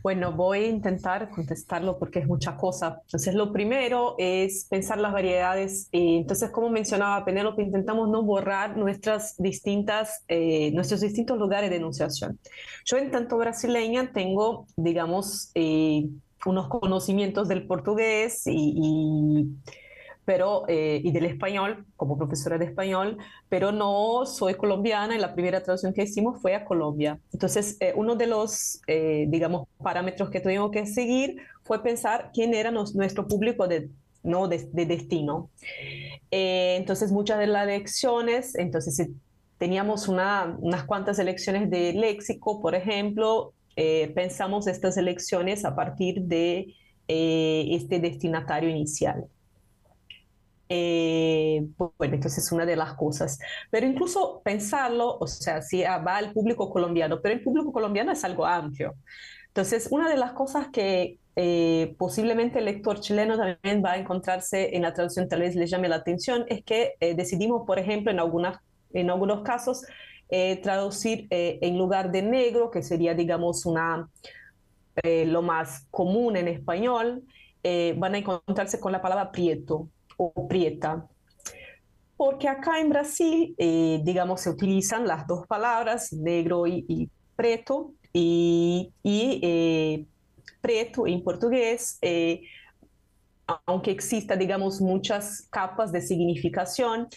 Bueno, 0.06 0.30
voy 0.30 0.58
a 0.60 0.66
intentar 0.68 1.30
contestarlo 1.30 1.98
porque 1.98 2.20
es 2.20 2.28
mucha 2.28 2.56
cosa. 2.56 3.00
Entonces, 3.06 3.34
lo 3.34 3.52
primero 3.52 4.14
es 4.18 4.64
pensar 4.70 4.98
las 4.98 5.12
variedades. 5.12 5.88
entonces, 5.90 6.50
como 6.50 6.70
mencionaba 6.70 7.24
Penélope, 7.24 7.64
intentamos 7.64 8.08
no 8.08 8.22
borrar 8.22 8.76
nuestras 8.76 9.34
distintas, 9.36 10.22
eh, 10.28 10.70
nuestros 10.70 11.00
distintos 11.00 11.36
lugares 11.38 11.70
de 11.70 11.76
enunciación. 11.78 12.38
Yo, 12.84 12.98
en 12.98 13.10
tanto 13.10 13.36
brasileña, 13.36 14.12
tengo, 14.12 14.68
digamos, 14.76 15.50
eh, 15.56 16.08
unos 16.44 16.68
conocimientos 16.68 17.48
del 17.48 17.66
portugués 17.66 18.42
y 18.46 19.56
pero, 20.26 20.64
eh, 20.66 21.00
y 21.04 21.12
del 21.12 21.24
español, 21.24 21.86
como 21.96 22.18
profesora 22.18 22.58
de 22.58 22.66
español, 22.66 23.16
pero 23.48 23.70
no 23.70 24.26
soy 24.26 24.54
colombiana 24.54 25.14
y 25.14 25.20
la 25.20 25.32
primera 25.32 25.62
traducción 25.62 25.94
que 25.94 26.02
hicimos 26.02 26.42
fue 26.42 26.56
a 26.56 26.64
Colombia. 26.64 27.20
Entonces, 27.32 27.76
eh, 27.78 27.92
uno 27.96 28.16
de 28.16 28.26
los, 28.26 28.80
eh, 28.88 29.26
digamos, 29.28 29.68
parámetros 29.78 30.28
que 30.28 30.40
tuvimos 30.40 30.72
que 30.72 30.84
seguir 30.84 31.36
fue 31.62 31.80
pensar 31.80 32.32
quién 32.34 32.54
era 32.54 32.72
nuestro 32.72 33.28
público 33.28 33.68
de, 33.68 33.88
¿no? 34.24 34.48
de, 34.48 34.68
destino. 34.84 35.48
entonces, 36.30 37.12
muchas 37.12 37.38
de 37.38 37.46
las 37.46 37.66
lecciones, 37.66 38.56
entonces, 38.56 39.08
teníamos 39.58 40.08
una, 40.08 40.56
unas 40.58 40.84
cuantas 40.84 41.20
elecciones 41.20 41.70
de 41.70 41.92
léxico, 41.92 42.60
por 42.60 42.74
ejemplo, 42.74 43.52
pensamos 44.14 44.66
estas 44.66 44.96
elecciones 44.96 45.64
a 45.64 45.76
partir 45.76 46.22
de 46.22 46.74
este 47.06 48.00
destinatario 48.00 48.68
inicial. 48.68 49.28
Eh, 50.68 51.64
bueno, 51.76 52.14
entonces 52.14 52.44
es 52.44 52.52
una 52.52 52.66
de 52.66 52.76
las 52.76 52.94
cosas. 52.94 53.38
Pero 53.70 53.86
incluso 53.86 54.40
pensarlo, 54.44 55.16
o 55.18 55.26
sea, 55.26 55.62
si 55.62 55.82
va 55.82 56.16
al 56.16 56.32
público 56.32 56.70
colombiano, 56.70 57.20
pero 57.20 57.34
el 57.34 57.42
público 57.42 57.72
colombiano 57.72 58.12
es 58.12 58.24
algo 58.24 58.46
amplio. 58.46 58.94
Entonces, 59.48 59.88
una 59.90 60.08
de 60.10 60.16
las 60.16 60.32
cosas 60.32 60.68
que 60.68 61.18
eh, 61.36 61.94
posiblemente 61.98 62.58
el 62.58 62.66
lector 62.66 63.00
chileno 63.00 63.36
también 63.36 63.82
va 63.84 63.92
a 63.92 63.98
encontrarse 63.98 64.76
en 64.76 64.82
la 64.82 64.92
traducción, 64.92 65.28
tal 65.28 65.40
vez 65.40 65.54
le 65.54 65.66
llame 65.66 65.88
la 65.88 65.96
atención, 65.96 66.44
es 66.48 66.64
que 66.64 66.94
eh, 67.00 67.14
decidimos, 67.14 67.66
por 67.66 67.78
ejemplo, 67.78 68.10
en, 68.10 68.18
algunas, 68.20 68.58
en 68.92 69.10
algunos 69.10 69.42
casos, 69.42 69.82
traducir 70.62 71.28
en 71.30 71.78
lugar 71.78 72.10
de 72.10 72.20
negro, 72.20 72.72
que 72.72 72.82
sería, 72.82 73.14
digamos, 73.14 73.64
una, 73.64 74.08
lo 75.04 75.40
más 75.42 75.86
común 75.92 76.36
en 76.36 76.48
español, 76.48 77.22
van 77.62 78.14
a 78.16 78.18
encontrarse 78.18 78.80
con 78.80 78.90
la 78.90 79.00
palabra 79.00 79.30
prieto 79.30 79.88
o 80.16 80.48
prieta. 80.48 81.06
porque 82.16 82.48
acá 82.48 82.80
en 82.80 82.88
Brasil, 82.88 83.54
eh, 83.58 84.00
digamos, 84.02 84.40
se 84.40 84.48
utilizan 84.48 85.06
las 85.06 85.26
dos 85.26 85.46
palabras, 85.46 86.14
negro 86.14 86.66
y, 86.66 87.10
preto, 87.36 87.92
y, 88.10 88.90
y 89.02 90.06
preto 90.62 91.06
en 91.06 91.22
portugués, 91.22 91.98
aunque 93.66 93.90
exista, 93.90 94.34
digamos, 94.34 94.80
muchas 94.80 95.46
capas 95.50 95.92
de 95.92 96.00
significación, 96.00 97.08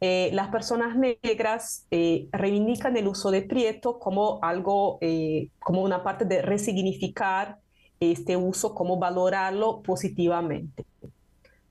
eh, 0.00 0.30
las 0.32 0.48
personas 0.48 0.96
negras 0.96 1.86
eh, 1.90 2.28
reivindican 2.30 2.96
el 2.96 3.08
uso 3.08 3.32
de 3.32 3.42
prieto 3.42 3.98
como 3.98 4.38
algo, 4.42 4.98
eh, 5.00 5.48
como 5.58 5.82
una 5.82 6.04
parte 6.04 6.24
de 6.24 6.40
resignificar 6.40 7.58
este 7.98 8.36
uso, 8.36 8.74
como 8.74 8.98
valorarlo 8.98 9.82
positivamente. 9.82 10.84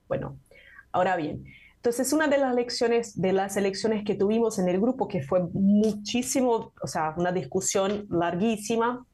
Bueno, 0.10 0.38
ahora 0.98 1.16
bien, 1.16 1.46
entonces 1.76 2.12
una 2.12 2.28
de 2.28 2.38
las 2.38 2.54
lecciones, 2.54 3.22
de 3.22 3.32
las 3.32 3.56
elecciones 3.56 4.04
que 4.04 4.16
tuvimos 4.16 4.60
en 4.60 4.68
el 4.68 4.80
grupo, 4.80 5.08
que 5.08 5.22
fue 5.22 5.42
muchísimo, 5.54 6.74
o 6.82 6.88
sea, 6.88 7.14
una 7.18 7.32
discusión 7.32 8.08
larguísima, 8.10 9.06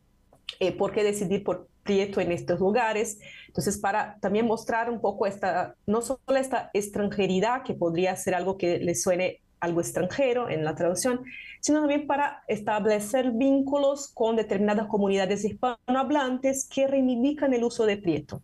por 0.77 0.91
qué 0.91 1.03
decidir 1.03 1.43
por 1.43 1.67
Prieto 1.83 2.21
en 2.21 2.31
estos 2.31 2.61
lugares. 2.61 3.19
Entonces, 3.47 3.77
para 3.77 4.17
también 4.21 4.47
mostrar 4.47 4.89
un 4.89 5.01
poco 5.01 5.27
esta, 5.27 5.75
no 5.85 6.01
solo 6.01 6.19
esta 6.35 6.69
extranjeridad, 6.73 7.63
que 7.63 7.73
podría 7.73 8.15
ser 8.15 8.35
algo 8.35 8.57
que 8.57 8.79
le 8.79 8.95
suene 8.95 9.41
algo 9.59 9.81
extranjero 9.81 10.49
en 10.49 10.63
la 10.63 10.75
traducción, 10.75 11.21
sino 11.59 11.79
también 11.79 12.07
para 12.07 12.43
establecer 12.47 13.31
vínculos 13.31 14.09
con 14.13 14.35
determinadas 14.35 14.87
comunidades 14.87 15.45
hispanohablantes 15.45 16.67
que 16.67 16.87
reivindican 16.87 17.53
el 17.53 17.63
uso 17.63 17.85
de 17.85 17.97
Prieto. 17.97 18.41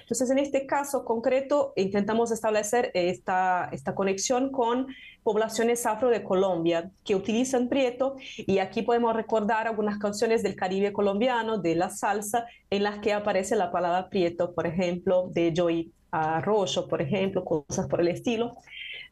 Entonces, 0.00 0.30
en 0.30 0.38
este 0.38 0.66
caso 0.66 1.04
concreto, 1.04 1.72
intentamos 1.76 2.30
establecer 2.30 2.90
esta, 2.94 3.68
esta 3.72 3.94
conexión 3.94 4.50
con 4.50 4.86
poblaciones 5.22 5.86
afro 5.86 6.10
de 6.10 6.22
Colombia 6.22 6.90
que 7.04 7.14
utilizan 7.14 7.68
prieto 7.68 8.16
y 8.36 8.58
aquí 8.58 8.82
podemos 8.82 9.14
recordar 9.14 9.68
algunas 9.68 9.98
canciones 9.98 10.42
del 10.42 10.56
Caribe 10.56 10.92
colombiano, 10.92 11.58
de 11.58 11.74
la 11.76 11.90
salsa, 11.90 12.46
en 12.70 12.82
las 12.82 12.98
que 12.98 13.12
aparece 13.12 13.56
la 13.56 13.70
palabra 13.70 14.08
prieto, 14.08 14.52
por 14.52 14.66
ejemplo, 14.66 15.28
de 15.32 15.52
Joy 15.54 15.92
Arroyo, 16.10 16.88
por 16.88 17.00
ejemplo, 17.00 17.44
cosas 17.44 17.86
por 17.86 18.00
el 18.00 18.08
estilo. 18.08 18.52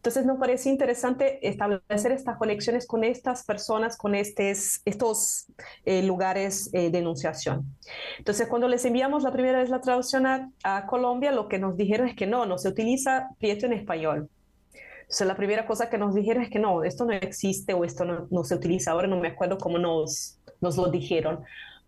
Entonces 0.01 0.25
nos 0.25 0.39
parece 0.39 0.71
interesante 0.71 1.47
establecer 1.47 2.13
estas 2.13 2.39
conexiones 2.39 2.87
con 2.87 3.05
estas 3.05 3.45
personas, 3.45 3.99
con 3.99 4.15
estos, 4.15 4.81
estos 4.87 5.45
eh, 5.85 6.03
lugares 6.03 6.71
eh, 6.73 6.91
de 6.91 7.01
enunciación. 7.01 7.67
Entonces 8.17 8.49
cuando 8.49 8.67
les 8.67 8.83
enviamos 8.87 9.23
la 9.25 9.31
primera 9.31 9.59
vez 9.59 9.69
la 9.69 9.83
traducción 9.83 10.25
a, 10.27 10.87
Colombia, 10.87 11.33
lo 11.33 11.49
que 11.49 11.59
nos 11.59 11.77
dijeron 11.77 12.09
es 12.09 12.17
que 12.17 12.27
no, 12.27 12.47
no 12.47 12.57
se 12.57 12.69
utiliza 12.69 13.29
prieto 13.39 13.67
en 13.67 13.75
español. 13.75 14.31
Entonces 15.03 15.27
la 15.27 15.37
primera 15.37 15.67
cosa 15.67 15.91
que 15.91 15.99
nos 15.99 16.15
dijeron 16.15 16.45
es 16.45 16.49
que 16.49 16.59
no, 16.59 16.83
esto 16.83 17.05
no 17.05 17.13
existe 17.13 17.75
o 17.75 17.85
esto 17.85 18.07
no, 18.07 18.27
no 18.31 18.43
se 18.43 18.55
utiliza. 18.55 18.93
Ahora 18.93 19.07
no 19.07 19.21
me 19.21 19.29
acuerdo 19.29 19.59
cómo 19.59 19.77
nos, 19.77 20.39
nos 20.63 20.79
lo 20.79 20.91
dijeron. 20.91 21.41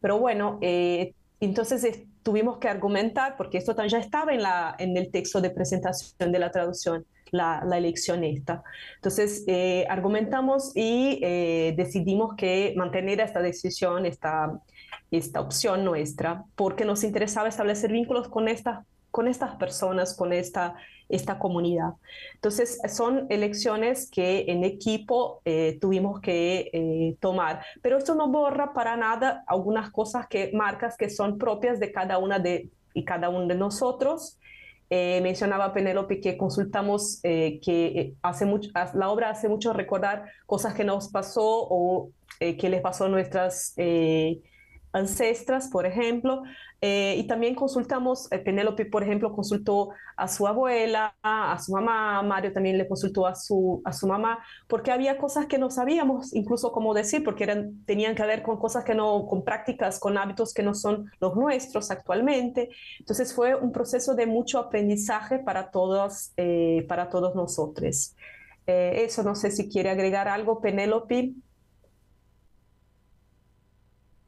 Pero 0.02 0.18
bueno, 0.18 0.58
eh, 0.60 1.14
entonces 1.40 2.02
tuvimos 2.22 2.58
que 2.58 2.68
argumentar, 2.68 3.38
porque 3.38 3.56
esto 3.56 3.74
ya 3.86 3.98
estaba 3.98 4.34
en, 4.34 4.42
la, 4.42 4.76
en 4.78 4.98
el 4.98 5.10
texto 5.10 5.40
de 5.40 5.48
presentación 5.48 6.30
de 6.30 6.38
la 6.38 6.50
traducción 6.50 7.06
la, 7.33 7.76
elección 7.76 8.22
esta. 8.24 8.62
Entonces, 8.97 9.45
eh, 9.47 9.87
argumentamos 9.89 10.72
y 10.76 11.18
eh, 11.22 11.74
decidimos 11.76 12.35
que 12.37 12.74
mantener 12.76 13.20
esta 13.20 13.41
decisión, 13.41 14.07
esta, 14.07 14.61
esta 15.11 15.41
opción 15.41 15.85
nuestra, 15.85 16.45
porque 16.55 16.85
nos 16.85 17.03
interesaba 17.03 17.49
establecer 17.49 17.91
vínculos 17.91 18.28
con, 18.28 18.49
esta, 18.49 18.85
con 19.11 19.28
estas 19.28 19.57
personas, 19.57 20.14
con 20.14 20.33
esta, 20.35 20.74
esta 21.09 21.39
comunidad. 21.39 21.95
Entonces, 22.35 22.78
son 22.89 23.26
elecciones 23.30 24.11
que 24.11 24.45
en 24.49 24.62
equipo 24.62 25.41
eh, 25.47 25.78
tuvimos 25.80 26.20
que 26.20 27.16
tomar, 27.18 27.64
pero 27.80 27.97
esto 27.97 28.14
no 28.14 28.28
borra 28.28 28.74
para 28.74 28.95
nada 28.97 29.43
algunas 29.47 29.91
cosas 29.91 30.26
que 30.28 30.51
marcas 30.53 30.99
que 30.99 31.09
son 31.09 31.39
propias 31.39 31.80
de 31.80 31.93
cada 31.93 32.18
una 32.18 32.39
de 32.39 32.68
y 32.95 33.07
cada 33.07 33.30
uno 33.30 33.47
de 33.47 33.55
nosotros 33.55 34.39
eh, 34.95 35.22
mencionaba 35.22 35.72
Penélope 35.72 36.20
que 36.20 36.36
consultamos 36.36 37.18
eh, 37.22 37.61
que 37.62 37.86
eh, 37.86 38.14
hace 38.20 38.45
mucho, 38.45 38.68
la 38.93 39.09
obra 39.09 39.30
hace 39.30 39.49
mucho 39.49 39.72
recordar 39.72 40.26
cosas 40.45 40.74
que 40.74 40.84
nos 40.84 41.09
pasó 41.09 41.43
o 41.43 42.11
que 42.38 42.68
les 42.68 42.82
pasó 42.82 43.07
a 43.07 43.09
nuestras 43.09 43.74
ancestras, 44.93 45.68
por 45.68 45.86
ejemplo, 45.86 46.43
eh, 46.85 47.14
y 47.16 47.28
también 47.28 47.55
consultamos, 47.55 48.26
eh, 48.33 48.41
Penélope, 48.41 48.87
por 48.87 49.05
ejemplo, 49.05 49.33
consultó 49.33 49.91
a 50.16 50.26
su 50.26 50.49
abuela, 50.49 51.14
a 51.22 51.57
su 51.61 51.70
mamá, 51.72 52.20
Mario 52.22 52.53
también 52.53 52.76
le 52.76 52.89
consultó 52.89 53.24
a 53.24 53.37
su, 53.37 53.80
a 53.85 53.93
su 53.93 54.09
mamá, 54.09 54.41
porque 54.66 54.91
había 54.91 55.16
cosas 55.16 55.47
que 55.47 55.59
no 55.59 55.70
sabíamos, 55.70 56.35
incluso 56.35 56.72
cómo 56.72 56.93
decir, 56.93 57.22
porque 57.22 57.45
eran, 57.45 57.85
tenían 57.85 58.16
que 58.16 58.24
ver 58.24 58.43
con 58.43 58.59
cosas 58.59 58.83
que 58.83 58.97
no, 58.97 59.26
con 59.26 59.45
prácticas, 59.45 60.01
con 60.01 60.18
hábitos 60.18 60.53
que 60.53 60.64
no 60.64 60.74
son 60.74 61.09
los 61.20 61.37
nuestros 61.37 61.93
actualmente. 61.93 62.70
Entonces 62.99 63.33
fue 63.33 63.55
un 63.55 63.70
proceso 63.70 64.16
de 64.16 64.26
mucho 64.26 64.59
aprendizaje 64.59 65.39
para 65.39 65.70
todos, 65.70 66.33
eh, 66.37 66.85
para 66.89 67.09
todos 67.09 67.37
nosotros. 67.37 68.16
eso 68.66 69.22
no 69.22 69.35
sé 69.37 69.51
si 69.53 69.68
quiere 69.68 69.91
agregar 69.91 70.26
algo, 70.26 70.61
Penélope. 70.61 71.33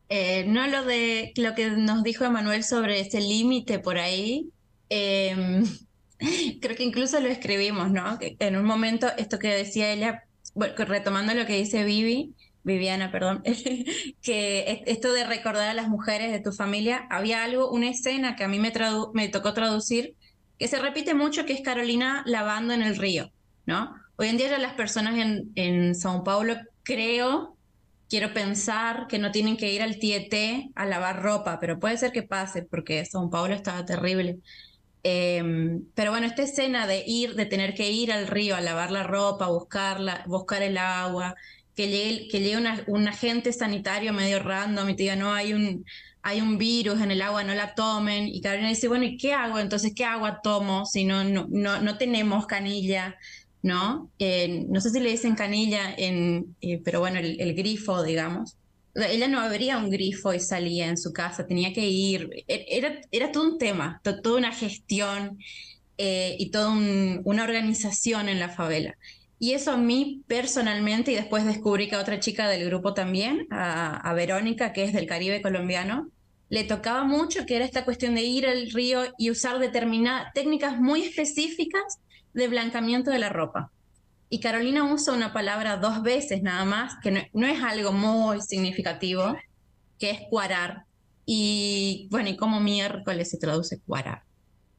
Eh, 0.08 0.44
no 0.46 0.66
lo 0.66 0.84
de 0.84 1.32
lo 1.36 1.54
que 1.54 1.70
nos 1.70 2.02
dijo 2.02 2.24
Emanuel 2.24 2.64
sobre 2.64 3.00
ese 3.00 3.20
límite 3.20 3.78
por 3.78 3.98
ahí. 3.98 4.50
Em, 4.88 5.64
creo 6.60 6.76
que 6.76 6.84
incluso 6.84 7.20
lo 7.20 7.28
escribimos, 7.28 7.90
¿no? 7.90 8.18
en 8.20 8.56
un 8.56 8.64
momento, 8.64 9.08
esto 9.16 9.38
que 9.38 9.48
decía 9.48 9.92
ella, 9.92 10.24
retomando 10.54 11.34
lo 11.34 11.46
que 11.46 11.56
dice 11.56 11.84
Vivi, 11.84 12.34
Viviana, 12.62 13.10
perdón, 13.10 13.42
que 14.22 14.82
esto 14.86 15.12
de 15.12 15.24
recordar 15.24 15.68
a 15.68 15.74
las 15.74 15.88
mujeres 15.88 16.32
de 16.32 16.40
tu 16.40 16.52
familia, 16.52 17.06
había 17.10 17.44
algo, 17.44 17.70
una 17.70 17.90
escena 17.90 18.36
que 18.36 18.44
a 18.44 18.48
mí 18.48 18.58
me, 18.58 18.72
me 19.12 19.28
tocó 19.28 19.52
traducir, 19.52 20.16
que 20.58 20.68
se 20.68 20.78
repite 20.78 21.14
mucho, 21.14 21.44
que 21.44 21.52
es 21.52 21.60
Carolina 21.60 22.22
lavando 22.26 22.72
en 22.72 22.82
el 22.82 22.96
río, 22.96 23.30
¿no? 23.66 23.94
Hoy 24.16 24.28
en 24.28 24.36
día 24.36 24.48
ya 24.48 24.58
las 24.58 24.74
personas 24.74 25.18
en, 25.18 25.50
en 25.56 25.94
Sao 25.94 26.22
Paulo, 26.22 26.56
creo, 26.84 27.53
quiero 28.14 28.32
pensar 28.32 29.08
que 29.08 29.18
no 29.18 29.32
tienen 29.32 29.56
que 29.56 29.72
ir 29.72 29.82
al 29.82 29.98
Tieté 29.98 30.70
a 30.76 30.86
lavar 30.86 31.20
ropa, 31.20 31.58
pero 31.58 31.80
puede 31.80 31.96
ser 31.96 32.12
que 32.12 32.22
pase 32.22 32.62
porque 32.62 33.02
São 33.02 33.28
Paulo 33.28 33.54
estaba 33.54 33.84
terrible. 33.84 34.38
Em, 35.02 35.84
pero 35.96 36.12
bueno, 36.12 36.24
esta 36.28 36.42
escena 36.42 36.86
de 36.86 37.02
ir, 37.04 37.34
de 37.34 37.44
tener 37.46 37.74
que 37.74 37.90
ir 37.90 38.12
al 38.12 38.28
río 38.28 38.54
a 38.54 38.60
lavar 38.60 38.92
la 38.92 39.02
ropa, 39.02 39.48
buscarla, 39.48 40.22
buscar 40.28 40.62
el 40.62 40.78
agua, 40.78 41.34
que 41.74 41.88
llegue, 41.88 42.28
que 42.28 42.38
llegue 42.38 42.56
una, 42.56 42.84
un 42.86 43.08
agente 43.08 43.52
sanitario 43.52 44.12
medio 44.12 44.38
random 44.38 44.90
y 44.90 44.94
te 44.94 45.02
diga, 45.02 45.16
no, 45.16 45.34
hay 45.34 45.52
un, 45.52 45.84
hay 46.22 46.40
un 46.40 46.56
virus 46.56 47.00
en 47.00 47.10
el 47.10 47.20
agua, 47.20 47.42
no 47.42 47.54
la 47.56 47.74
tomen. 47.74 48.28
Y 48.28 48.40
Carolina 48.40 48.68
dice, 48.68 48.86
bueno, 48.86 49.04
¿y 49.06 49.16
qué 49.16 49.32
hago? 49.34 49.58
Entonces, 49.58 49.92
¿qué 49.92 50.04
agua 50.04 50.40
tomo 50.40 50.86
si 50.86 51.04
no, 51.04 51.24
no, 51.24 51.48
no, 51.50 51.80
no 51.80 51.98
tenemos 51.98 52.46
canilla? 52.46 53.16
¿No? 53.64 54.10
no 54.68 54.80
sé 54.82 54.90
si 54.90 55.00
le 55.00 55.10
dicen 55.10 55.34
canilla, 55.34 55.94
en, 55.96 56.54
eh, 56.60 56.82
pero 56.84 57.00
bueno, 57.00 57.18
el, 57.18 57.54
grifo, 57.54 58.02
digamos. 58.02 58.58
ella 58.94 59.26
no 59.26 59.40
abría 59.40 59.78
un 59.78 59.88
grifo 59.88 60.34
y 60.34 60.40
salía 60.40 60.86
en 60.86 60.98
su 60.98 61.14
casa, 61.14 61.46
tenía 61.46 61.72
que 61.72 61.88
ir. 61.88 62.44
E, 62.46 62.66
era, 62.68 63.00
era 63.10 63.32
todo 63.32 63.44
un 63.44 63.58
tema, 63.58 64.02
toda 64.04 64.36
una 64.36 64.52
gestión 64.52 65.38
eh, 65.96 66.36
y 66.38 66.50
toda 66.50 66.72
una 67.24 67.44
organización 67.44 68.28
en 68.28 68.38
la 68.38 68.50
favela. 68.50 68.98
Y 69.38 69.52
eso 69.52 69.72
a 69.72 69.78
mí 69.78 70.22
personalmente, 70.26 71.12
y 71.12 71.14
después 71.14 71.46
descubrí 71.46 71.88
que 71.88 71.96
a 71.96 72.00
otra 72.00 72.20
chica 72.20 72.48
del 72.48 72.66
grupo 72.66 72.92
también, 72.92 73.46
a, 73.50 73.96
a 73.96 74.12
Verónica, 74.12 74.74
que 74.74 74.84
es 74.84 74.92
del 74.92 75.06
Caribe 75.06 75.40
colombiano, 75.40 76.10
le 76.50 76.64
tocaba 76.64 77.04
mucho, 77.04 77.46
que 77.46 77.56
era 77.56 77.64
esta 77.64 77.86
cuestión 77.86 78.14
de 78.14 78.22
ir 78.22 78.46
al 78.46 78.70
río 78.70 79.04
y 79.16 79.30
usar 79.30 79.58
determinadas 79.58 80.32
técnicas 80.34 80.78
muy 80.78 81.02
específicas 81.02 81.98
de 82.34 82.48
blancamiento 82.48 83.10
de 83.10 83.18
la 83.18 83.30
ropa. 83.30 83.70
Y 84.28 84.40
Carolina 84.40 84.84
usa 84.84 85.14
una 85.14 85.32
palabra 85.32 85.76
dos 85.76 86.02
veces 86.02 86.42
nada 86.42 86.64
más, 86.64 86.94
que 87.02 87.30
no, 87.32 87.46
es 87.46 87.62
algo 87.62 87.92
muy 87.92 88.40
significativo, 88.40 89.36
que 89.98 90.10
es 90.10 90.20
cuarar. 90.28 90.84
Y 91.24 92.08
bueno, 92.10 92.28
¿y 92.28 92.36
cómo 92.36 92.60
miércoles 92.60 93.30
se 93.30 93.38
traduce 93.38 93.80
cuarar? 93.80 94.22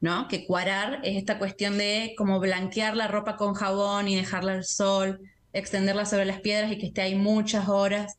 ¿No? 0.00 0.28
Que 0.28 0.46
cuarar 0.46 1.00
es 1.04 1.16
esta 1.16 1.38
cuestión 1.38 1.78
de 1.78 2.14
como 2.18 2.38
blanquear 2.38 2.96
la 2.96 3.08
ropa 3.08 3.36
con 3.36 3.54
jabón 3.54 4.08
y 4.08 4.16
dejarla 4.16 4.52
al 4.52 4.64
sol, 4.64 5.20
extenderla 5.54 6.04
sobre 6.04 6.26
las 6.26 6.40
piedras 6.40 6.70
y 6.70 6.78
que 6.78 6.86
esté 6.86 7.00
ahí 7.00 7.14
muchas 7.14 7.68
horas. 7.68 8.18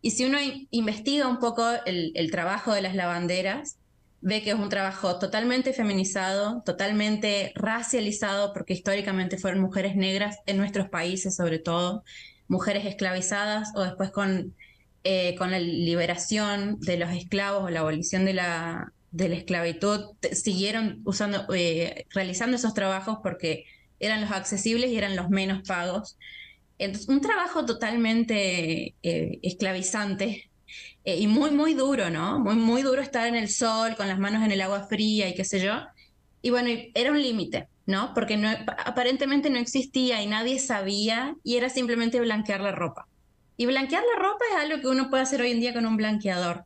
Y 0.00 0.10
si 0.10 0.24
uno 0.24 0.38
investiga 0.70 1.28
un 1.28 1.38
poco 1.38 1.64
el, 1.86 2.10
el 2.16 2.32
trabajo 2.32 2.74
de 2.74 2.82
las 2.82 2.96
lavanderas, 2.96 3.76
ve 4.22 4.42
que 4.42 4.50
es 4.50 4.56
un 4.56 4.68
trabajo 4.68 5.18
totalmente 5.18 5.72
feminizado, 5.72 6.62
totalmente 6.64 7.52
racializado, 7.56 8.52
porque 8.52 8.72
históricamente 8.72 9.36
fueron 9.36 9.60
mujeres 9.60 9.96
negras 9.96 10.38
en 10.46 10.56
nuestros 10.56 10.88
países, 10.88 11.34
sobre 11.34 11.58
todo, 11.58 12.04
mujeres 12.48 12.86
esclavizadas 12.86 13.72
o 13.74 13.82
después 13.82 14.10
con, 14.10 14.54
eh, 15.04 15.34
con 15.36 15.50
la 15.50 15.58
liberación 15.58 16.78
de 16.80 16.98
los 16.98 17.10
esclavos 17.10 17.64
o 17.64 17.68
la 17.70 17.80
abolición 17.80 18.24
de 18.24 18.34
la, 18.34 18.92
de 19.10 19.28
la 19.28 19.36
esclavitud, 19.36 20.00
siguieron 20.32 21.02
usando, 21.04 21.46
eh, 21.52 22.06
realizando 22.10 22.56
esos 22.56 22.74
trabajos 22.74 23.18
porque 23.24 23.64
eran 23.98 24.20
los 24.20 24.30
accesibles 24.30 24.90
y 24.90 24.96
eran 24.96 25.16
los 25.16 25.30
menos 25.30 25.66
pagos. 25.66 26.16
Entonces, 26.78 27.08
un 27.08 27.20
trabajo 27.20 27.66
totalmente 27.66 28.94
eh, 29.02 29.38
esclavizante 29.42 30.50
eh, 31.04 31.16
y 31.18 31.26
muy, 31.26 31.50
muy 31.50 31.74
duro, 31.74 32.10
¿no? 32.10 32.38
Muy, 32.38 32.54
muy 32.54 32.82
duro 32.82 33.02
estar 33.02 33.26
en 33.26 33.34
el 33.34 33.48
sol, 33.48 33.96
con 33.96 34.08
las 34.08 34.18
manos 34.18 34.44
en 34.44 34.52
el 34.52 34.60
agua 34.60 34.86
fría 34.86 35.28
y 35.28 35.34
qué 35.34 35.44
sé 35.44 35.60
yo. 35.60 35.74
Y 36.42 36.50
bueno, 36.50 36.70
era 36.94 37.10
un 37.10 37.20
límite, 37.20 37.68
¿no? 37.86 38.14
Porque 38.14 38.36
no, 38.36 38.48
aparentemente 38.84 39.50
no 39.50 39.58
existía 39.58 40.22
y 40.22 40.26
nadie 40.26 40.58
sabía 40.58 41.36
y 41.42 41.56
era 41.56 41.68
simplemente 41.68 42.20
blanquear 42.20 42.60
la 42.60 42.72
ropa. 42.72 43.08
Y 43.56 43.66
blanquear 43.66 44.02
la 44.02 44.22
ropa 44.22 44.44
es 44.50 44.64
algo 44.64 44.80
que 44.80 44.88
uno 44.88 45.10
puede 45.10 45.22
hacer 45.24 45.40
hoy 45.40 45.50
en 45.50 45.60
día 45.60 45.74
con 45.74 45.86
un 45.86 45.96
blanqueador. 45.96 46.64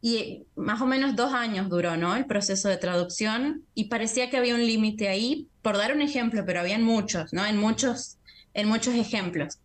Y 0.00 0.44
más 0.54 0.80
o 0.80 0.86
menos 0.86 1.16
dos 1.16 1.32
años 1.32 1.68
duró, 1.68 1.96
¿no? 1.96 2.14
El 2.14 2.26
proceso 2.26 2.68
de 2.68 2.76
traducción 2.76 3.64
y 3.74 3.84
parecía 3.84 4.30
que 4.30 4.36
había 4.36 4.54
un 4.54 4.64
límite 4.64 5.08
ahí, 5.08 5.48
por 5.62 5.76
dar 5.76 5.92
un 5.92 6.02
ejemplo, 6.02 6.44
pero 6.46 6.60
habían 6.60 6.84
muchos, 6.84 7.32
¿no? 7.32 7.44
En 7.44 7.56
muchos, 7.56 8.18
en 8.54 8.68
muchos 8.68 8.94
ejemplos. 8.94 9.58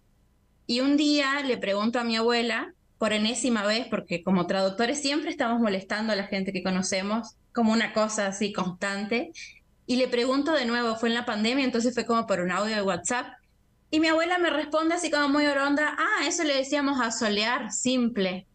Y 0.66 0.80
un 0.80 0.98
día 0.98 1.42
le 1.46 1.58
pregunto 1.58 2.00
a 2.00 2.04
mi 2.04 2.16
abuela, 2.16 2.74
por 2.98 3.14
enésima 3.14 3.66
vez, 3.66 3.88
porque 3.90 4.24
como 4.24 4.48
traductores 4.48 5.02
siempre 5.02 5.30
estamos 5.30 5.60
molestando 5.60 6.14
a 6.14 6.16
la 6.16 6.28
gente 6.28 6.54
que 6.54 6.64
conocemos, 6.64 7.36
como 7.54 7.74
una 7.74 7.94
cosa 7.94 8.28
así 8.28 8.54
constante, 8.54 9.32
y 9.86 9.98
le 9.98 10.08
pregunto 10.08 10.54
de 10.54 10.66
nuevo, 10.66 10.96
fue 10.96 11.10
en 11.10 11.16
la 11.16 11.26
pandemia, 11.26 11.66
entonces 11.66 11.94
fue 11.94 12.06
como 12.06 12.26
por 12.26 12.40
un 12.40 12.52
audio 12.52 12.76
de 12.76 12.82
WhatsApp, 12.82 13.28
y 13.92 14.00
mi 14.00 14.08
abuela 14.08 14.38
me 14.38 14.50
responde 14.50 14.96
así 14.96 15.12
como 15.12 15.30
muy 15.30 15.46
oronda, 15.46 15.96
ah, 15.98 16.26
eso 16.26 16.44
le 16.44 16.56
decíamos 16.56 17.00
a 17.02 17.12
solear, 17.12 17.72
simple 17.72 18.48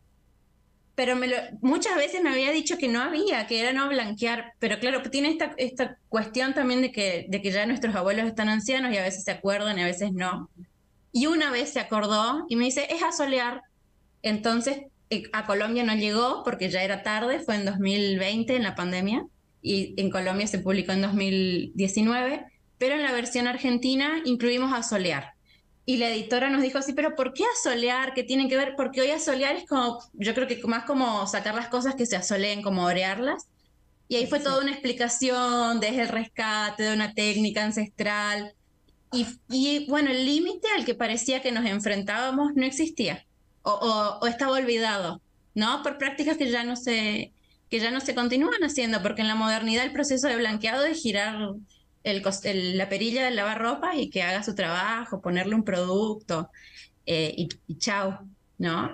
pero 0.99 1.15
muchas 1.61 1.95
veces 1.95 2.25
me 2.25 2.31
había 2.31 2.51
dicho 2.51 2.77
que 2.77 2.89
no 2.89 3.01
había, 3.01 3.47
que 3.47 3.61
era 3.61 3.73
no 3.73 3.89
blanquear, 3.89 4.55
pero 4.59 4.81
claro, 4.81 5.01
tiene 5.09 5.31
esta, 5.31 5.55
esta 5.57 5.97
cuestión 6.09 6.55
también 6.55 6.83
de 6.83 6.91
que, 6.91 7.27
de 7.29 7.41
que 7.41 7.53
ya 7.53 7.65
nuestros 7.67 7.95
abuelos 7.95 8.27
están 8.27 8.49
ancianos 8.49 8.93
y 8.93 8.97
a 8.97 9.05
veces 9.05 9.23
se 9.23 9.31
acuerdan 9.31 9.79
y 9.79 9.83
a 9.83 9.87
veces 9.87 10.13
no. 10.13 10.51
Y 11.13 11.27
una 11.27 11.53
vez 11.53 11.73
se 11.73 11.79
acordó 11.79 12.47
y 12.49 12.57
me 12.57 12.65
dice, 12.65 12.89
es 12.91 13.01
asolear. 13.05 13.63
Entonces 14.23 14.83
eh, 15.11 15.25
a 15.33 15.47
Colombia 15.47 15.85
no 15.85 15.95
llegó 15.95 16.43
porque 16.45 16.69
ya 16.71 16.83
era 16.83 17.03
tarde, 17.03 17.41
fue 17.41 17.57
en 17.57 17.65
2020 17.65 18.57
en 18.57 18.63
la 18.63 18.75
pandemia 18.75 19.25
y 19.63 19.95
en 20.01 20.11
Colombia 20.11 20.47
se 20.47 20.59
publicó 20.59 20.93
en 20.93 21.03
2019, 21.03 22.45
pero 22.79 22.95
en 22.95 23.03
la 23.03 23.13
versión 23.13 23.47
argentina 23.47 24.21
incluimos 24.25 24.73
asolear. 24.73 25.33
Y 25.85 25.97
la 25.97 26.11
editora 26.11 26.51
nos 26.51 26.61
dijo, 26.61 26.83
sí, 26.83 26.93
pero 26.93 27.15
¿por 27.17 27.33
qué 27.33 27.45
asolear? 27.57 28.13
¿Qué 28.13 28.23
tiene 28.23 28.49
que 28.49 28.59
ver? 28.59 28.75
Porque 28.77 29.01
hoy 29.01 29.11
asolear 29.11 29.57
es 29.57 29.67
como, 29.67 29.99
yo 30.13 30.35
creo 30.35 30.47
que 30.47 30.61
más 30.67 30.85
como 30.85 31.27
sacar 31.27 31.55
las 31.55 31.69
cosas 31.69 31.95
que 31.95 32.05
se 32.05 32.17
asoleen, 32.17 32.61
como 32.61 32.85
orearlas. 32.85 33.49
Y 34.07 34.17
ahí 34.17 34.27
fue 34.27 34.41
toda 34.41 34.61
una 34.61 34.73
explicación 34.73 35.81
desde 35.81 36.03
el 36.03 36.09
rescate 36.09 36.83
de 36.83 36.93
una 36.93 37.15
técnica 37.15 37.65
ancestral. 37.65 38.53
Y, 39.13 39.27
y 39.49 39.87
bueno, 39.89 40.11
el 40.11 40.27
límite 40.27 40.69
al 40.77 40.85
que 40.85 40.95
parecía 40.95 41.41
que 41.41 41.53
nos 41.53 41.65
enfrentábamos 41.65 42.53
no 42.55 42.67
existía 42.67 43.27
o, 43.77 44.19
o, 44.21 44.27
estaba 44.27 44.53
olvidado, 44.53 45.21
¿no? 45.55 45.83
Por 45.83 45.99
prácticas 45.99 46.37
que 46.37 46.51
ya 46.51 46.65
no 46.65 46.77
se 46.77 47.33
que 47.69 47.81
ya 47.81 47.91
no 47.91 48.01
se 48.01 48.15
continúan 48.15 48.63
haciendo, 48.65 49.03
porque 49.03 49.21
en 49.21 49.29
la 49.29 49.35
modernidad 49.35 49.85
el 49.85 49.93
proceso 49.93 50.27
de 50.29 50.37
blanqueado 50.37 50.87
es 50.87 51.03
girar 51.03 51.55
el, 52.03 52.79
la 52.79 52.89
perilla 52.89 53.25
de 53.25 53.31
lavar 53.31 53.61
ropa 53.61 53.95
y 53.95 54.09
que 54.11 54.23
haga 54.23 54.43
su 54.43 54.55
trabajo, 54.55 55.21
ponerle 55.21 55.55
un 55.55 55.65
producto 55.65 56.51
eh, 57.07 57.35
y, 57.37 57.49
chao, 57.77 58.21
¿no? 58.57 58.91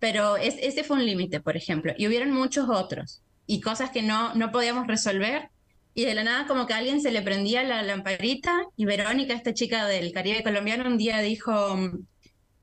Pero 0.00 0.36
ese 0.36 0.84
fue 0.84 0.96
un 0.96 1.06
límite, 1.06 1.40
por 1.40 1.56
ejemplo, 1.56 1.92
y 1.96 2.06
hubieron 2.06 2.32
muchos 2.32 2.68
otros 2.68 3.22
y 3.46 3.60
cosas 3.60 3.90
que 3.90 4.02
no, 4.02 4.34
no 4.34 4.52
podíamos 4.52 4.86
resolver 4.86 5.50
y 5.94 6.04
de 6.04 6.14
la 6.14 6.22
nada 6.22 6.46
como 6.46 6.66
que 6.66 6.74
a 6.74 6.76
alguien 6.76 7.00
se 7.00 7.10
le 7.10 7.22
prendía 7.22 7.64
la 7.64 7.82
lamparita 7.82 8.66
y 8.76 8.84
Verónica, 8.84 9.34
esta 9.34 9.54
chica 9.54 9.86
del 9.86 10.12
Caribe 10.12 10.44
colombiano, 10.44 10.88
un 10.88 10.98
día 10.98 11.18
dijo, 11.20 11.76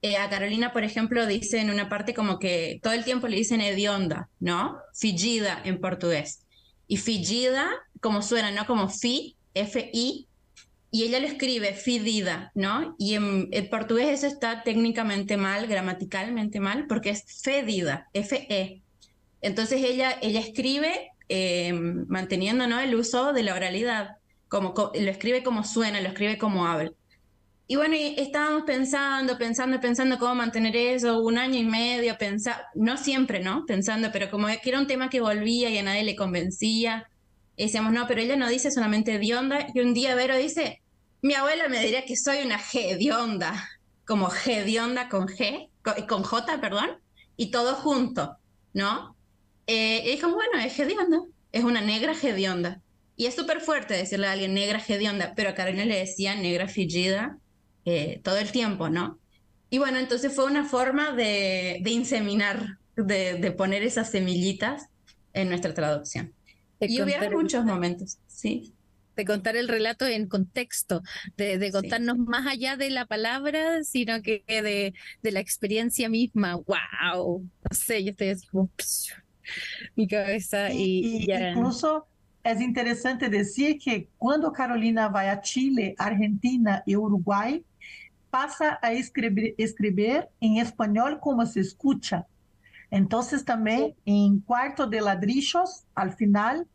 eh, 0.05 0.17
a 0.17 0.29
Carolina, 0.29 0.71
por 0.71 0.83
ejemplo, 0.83 1.25
dice 1.25 1.59
en 1.59 1.71
una 1.71 1.89
parte 1.89 2.13
como 2.13 2.37
que 2.37 2.79
todo 2.83 2.93
el 2.93 3.03
tiempo 3.03 3.27
le 3.27 3.37
dicen 3.37 3.59
hedionda, 3.59 4.29
¿no? 4.39 4.77
Fingida 4.93 5.59
en 5.65 5.81
portugués. 5.81 6.45
Y 6.87 6.97
fingida, 6.97 7.71
como 8.01 8.21
suena, 8.21 8.51
¿no? 8.51 8.67
Como 8.67 8.87
fi, 8.87 9.35
F-I, 9.55 10.27
y 10.91 11.03
ella 11.03 11.19
lo 11.19 11.25
escribe 11.25 11.73
fidida, 11.73 12.51
¿no? 12.53 12.95
Y 12.99 13.15
en, 13.15 13.49
portugués 13.71 14.09
eso 14.09 14.27
está 14.27 14.61
técnicamente 14.61 15.37
mal, 15.37 15.65
gramaticalmente 15.65 16.59
mal, 16.59 16.85
porque 16.87 17.09
es 17.09 17.41
fedida, 17.41 18.07
F-E. 18.13 18.83
Entonces 19.41 19.83
ella, 19.83 20.19
ella 20.21 20.39
escribe 20.39 21.09
em, 21.29 22.05
manteniendo 22.07 22.67
¿no? 22.67 22.79
el 22.79 22.93
uso 22.93 23.33
de 23.33 23.41
la 23.41 23.55
oralidad, 23.55 24.17
como, 24.49 24.75
lo 24.75 25.09
escribe 25.09 25.41
como 25.41 25.63
suena, 25.63 25.99
lo 25.99 26.09
escribe 26.09 26.37
como 26.37 26.67
habla. 26.67 26.91
Y 27.67 27.77
bueno, 27.77 27.95
estábamos 27.95 28.63
pensando, 28.63 29.37
pensando, 29.37 29.79
pensando 29.79 30.19
cómo 30.19 30.35
mantener 30.35 30.75
eso, 30.75 31.19
un 31.21 31.37
año 31.37 31.59
y 31.59 31.63
medio, 31.63 32.15
pensar, 32.17 32.65
no 32.75 32.95
siempre, 32.97 33.39
¿no? 33.39 33.65
Pensando, 33.65 34.11
pero 34.11 34.29
como 34.29 34.47
que 34.47 34.69
era 34.69 34.79
un 34.79 34.85
tema 34.85 35.09
que 35.09 35.19
volvía 35.19 35.69
y 35.71 35.77
a 35.79 35.83
nadie 35.83 36.03
le 36.03 36.15
convencía, 36.15 37.09
y 37.55 37.63
decíamos, 37.63 37.93
no, 37.93 38.07
pero 38.07 38.21
ella 38.21 38.35
no 38.35 38.49
dice 38.49 38.71
solamente 38.71 39.17
onda 39.33 39.67
Y 39.73 39.79
un 39.79 39.93
día 39.93 40.15
Vero 40.15 40.37
dice, 40.37 40.81
mi 41.21 41.33
abuela 41.33 41.69
me 41.69 41.79
diría 41.79 42.05
que 42.05 42.15
soy 42.15 42.39
una 42.45 42.59
onda 43.17 43.69
como 44.05 44.29
onda 44.29 45.09
con 45.09 45.27
G, 45.27 45.69
con, 46.07 46.23
J, 46.23 46.61
perdón, 46.61 47.01
y 47.37 47.49
todo 47.49 47.73
junto, 47.75 48.37
¿no? 48.73 49.15
Eh, 49.67 50.03
y 50.05 50.11
dijo, 50.11 50.29
bueno, 50.29 50.59
es 50.59 50.77
onda 50.77 51.17
es 51.51 51.63
una 51.63 51.81
negra 51.81 52.13
onda 52.51 52.81
Y 53.15 53.25
es 53.25 53.35
súper 53.35 53.61
fuerte 53.61 53.95
decirle 53.95 54.27
a 54.27 54.33
alguien 54.33 54.53
negra 54.53 54.79
onda 55.09 55.33
pero 55.35 55.49
a 55.49 55.55
Carolina 55.55 55.85
le 55.85 55.97
decía 55.97 56.35
negra 56.35 56.67
fingida 56.67 57.39
eh, 57.85 58.19
todo 58.23 58.37
el 58.37 58.51
tiempo, 58.51 58.89
¿no? 58.89 59.19
Y 59.69 59.77
bueno, 59.77 59.97
entonces 59.99 60.33
fue 60.33 60.45
una 60.45 60.65
forma 60.65 61.11
de, 61.11 61.79
de 61.81 61.91
inseminar, 61.91 62.77
de, 62.95 63.35
de 63.35 63.51
poner 63.51 63.83
esas 63.83 64.11
semillitas 64.11 64.89
en 65.33 65.49
nuestra 65.49 65.73
traducción 65.73 66.33
y 66.79 67.01
hubiera 67.01 67.29
muchos 67.29 67.65
momentos, 67.65 68.17
sí. 68.27 68.73
De 69.15 69.23
contar 69.23 69.55
el 69.55 69.69
relato 69.69 70.05
en 70.05 70.27
contexto, 70.27 71.01
de, 71.37 71.71
contarnos 71.71 72.17
más 72.17 72.47
allá 72.47 72.75
de 72.75 72.89
la 72.89 73.05
palabra, 73.05 73.81
sino 73.83 74.21
que 74.21 74.43
de, 74.47 74.93
de 75.21 75.31
la 75.31 75.39
experiencia 75.39 76.09
misma. 76.09 76.55
¡Wow! 76.55 77.41
No 77.41 77.75
sé, 77.77 78.03
yo 78.03 78.11
estoy 78.11 78.29
así 78.29 78.45
como 78.47 78.69
mi 79.95 80.07
cabeza 80.07 80.69
y, 80.71 81.25
Incluso 81.31 82.07
es 82.43 82.59
interesante 82.59 83.29
decir 83.29 83.79
que 83.79 84.09
cuando 84.17 84.51
Carolina 84.51 85.07
va 85.07 85.31
a 85.31 85.39
Chile, 85.39 85.95
Argentina 85.97 86.83
y 86.85 86.97
Uruguay, 86.97 87.63
pasa 88.29 88.79
a 88.81 88.91
escribir 88.91 90.27
en 90.39 90.57
español 90.57 91.19
como 91.19 91.45
se 91.45 91.61
escucha. 91.61 92.25
Entonces 92.91 93.43
también 93.43 93.95
en 94.05 94.39
Cuarto 94.39 94.87
de 94.87 95.01
Ladrillos, 95.01 95.85
al 95.95 96.13
final, 96.13 96.67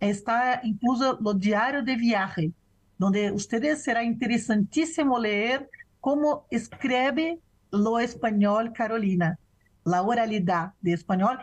está 0.00 0.60
incluso 0.62 1.18
lo 1.20 1.34
diario 1.34 1.82
de 1.82 1.96
viaje, 1.96 2.52
donde 2.96 3.30
ustedes 3.30 3.82
será 3.82 4.02
interesantísimo 4.02 5.18
leer 5.18 5.68
cómo 6.00 6.46
escribe 6.50 7.40
lo 7.70 7.98
español 7.98 8.72
Carolina, 8.72 9.38
la 9.84 10.02
oralidad 10.02 10.72
de 10.80 10.92
español, 10.92 11.38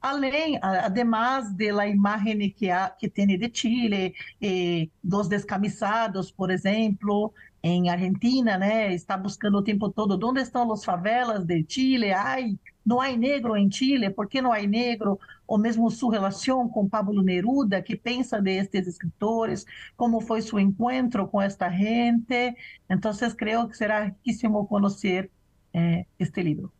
além, 0.00 0.58
además 0.62 1.54
de 1.56 1.72
la 1.72 1.86
imagen 1.86 2.52
que, 2.54 2.72
ha, 2.72 2.94
que 2.98 3.08
tiene 3.08 3.36
de 3.36 3.50
Chile, 3.50 4.14
eh, 4.40 4.88
dos 5.02 5.28
descamisados, 5.28 6.32
por 6.32 6.50
ejemplo, 6.50 7.32
em 7.62 7.90
Argentina, 7.90 8.56
né? 8.56 8.94
Está 8.94 9.16
buscando 9.16 9.58
o 9.58 9.62
tempo 9.62 9.90
todo 9.90 10.18
onde 10.26 10.40
estão 10.40 10.70
as 10.72 10.84
favelas 10.84 11.44
de 11.44 11.64
Chile. 11.68 12.12
Ai, 12.12 12.58
não 12.84 13.00
há 13.00 13.14
negro 13.16 13.56
em 13.56 13.70
Chile, 13.70 14.10
por 14.10 14.28
que 14.28 14.40
não 14.40 14.52
há 14.52 14.60
negro? 14.62 15.18
Ou 15.46 15.58
mesmo 15.58 15.90
sua 15.90 16.12
relação 16.12 16.68
com 16.68 16.88
Pablo 16.88 17.22
Neruda, 17.22 17.82
que 17.82 17.96
pensa 17.96 18.40
destes 18.40 18.86
escritores, 18.86 19.66
como 19.96 20.20
foi 20.20 20.40
seu 20.42 20.58
encontro 20.58 21.26
com 21.28 21.40
esta 21.40 21.70
gente. 21.70 22.54
Então, 22.88 23.12
creio 23.36 23.68
que 23.68 23.76
será 23.76 24.04
riquíssimo 24.04 24.66
conhecer 24.66 25.30
eh, 25.74 26.06
este 26.18 26.42
livro. 26.42 26.72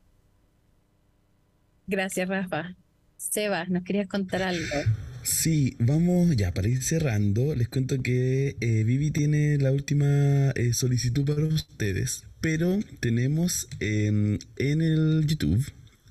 Gracias, 1.86 2.28
Rafa. 2.28 2.76
Sebas, 3.16 3.68
nos 3.68 3.82
querías 3.82 4.08
contar 4.08 4.42
algo. 4.42 5.09
Sí, 5.22 5.76
vamos 5.78 6.34
ya 6.36 6.52
para 6.52 6.68
ir 6.68 6.82
cerrando. 6.82 7.54
Les 7.54 7.68
cuento 7.68 8.02
que 8.02 8.56
eh, 8.60 8.84
Vivi 8.84 9.10
tiene 9.10 9.58
la 9.58 9.72
última 9.72 10.50
eh, 10.52 10.72
solicitud 10.72 11.24
para 11.24 11.44
ustedes, 11.46 12.24
pero 12.40 12.78
tenemos 13.00 13.68
en 13.80 14.38
el 14.56 15.24
YouTube 15.26 15.64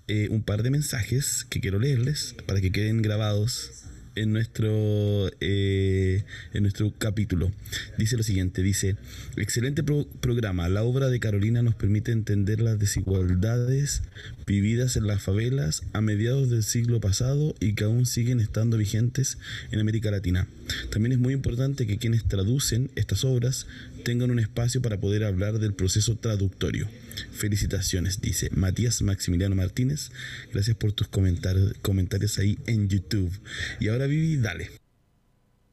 eh, 0.07 0.27
un 0.29 0.41
par 0.41 0.63
de 0.63 0.71
mensajes 0.71 1.45
que 1.49 1.59
quiero 1.59 1.79
leerles 1.79 2.35
para 2.47 2.61
que 2.61 2.71
queden 2.71 3.01
grabados 3.01 3.71
en 4.15 4.33
nuestro, 4.33 5.29
eh, 5.39 6.23
en 6.53 6.63
nuestro 6.63 6.93
capítulo. 6.97 7.51
Dice 7.97 8.17
lo 8.17 8.23
siguiente, 8.23 8.61
dice, 8.61 8.95
excelente 9.37 9.83
programa, 9.83 10.69
la 10.69 10.83
obra 10.83 11.09
de 11.09 11.19
Carolina 11.19 11.61
nos 11.61 11.75
permite 11.75 12.11
entender 12.11 12.61
las 12.61 12.79
desigualdades 12.79 14.03
vividas 14.45 14.97
en 14.97 15.07
las 15.07 15.21
favelas 15.21 15.83
a 15.93 16.01
mediados 16.01 16.49
del 16.49 16.63
siglo 16.63 16.99
pasado 16.99 17.55
y 17.59 17.73
que 17.73 17.83
aún 17.83 18.05
siguen 18.05 18.39
estando 18.39 18.77
vigentes 18.77 19.37
en 19.71 19.79
América 19.79 20.11
Latina. 20.11 20.47
También 20.91 21.13
es 21.13 21.19
muy 21.19 21.33
importante 21.33 21.85
que 21.87 21.97
quienes 21.97 22.23
traducen 22.25 22.89
estas 22.95 23.23
obras 23.23 23.67
tengan 24.03 24.31
un 24.31 24.39
espacio 24.39 24.81
para 24.81 24.99
poder 24.99 25.23
hablar 25.23 25.59
del 25.59 25.73
proceso 25.73 26.17
traductorio. 26.17 26.87
Felicitaciones, 27.31 28.21
dice 28.21 28.49
Matías 28.51 29.01
Maximiliano 29.01 29.55
Martínez. 29.55 30.11
Gracias 30.51 30.75
por 30.77 30.91
tus 30.91 31.07
comentarios, 31.07 31.73
comentarios 31.81 32.39
ahí 32.39 32.57
en 32.65 32.89
YouTube. 32.89 33.31
Y 33.79 33.89
ahora 33.89 34.07
Vivi, 34.07 34.37
dale. 34.37 34.69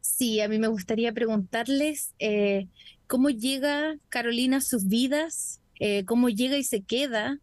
Sí, 0.01 0.41
a 0.41 0.49
mí 0.49 0.59
me 0.59 0.68
gustaría 0.68 1.12
preguntarles 1.12 2.14
eh, 2.18 2.68
cómo 3.07 3.31
llega 3.31 3.97
Carolina 4.09 4.59
a 4.59 4.61
sus 4.62 4.87
vidas, 4.87 5.61
eh, 5.79 6.05
cómo 6.05 6.29
llega 6.29 6.57
y 6.57 6.64
se 6.64 6.83
queda 6.83 7.39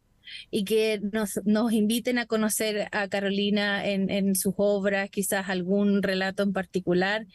y 0.50 0.64
que 0.64 1.00
nos, 1.12 1.40
nos 1.46 1.72
inviten 1.74 2.18
a 2.18 2.26
conocer 2.26 2.88
a 2.92 3.08
Carolina 3.08 3.86
en, 3.86 4.10
en 4.10 4.36
sus 4.36 4.54
obras, 4.58 5.10
quizás 5.10 5.50
algún 5.50 6.02
relato 6.02 6.44
en 6.44 6.54
particular. 6.54 7.26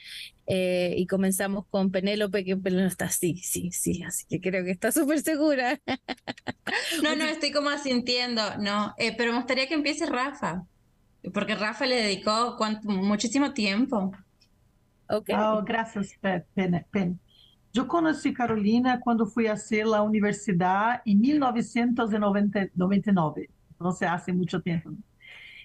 Eh, 0.51 0.95
y 0.97 1.07
comenzamos 1.07 1.67
con 1.69 1.91
Penélope, 1.91 2.43
que 2.43 2.57
no 2.57 2.87
está 2.87 3.05
así, 3.05 3.37
sí, 3.37 3.71
sí, 3.71 4.03
así 4.03 4.25
que 4.27 4.41
creo 4.41 4.65
que 4.65 4.71
está 4.71 4.91
súper 4.91 5.21
segura. 5.21 5.79
no, 7.03 7.15
no, 7.15 7.27
estoy 7.27 7.53
como 7.53 7.69
asintiendo, 7.69 8.57
no, 8.57 8.95
eh, 8.97 9.15
pero 9.15 9.33
me 9.33 9.39
gustaría 9.39 9.69
que 9.69 9.75
empiece 9.75 10.07
Rafa, 10.07 10.65
porque 11.35 11.55
Rafa 11.55 11.85
le 11.85 11.97
dedicó 11.97 12.57
muchísimo 12.85 13.53
tiempo. 13.53 14.11
Okay. 15.11 15.37
Oh, 15.39 15.63
gracias, 15.63 16.15
Pen. 16.19 16.47
Pen. 16.91 17.21
Eu 17.75 17.87
conheci 17.87 18.33
Carolina 18.33 18.99
quando 18.99 19.27
fui 19.27 19.49
a 19.49 19.57
ser 19.57 19.85
a 19.85 20.03
universidade 20.03 21.03
em 21.05 21.15
1999, 21.15 23.51
então 23.75 23.91
há 23.91 24.25
muito 24.33 24.63
tempo. 24.63 24.97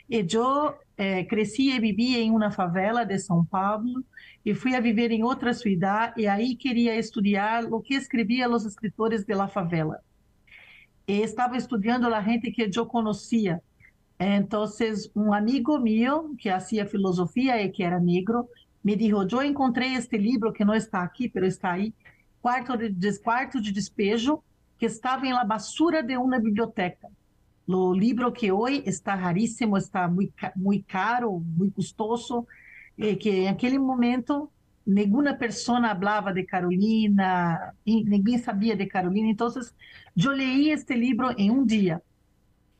E 0.09 0.17
eu 0.17 0.77
eh, 0.97 1.23
cresci 1.23 1.71
e 1.71 1.79
vivi 1.79 2.15
em 2.17 2.31
uma 2.31 2.51
favela 2.51 3.05
de 3.05 3.17
São 3.17 3.43
Paulo 3.45 4.03
e 4.45 4.53
fui 4.53 4.75
a 4.75 4.79
viver 4.79 5.11
em 5.11 5.23
outra 5.23 5.53
cidade 5.53 6.21
e 6.21 6.27
aí 6.27 6.55
queria 6.55 6.95
estudar 6.95 7.65
o 7.65 7.81
que 7.81 7.95
escreviam 7.95 8.53
os 8.53 8.65
escritores 8.65 9.23
de 9.23 9.33
la 9.33 9.47
favela. 9.47 9.99
E 11.07 11.21
estava 11.21 11.57
estudando 11.57 12.05
a 12.13 12.21
gente 12.21 12.51
que 12.51 12.69
eu 12.75 12.85
conhecia. 12.85 13.61
Então, 14.19 14.63
um 15.15 15.33
amigo 15.33 15.77
meu 15.79 16.35
que 16.35 16.49
fazia 16.49 16.85
filosofia 16.85 17.61
e 17.61 17.69
que 17.69 17.83
era 17.83 17.99
negro 17.99 18.47
me 18.83 18.95
disse: 18.95 19.11
Eu 19.11 19.43
encontrei 19.43 19.95
este 19.95 20.17
livro 20.17 20.53
que 20.53 20.63
não 20.63 20.73
está 20.73 21.01
aqui, 21.01 21.31
mas 21.33 21.55
está 21.55 21.71
aí, 21.71 21.93
quarto 22.41 22.77
de, 22.77 23.19
quarto 23.19 23.59
de 23.59 23.71
despejo, 23.71 24.41
que 24.77 24.85
estava 24.85 25.25
em 25.25 25.33
la 25.33 25.43
basura 25.43 26.01
de 26.01 26.15
uma 26.17 26.39
biblioteca. 26.39 27.09
O 27.65 27.93
livro 27.93 28.31
que 28.31 28.51
hoje 28.51 28.83
está 28.85 29.15
raríssimo, 29.15 29.77
está 29.77 30.07
muito, 30.07 30.33
muito 30.55 30.85
caro, 30.85 31.39
muito 31.39 31.75
custoso, 31.75 32.45
e 32.97 33.15
que 33.15 33.29
em 33.29 33.47
aquele 33.47 33.79
momento 33.79 34.49
nenhuma 34.85 35.33
pessoa 35.33 35.81
falava 35.81 36.33
de 36.33 36.43
Carolina, 36.43 37.73
ninguém 37.85 38.37
sabia 38.37 38.75
de 38.75 38.85
Carolina. 38.85 39.29
Então, 39.29 39.47
eu 40.15 40.33
li 40.33 40.69
este 40.69 40.93
livro 40.93 41.33
em 41.37 41.49
um 41.51 41.65
dia. 41.65 42.01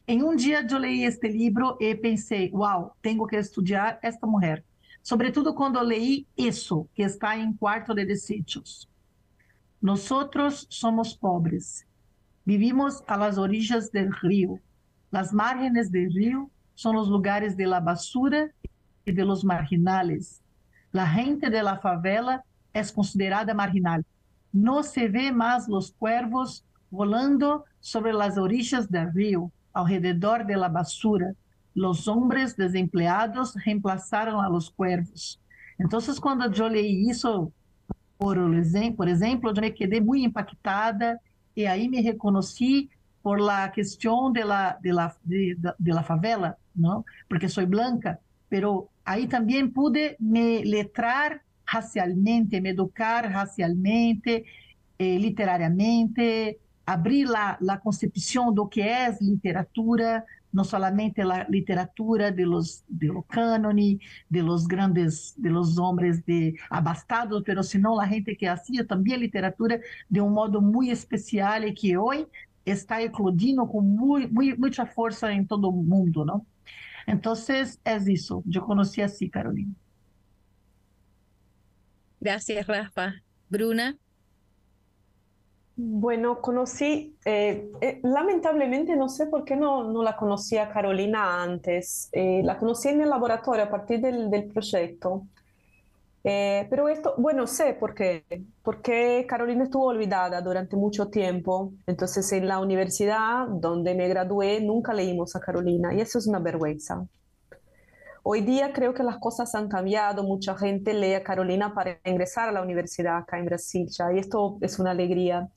Em 0.06 0.22
um 0.22 0.36
dia 0.36 0.68
eu 0.70 0.78
li 0.78 1.06
este 1.06 1.30
livro 1.30 1.78
e 1.80 1.96
pensei, 1.96 2.52
uau, 2.54 2.94
tenho 3.02 3.26
que 3.26 3.38
estudar 3.38 4.00
esta 4.02 4.28
mulher. 4.28 4.62
Sobretudo 5.02 5.54
quando 5.54 5.82
leí 5.82 6.28
isso, 6.38 6.90
que 6.94 7.04
está 7.04 7.38
em 7.38 7.54
Quarto 7.54 7.94
de 7.94 8.06
Desechos. 8.06 8.90
Nós 9.82 10.10
somos 10.70 11.14
pobres. 11.14 11.86
Vivimos 12.46 13.02
a 13.08 13.16
las 13.16 13.38
orillas 13.38 13.90
del 13.90 14.12
río. 14.12 14.60
Las 15.14 15.32
márgenes 15.32 15.92
del 15.92 16.12
río 16.12 16.50
son 16.74 16.96
los 16.96 17.08
lugares 17.08 17.56
de 17.56 17.68
la 17.68 17.80
basura 17.80 18.50
y 19.06 19.12
de 19.12 19.24
los 19.24 19.46
marginales. 19.46 20.42
La 20.92 21.06
gente 21.06 21.52
de 21.52 21.62
la 21.62 21.78
favela 21.78 22.44
es 22.74 22.92
considerada 22.92 23.54
marginal. 23.54 24.04
No 24.52 24.82
se 24.82 25.08
ve 25.08 25.32
más 25.32 25.68
los 25.68 25.92
cuervos 25.92 26.66
volando 26.90 27.64
sobre 27.80 28.12
las 28.12 28.40
orillas 28.40 28.90
del 28.90 29.14
río, 29.14 29.52
alrededor 29.72 30.48
de 30.48 30.58
la 30.58 30.68
basura. 30.68 31.36
Los 31.76 32.08
hombres 32.08 32.58
desempleados 32.58 33.54
reemplazaron 33.64 34.44
a 34.44 34.50
los 34.50 34.72
cuervos. 34.72 35.40
Entonces, 35.78 36.20
cuando 36.20 36.52
yo 36.52 36.68
leí 36.68 37.08
eso 37.12 37.54
por, 38.18 38.36
por 38.98 39.08
exemplo, 39.08 39.52
eu 39.52 39.62
me 39.62 39.70
quedei 39.70 40.02
muito 40.02 40.26
impactada 40.26 41.20
e 41.56 41.68
aí 41.68 41.88
me 41.88 42.02
reconheci 42.02 42.90
por 43.24 43.40
la 43.40 43.70
questão 43.70 44.32
de 44.32 44.44
la, 44.44 44.78
de 44.82 44.92
la, 44.92 45.16
de, 45.24 45.58
de 45.80 45.92
la 45.94 46.04
favela, 46.04 46.58
não? 46.76 47.06
porque 47.30 47.48
sou 47.48 47.66
branca, 47.66 48.20
pero 48.50 48.90
aí 49.06 49.28
também 49.28 49.68
pude 49.68 50.18
me 50.20 50.62
letrar 50.64 51.42
racialmente, 51.66 52.60
me 52.60 52.70
educar 52.70 53.26
racialmente, 53.26 54.44
eh, 55.00 55.18
literariamente, 55.18 56.60
abrir 56.86 57.26
la, 57.26 57.58
la 57.62 57.78
concepção 57.78 58.54
do 58.54 58.68
que 58.68 58.82
é 58.82 59.18
literatura, 59.22 60.26
no 60.52 60.64
solamente 60.64 61.24
la 61.24 61.48
literatura 61.50 62.30
de 62.32 62.46
los, 62.46 62.84
de 62.88 63.08
lo 63.08 63.24
cânone, 63.24 64.00
de 64.30 64.44
los 64.44 64.68
grandes, 64.68 65.34
de 65.38 65.50
los 65.50 65.80
hombres 65.80 66.24
de 66.26 66.56
abastados, 66.70 67.42
pero 67.44 67.64
sino 67.64 67.96
la 67.96 68.08
gente 68.08 68.38
que 68.38 68.48
hacía 68.48 68.86
también 68.86 69.22
literatura 69.22 69.80
de 70.10 70.22
un 70.22 70.34
modo 70.34 70.62
muy 70.62 70.92
especial 70.92 71.66
y 71.66 71.74
que 71.74 71.98
hoy 71.98 72.28
está 72.66 73.02
eclodindo 73.02 73.66
com 73.68 73.82
muy, 73.82 74.28
muy, 74.28 74.56
muita 74.56 74.86
força 74.86 75.32
em 75.32 75.46
todo 75.46 75.70
o 75.70 75.72
mundo, 75.72 76.26
não? 76.26 76.46
Então, 77.08 77.34
é 77.86 77.98
isso. 78.10 78.44
Eu 78.54 78.62
conheci 78.62 79.02
assim, 79.02 79.30
Carolina. 79.30 79.72
Gracias, 82.22 82.66
Rafa. 82.66 83.14
Bruna. 83.50 83.98
Bueno, 85.76 86.40
conocí, 86.40 87.18
eh, 87.26 87.72
eh, 87.82 88.00
lamentablemente 88.04 88.96
no 88.96 89.10
sé 89.10 89.26
por 89.26 89.44
qué 89.44 89.56
no, 89.56 89.84
no 89.84 90.04
la 90.04 90.16
conocía 90.16 90.70
Carolina 90.70 91.42
antes. 91.42 92.10
Eh, 92.12 92.42
la 92.44 92.60
conocí 92.60 92.90
en 92.90 93.02
el 93.02 93.10
laboratorio 93.10 93.64
a 93.64 93.70
partir 93.70 94.00
del, 94.00 94.30
del 94.30 94.46
proyecto. 94.46 95.26
Pero 96.24 96.88
esto, 96.88 97.16
bueno, 97.18 97.46
sé 97.48 97.74
por 97.74 97.94
qué. 97.94 98.24
Porque 98.64 99.26
Carolina 99.28 99.66
estuvo 99.66 99.88
olvidada 99.88 100.42
durante 100.42 100.76
mucho 100.76 101.10
tiempo. 101.10 101.74
Entonces, 101.86 102.32
en 102.32 102.48
la 102.48 102.60
universidad 102.60 103.48
donde 103.48 103.94
me 103.94 104.08
gradué, 104.08 104.62
nunca 104.62 104.94
leímos 104.94 105.36
a 105.36 105.42
Carolina. 105.42 105.94
Y 105.94 106.02
eso 106.02 106.20
es 106.20 106.28
una 106.28 106.40
vergüenza. 106.40 107.06
Hoy 108.26 108.40
día 108.40 108.72
creo 108.72 108.94
que 108.94 109.04
las 109.04 109.18
cosas 109.18 109.54
han 109.54 109.68
cambiado, 109.68 110.24
mucha 110.24 110.56
gente 110.56 110.94
lee 110.94 111.16
a 111.16 111.24
Carolina 111.24 111.74
para 111.74 112.00
ingresar 112.06 112.48
a 112.48 112.54
la 112.54 112.62
universidad 112.62 113.18
acá 113.18 113.38
en 113.38 113.46
Brasil 113.46 113.86
ya, 113.90 114.14
y 114.14 114.20
esto 114.20 114.58
es 114.62 114.80
una 114.80 114.92
alegría. 114.92 115.50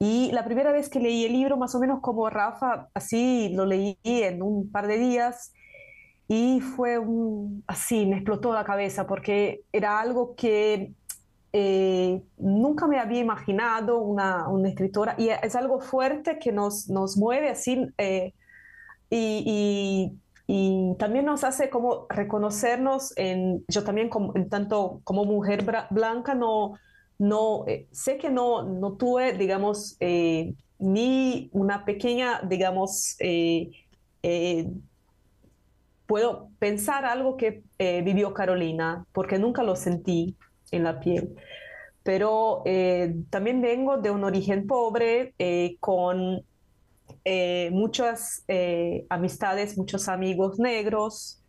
Y 0.00 0.32
la 0.32 0.44
primera 0.44 0.72
vez 0.72 0.88
que 0.88 0.98
leí 0.98 1.24
el 1.24 1.32
libro, 1.32 1.56
más 1.56 1.72
o 1.76 1.78
menos 1.78 2.00
como 2.00 2.28
Rafa, 2.28 2.88
así 2.94 3.50
lo 3.54 3.64
leí 3.64 3.96
en 4.02 4.42
un 4.42 4.72
par 4.72 4.88
de 4.88 4.98
días 4.98 5.52
y 6.28 6.60
fue 6.60 6.98
un, 6.98 7.62
así, 7.66 8.06
me 8.06 8.16
explotó 8.16 8.52
la 8.52 8.64
cabeza 8.64 9.06
porque 9.06 9.62
era 9.72 10.00
algo 10.00 10.34
que 10.34 10.92
eh, 11.52 12.22
nunca 12.38 12.86
me 12.86 12.98
había 12.98 13.20
imaginado 13.20 13.98
una, 13.98 14.48
una, 14.48 14.68
escritora 14.68 15.14
y 15.18 15.28
es 15.28 15.54
algo 15.54 15.80
fuerte 15.80 16.38
que 16.38 16.50
nos, 16.50 16.88
nos 16.88 17.16
mueve 17.16 17.50
así 17.50 17.86
eh, 17.98 18.32
y, 19.10 20.12
y, 20.46 20.94
también 20.98 21.26
nos 21.26 21.44
hace 21.44 21.70
como 21.70 22.06
reconocernos 22.08 23.12
en, 23.16 23.64
yo 23.68 23.84
también 23.84 24.08
como, 24.08 24.34
en 24.34 24.48
tanto 24.48 25.00
como 25.04 25.24
mujer 25.24 25.64
blanca 25.90 26.34
no 26.34 26.74
no, 27.18 27.64
eh, 27.66 27.86
sé 27.92 28.18
que 28.18 28.30
no, 28.30 28.62
no 28.64 28.94
tuve, 28.94 29.32
digamos, 29.34 29.96
eh, 30.00 30.54
ni 30.78 31.48
una 31.52 31.84
pequeña, 31.84 32.40
digamos, 32.42 33.16
eh, 33.20 33.70
puedo 36.06 36.48
pensar 36.58 37.04
algo 37.04 37.36
que 37.36 37.62
vivió 37.78 38.34
Carolina, 38.34 39.04
porque 39.12 39.38
nunca 39.38 39.62
lo 39.62 39.76
sentí 39.76 40.36
en 40.70 40.84
la 40.84 41.00
piel. 41.00 41.34
Pero 42.02 42.62
también 43.30 43.60
vengo 43.62 43.96
de 43.96 44.10
un 44.10 44.24
origen 44.24 44.66
pobre, 44.66 45.34
con 45.80 46.44
muchas 47.70 48.44
amistades, 49.08 49.78
muchos 49.78 50.08
amigos 50.08 50.58
negros, 50.58 51.40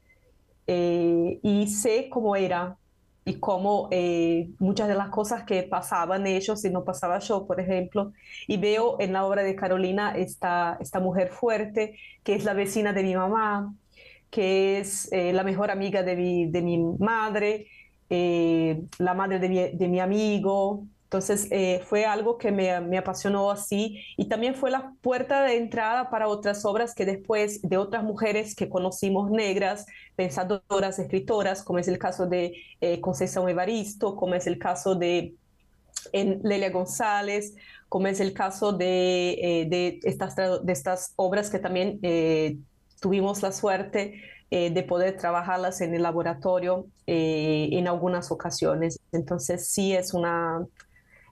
y 0.67 1.67
sé 1.67 2.09
cómo 2.09 2.35
era 2.35 2.77
y 3.25 3.39
cómo 3.39 3.87
eh, 3.89 4.51
muchas 4.59 4.87
de 4.87 4.93
las 4.93 5.09
cosas 5.09 5.43
que 5.43 5.63
pasaban 5.63 6.27
ellos 6.27 6.63
y 6.63 6.69
no 6.69 6.83
pasaba 6.83 7.17
yo, 7.17 7.47
por 7.47 7.59
ejemplo, 7.59 8.13
y 8.47 8.57
veo 8.57 8.97
en 8.99 9.13
la 9.13 9.25
obra 9.25 9.41
de 9.41 9.55
Carolina 9.55 10.15
esta, 10.15 10.77
esta 10.79 10.99
mujer 10.99 11.29
fuerte, 11.29 11.97
que 12.23 12.35
es 12.35 12.45
la 12.45 12.53
vecina 12.53 12.93
de 12.93 13.01
mi 13.01 13.15
mamá, 13.15 13.73
que 14.29 14.79
es 14.79 15.11
eh, 15.11 15.33
la 15.33 15.43
mejor 15.43 15.71
amiga 15.71 16.03
de 16.03 16.15
mi, 16.15 16.45
de 16.47 16.61
mi 16.61 16.77
madre, 16.77 17.67
eh, 18.09 18.83
la 18.99 19.13
madre 19.13 19.39
de 19.39 19.49
mi, 19.49 19.69
de 19.69 19.87
mi 19.87 19.99
amigo. 19.99 20.85
Entonces 21.05 21.47
eh, 21.51 21.81
fue 21.85 22.05
algo 22.05 22.37
que 22.37 22.51
me, 22.51 22.81
me, 22.81 22.97
apasionó 22.97 23.49
así 23.49 24.03
y 24.17 24.27
también 24.27 24.55
fue 24.55 24.69
la 24.69 24.91
puerta 25.01 25.43
de 25.43 25.55
entrada 25.55 26.09
para 26.09 26.27
otras 26.27 26.65
obras 26.65 26.93
que 26.93 27.05
después 27.05 27.61
de 27.61 27.77
otras 27.77 28.03
mujeres 28.03 28.55
que 28.55 28.69
conocimos 28.69 29.31
negras, 29.31 29.85
pensadoras, 30.15 30.99
escritoras, 30.99 31.63
como 31.63 31.79
es 31.79 31.87
el 31.87 31.99
caso 31.99 32.25
de 32.25 32.55
eh, 32.81 32.99
Conceição 33.01 33.47
Evaristo, 33.47 34.15
como 34.15 34.35
es 34.35 34.45
el 34.47 34.57
caso 34.57 34.95
de 34.95 35.35
en 36.11 36.41
Lelia 36.43 36.69
González, 36.69 37.55
como 37.87 38.07
es 38.07 38.19
el 38.19 38.33
caso 38.33 38.73
de, 38.73 39.65
de, 39.69 39.99
estas, 40.03 40.35
de 40.35 40.73
estas 40.73 41.13
obras 41.15 41.49
que 41.49 41.59
también 41.59 41.99
tuvimos 42.99 43.41
la 43.41 43.51
suerte 43.51 44.21
eh, 44.51 44.69
de 44.69 44.83
poder 44.83 45.17
trabajarlas 45.17 45.81
en 45.81 45.93
el 45.93 46.03
laboratorio 46.03 46.87
en 47.07 47.87
algunas 47.87 48.31
ocasiones. 48.31 48.99
Entonces 49.11 49.67
sí 49.67 49.93
es 49.93 50.13
una, 50.13 50.65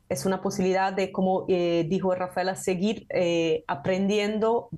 es 0.10 0.26
una 0.26 0.42
posibilidad 0.42 0.94
de, 0.94 1.12
como 1.12 1.46
dijo 1.48 2.14
Rafaela, 2.14 2.56
seguir 2.56 3.08
aprendiendo 3.66 4.70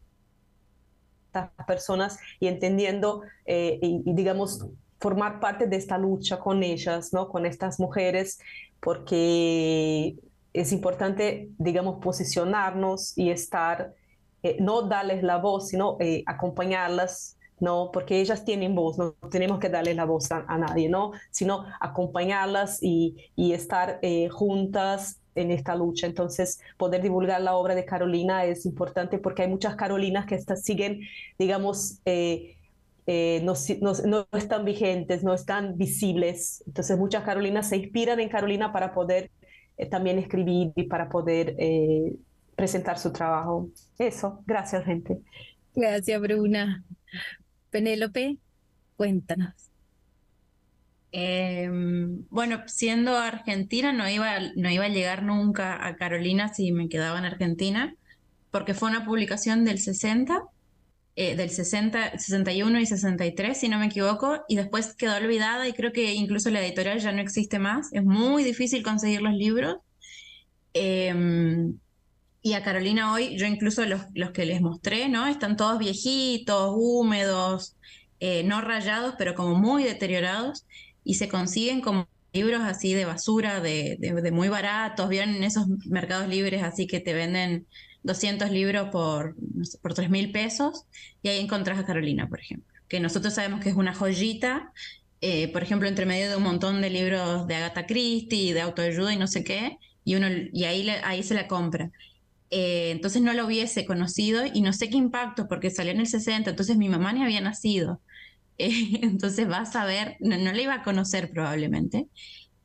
estas 1.28 1.50
personas 1.68 2.18
y 2.40 2.48
entendiendo 2.48 3.24
y, 3.46 4.04
y, 4.06 4.14
digamos, 4.14 4.66
formar 5.00 5.40
parte 5.40 5.68
de 5.68 5.76
esta 5.76 5.98
lucha 5.98 6.40
con 6.40 6.64
ellas, 6.64 7.14
¿no? 7.14 7.30
con 7.30 7.46
estas 7.46 7.80
mujeres, 7.80 8.40
porque 8.80 10.16
es 10.54 10.72
importante, 10.72 11.50
digamos, 11.58 12.00
posicionarnos 12.02 13.18
y 13.18 13.30
estar, 13.30 13.94
eh, 14.46 14.58
no 14.60 14.84
darles 14.84 15.24
la 15.24 15.38
voz, 15.40 15.70
sino 15.70 15.98
eh, 16.00 16.22
acompañarlas, 16.28 17.36
¿no? 17.60 17.90
Porque 17.92 18.22
ellas 18.22 18.46
tienen 18.46 18.76
voz, 18.76 18.96
no 18.96 19.14
tenemos 19.32 19.58
que 19.58 19.70
darles 19.70 19.96
la 19.96 20.06
voz 20.06 20.32
a, 20.32 20.44
nadie, 20.60 20.88
¿no? 20.88 21.14
Sino 21.32 21.66
acompañarlas 21.80 22.78
y, 22.80 23.16
y 23.36 23.54
estar 23.54 23.98
eh, 24.04 24.30
juntas 24.30 25.20
en 25.34 25.50
esta 25.50 25.76
lucha. 25.76 26.06
Entonces, 26.06 26.60
poder 26.78 27.02
divulgar 27.02 27.42
la 27.42 27.56
obra 27.56 27.74
de 27.74 27.86
Carolina 27.86 28.46
es 28.46 28.68
importante 28.68 29.18
porque 29.18 29.42
hay 29.42 29.48
muchas 29.48 29.76
Carolinas 29.76 30.28
que 30.28 30.38
siguen, 30.58 31.00
digamos, 31.40 32.02
no, 32.06 33.54
no, 33.82 33.94
no, 34.06 34.28
están 34.38 34.64
vigentes, 34.64 35.24
no 35.24 35.34
están 35.34 35.76
visibles. 35.76 36.64
Entonces 36.68 37.00
muchas 37.00 37.24
Carolinas 37.24 37.68
se 37.70 37.78
inspiran 37.78 38.20
en 38.20 38.30
Carolina 38.30 38.72
para 38.72 38.94
poder 38.94 39.32
también 39.90 40.20
escribir 40.20 40.72
y 40.76 40.84
para 40.84 41.10
poder 41.10 41.56
presentar 42.56 42.98
su 42.98 43.12
trabajo. 43.12 43.70
Eso, 43.98 44.44
gracias 44.46 44.86
gente. 44.86 45.20
Gracias 45.74 46.22
Bruna. 46.22 46.84
Penélope, 47.70 48.38
cuéntanos. 48.96 49.54
Em, 51.12 52.26
bueno, 52.30 52.64
siendo 52.68 53.18
argentina 53.18 53.94
no 53.94 54.10
iba, 54.10 54.40
no 54.56 54.70
iba 54.70 54.86
a 54.86 54.90
llegar 54.90 55.24
nunca 55.24 55.86
a 55.86 55.96
Carolina 55.96 56.54
si 56.54 56.72
me 56.72 56.90
quedaba 56.90 57.20
en 57.20 57.26
Argentina, 57.26 57.96
porque 58.52 58.74
fue 58.74 58.90
una 58.90 59.06
publicación 59.06 59.64
del 59.64 59.80
60 59.80 60.44
eh, 61.18 61.38
del 61.38 61.50
60, 61.50 62.20
61 62.20 62.80
y 62.82 62.86
63, 62.86 63.58
si 63.58 63.70
no 63.70 63.80
me 63.80 63.86
equivoco, 63.86 64.44
y 64.50 64.58
después 64.58 64.96
quedó 64.96 65.16
olvidada 65.16 65.66
y 65.66 65.72
creo 65.72 65.94
que 65.94 66.14
incluso 66.14 66.50
la 66.50 66.60
editorial 66.62 67.00
ya 67.00 67.14
no 67.14 67.22
existe 67.22 67.58
más. 67.58 67.88
Es 67.94 68.04
muy 68.04 68.44
difícil 68.44 68.84
conseguir 68.84 69.22
los 69.22 69.34
libros. 69.34 69.78
Em, 70.74 71.80
y 72.46 72.54
a 72.54 72.62
Carolina 72.62 73.12
hoy, 73.12 73.36
yo 73.40 73.48
incluso 73.48 73.84
los, 73.86 74.02
los, 74.14 74.30
que 74.30 74.46
les 74.46 74.62
mostré, 74.62 75.10
¿no? 75.10 75.26
Están 75.26 75.58
todos 75.58 75.80
viejitos, 75.80 76.76
húmedos, 76.78 77.76
eh, 78.20 78.44
no 78.44 78.62
rayados, 78.62 79.16
pero 79.18 79.34
como 79.34 79.56
muy 79.56 79.84
deteriorados, 79.84 80.64
y 81.04 81.16
se 81.16 81.28
consiguen 81.28 81.82
como 81.82 82.08
libros 82.34 82.62
así 82.62 82.94
de 82.94 83.06
basura, 83.06 83.62
de, 83.62 83.98
de, 84.00 84.32
muy 84.32 84.48
baratos, 84.48 85.10
vienen 85.10 85.38
en 85.38 85.44
esos 85.44 85.66
mercados 85.88 86.30
libres 86.30 86.62
así 86.62 86.86
que 86.86 87.00
te 87.00 87.16
venden 87.16 87.66
200 88.04 88.52
libros 88.52 88.90
por, 88.92 89.36
por 89.82 89.96
3 89.96 90.12
mil 90.12 90.32
pesos 90.32 90.86
y 91.24 91.30
ahí 91.30 91.40
encontrás 91.40 91.80
a 91.80 91.86
Carolina, 91.88 92.30
por 92.30 92.42
ejemplo, 92.42 92.72
que 92.88 93.00
nosotros 93.00 93.34
sabemos 93.34 93.60
que 93.60 93.70
es 93.70 93.76
una 93.76 93.96
joyita, 93.96 94.72
eh, 95.20 95.52
por 95.52 95.64
ejemplo, 95.64 95.88
entre 95.88 96.06
medio 96.06 96.30
de 96.30 96.36
un 96.36 96.44
montón 96.44 96.80
de 96.80 96.92
libros 96.92 97.48
de 97.48 97.56
Agatha 97.56 97.88
Christie, 97.88 98.54
de 98.54 98.62
autoayuda 98.62 99.12
y 99.16 99.18
no 99.18 99.26
sé 99.26 99.44
qué, 99.44 99.80
y, 100.04 100.14
uno, 100.14 100.28
y 100.54 100.66
ahí, 100.66 100.88
ahí 101.04 101.24
se 101.24 101.34
la 101.34 101.48
compra. 101.48 101.90
Eh, 102.52 102.92
entonces 102.92 103.22
no 103.22 103.34
lo 103.34 103.46
hubiese 103.46 103.86
conocido 103.86 104.44
y 104.46 104.62
no 104.62 104.74
sé 104.74 104.90
qué 104.90 104.98
impacto 104.98 105.48
porque 105.48 105.72
salió 105.72 105.92
en 105.92 106.00
el 106.00 106.08
60, 106.08 106.52
entonces 106.52 106.78
mi 106.78 106.90
mamá 106.90 107.14
ni 107.14 107.24
había 107.24 107.42
nacido. 107.42 108.02
Eh, 108.58 109.02
entonces 109.02 109.50
vas 109.50 109.76
a 109.76 109.84
ver, 109.84 110.16
no, 110.22 110.38
no, 110.38 110.54
le 110.54 110.64
iba 110.64 110.76
a 110.76 110.84
conocer 110.84 111.30
probablemente. 111.30 112.08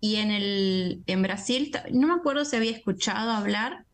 Y 0.00 0.16
en, 0.16 0.30
el, 0.30 1.02
en 1.06 1.22
Brasil, 1.22 1.72
no 1.92 2.06
me 2.06 2.14
acuerdo 2.14 2.44
si 2.44 2.54
había 2.54 2.70
escuchado 2.70 3.32
hablar, 3.32 3.86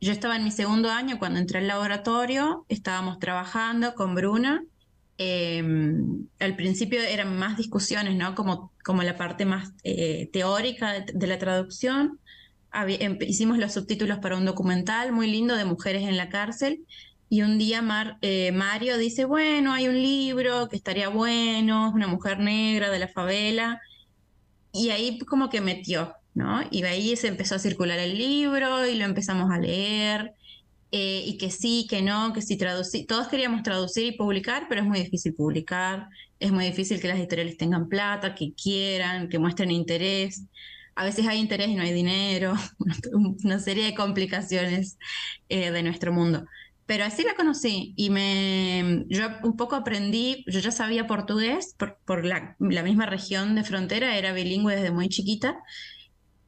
yo 0.00 0.12
estaba 0.12 0.36
en 0.36 0.44
mi 0.44 0.50
segundo 0.50 0.90
año 0.90 1.18
cuando 1.18 1.40
entré 1.40 1.58
al 1.58 1.68
laboratorio, 1.68 2.66
estábamos 2.68 3.18
trabajando 3.18 3.94
con 3.94 4.14
Bruna. 4.14 4.62
Em, 5.18 6.28
al 6.38 6.56
principio 6.56 7.00
eran 7.00 7.38
más 7.38 7.56
discusiones, 7.56 8.14
¿no? 8.16 8.34
Como, 8.34 8.72
como 8.84 9.02
la 9.02 9.16
parte 9.16 9.46
más 9.46 9.72
eh, 9.84 10.28
teórica 10.32 10.92
de, 10.92 11.26
la 11.26 11.38
traducción. 11.38 12.20
Em, 12.84 13.18
hicimos 13.22 13.58
los 13.58 13.72
subtítulos 13.72 14.18
para 14.18 14.36
un 14.36 14.44
documental 14.44 15.12
muy 15.12 15.30
lindo 15.30 15.56
de 15.56 15.64
mujeres 15.64 16.02
en 16.02 16.16
la 16.16 16.28
cárcel. 16.28 16.84
Y 17.28 17.42
un 17.42 17.58
día 17.58 17.82
eh, 18.22 18.52
Mario 18.52 18.98
dice, 18.98 19.24
bueno, 19.24 19.72
hay 19.72 19.88
un 19.88 19.94
libro 20.00 20.68
que 20.68 20.76
estaría 20.76 21.08
bueno, 21.08 21.88
es 21.88 21.94
una 21.94 22.06
mujer 22.06 22.38
negra 22.38 22.90
de 22.90 22.98
la 22.98 23.08
favela. 23.08 23.80
Y 24.72 24.90
ahí 24.90 25.18
como 25.20 25.48
que 25.48 25.60
metió, 25.60 26.14
¿no? 26.34 26.60
Y 26.70 26.84
ahí 26.84 27.16
se 27.16 27.28
empezó 27.28 27.54
a 27.56 27.58
circular 27.58 27.98
el 27.98 28.16
libro 28.18 28.86
y 28.86 28.96
lo 28.96 29.04
empezamos 29.04 29.50
a 29.50 29.58
leer. 29.58 30.34
Eh, 30.92 31.24
y 31.26 31.38
que 31.38 31.50
sí, 31.50 31.86
que 31.90 32.02
no, 32.02 32.32
que 32.32 32.42
sí 32.42 32.56
traducir. 32.56 33.06
Todos 33.06 33.28
queríamos 33.28 33.62
traducir 33.62 34.06
y 34.06 34.16
publicar, 34.16 34.66
pero 34.68 34.82
es 34.82 34.86
muy 34.86 35.00
difícil 35.00 35.34
publicar. 35.34 36.08
Es 36.38 36.52
muy 36.52 36.66
difícil 36.66 37.00
que 37.00 37.08
las 37.08 37.18
editoriales 37.18 37.56
tengan 37.56 37.88
plata, 37.88 38.34
que 38.34 38.52
quieran, 38.54 39.28
que 39.28 39.38
muestren 39.38 39.70
interés. 39.70 40.44
A 40.96 41.04
veces 41.04 41.26
hay 41.26 41.38
interés 41.38 41.68
y 41.68 41.74
no 41.74 41.82
hay 41.82 41.92
dinero. 41.92 42.54
Una 43.44 43.58
serie 43.60 43.84
de 43.84 43.94
complicaciones 43.94 44.98
eh, 45.48 45.70
de 45.70 45.82
nuestro 45.82 46.12
mundo. 46.12 46.44
Pero 46.86 47.04
así 47.04 47.24
la 47.24 47.34
conocí 47.34 47.94
y 47.96 48.10
me, 48.10 49.04
yo 49.08 49.26
un 49.42 49.56
poco 49.56 49.74
aprendí, 49.74 50.44
yo 50.46 50.60
ya 50.60 50.70
sabía 50.70 51.06
portugués 51.08 51.74
por, 51.76 51.98
por 52.04 52.24
la, 52.24 52.54
la, 52.60 52.82
misma 52.84 53.06
región 53.06 53.56
de 53.56 53.64
frontera, 53.64 54.16
era 54.16 54.32
bilingüe 54.32 54.76
desde 54.76 54.92
muy 54.92 55.08
chiquita, 55.08 55.58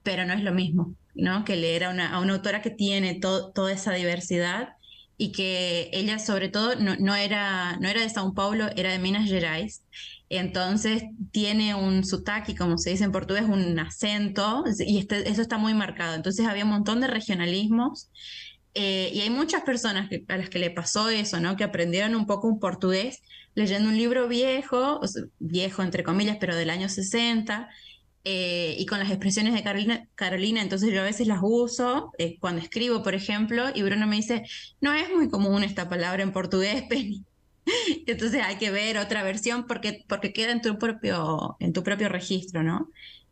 pero 0.04 0.24
no 0.24 0.32
es 0.32 0.42
lo 0.42 0.52
mismo, 0.54 0.94
¿no? 1.14 1.44
Que 1.44 1.56
leer 1.56 1.84
a 1.84 1.90
una, 1.90 2.14
a 2.14 2.20
una 2.20 2.34
autora 2.34 2.62
que 2.62 2.70
tiene 2.70 3.18
toda 3.18 3.72
esa 3.72 3.92
diversidad 3.92 4.74
y 5.16 5.32
que 5.32 5.90
ella 5.92 6.20
sobre 6.20 6.48
todo 6.48 6.76
no, 6.76 6.94
no, 6.96 7.16
era, 7.16 7.76
no 7.80 7.88
era 7.88 8.00
de 8.00 8.08
São 8.08 8.32
Paulo, 8.32 8.70
era 8.76 8.92
de 8.92 9.00
Minas 9.00 9.28
Gerais. 9.28 9.82
Entonces 10.30 11.04
tiene 11.30 11.74
un 11.74 12.04
sotaque, 12.04 12.54
como 12.54 12.78
se 12.78 12.90
dice 12.90 13.04
en 13.04 13.12
portugués, 13.12 13.44
un 13.44 13.78
acento, 13.78 14.64
y 14.78 14.98
este, 14.98 15.28
eso 15.28 15.42
está 15.42 15.58
muy 15.58 15.74
marcado. 15.74 16.14
Entonces 16.14 16.46
había 16.46 16.64
un 16.64 16.70
montón 16.70 17.00
de 17.00 17.06
regionalismos 17.06 18.10
eh, 18.74 19.10
y 19.14 19.20
hay 19.20 19.30
muchas 19.30 19.62
personas 19.62 20.10
a 20.28 20.36
las 20.36 20.50
que 20.50 20.58
le 20.58 20.70
pasó 20.70 21.08
eso, 21.08 21.40
¿no? 21.40 21.56
Que 21.56 21.64
aprendieron 21.64 22.14
un 22.14 22.26
poco 22.26 22.48
un 22.48 22.60
portugués 22.60 23.22
leyendo 23.54 23.88
un 23.88 23.96
libro 23.96 24.28
viejo, 24.28 25.00
viejo 25.38 25.82
entre 25.82 26.04
comillas, 26.04 26.36
pero 26.40 26.54
del 26.54 26.70
año 26.70 26.88
60, 26.88 27.68
eh, 28.24 28.76
y 28.78 28.86
con 28.86 28.98
las 28.98 29.08
expresiones 29.10 29.54
de 29.54 29.62
Carolina, 29.62 30.08
Carolina, 30.14 30.62
entonces 30.62 30.92
yo 30.92 31.00
a 31.00 31.04
veces 31.04 31.26
las 31.26 31.40
uso 31.42 32.12
eh, 32.18 32.38
cuando 32.40 32.60
escribo, 32.60 33.02
por 33.02 33.14
ejemplo, 33.14 33.64
y 33.74 33.82
Bruno 33.82 34.06
me 34.06 34.16
dice, 34.16 34.42
no 34.80 34.92
es 34.92 35.08
muy 35.14 35.28
común 35.30 35.64
esta 35.64 35.88
palabra 35.88 36.22
en 36.22 36.32
portugués, 36.32 36.82
Penny. 36.88 37.24
entonces 38.06 38.42
hay 38.44 38.56
que 38.56 38.70
ver 38.70 38.98
otra 38.98 39.22
versión 39.22 39.66
porque, 39.66 40.04
porque 40.08 40.32
queda 40.32 40.52
en 40.52 40.62
tu 40.62 40.78
propio, 40.78 41.56
en 41.60 41.72
tu 41.72 41.82
propio 41.82 42.08
registro, 42.08 42.62
¿no? 42.62 42.90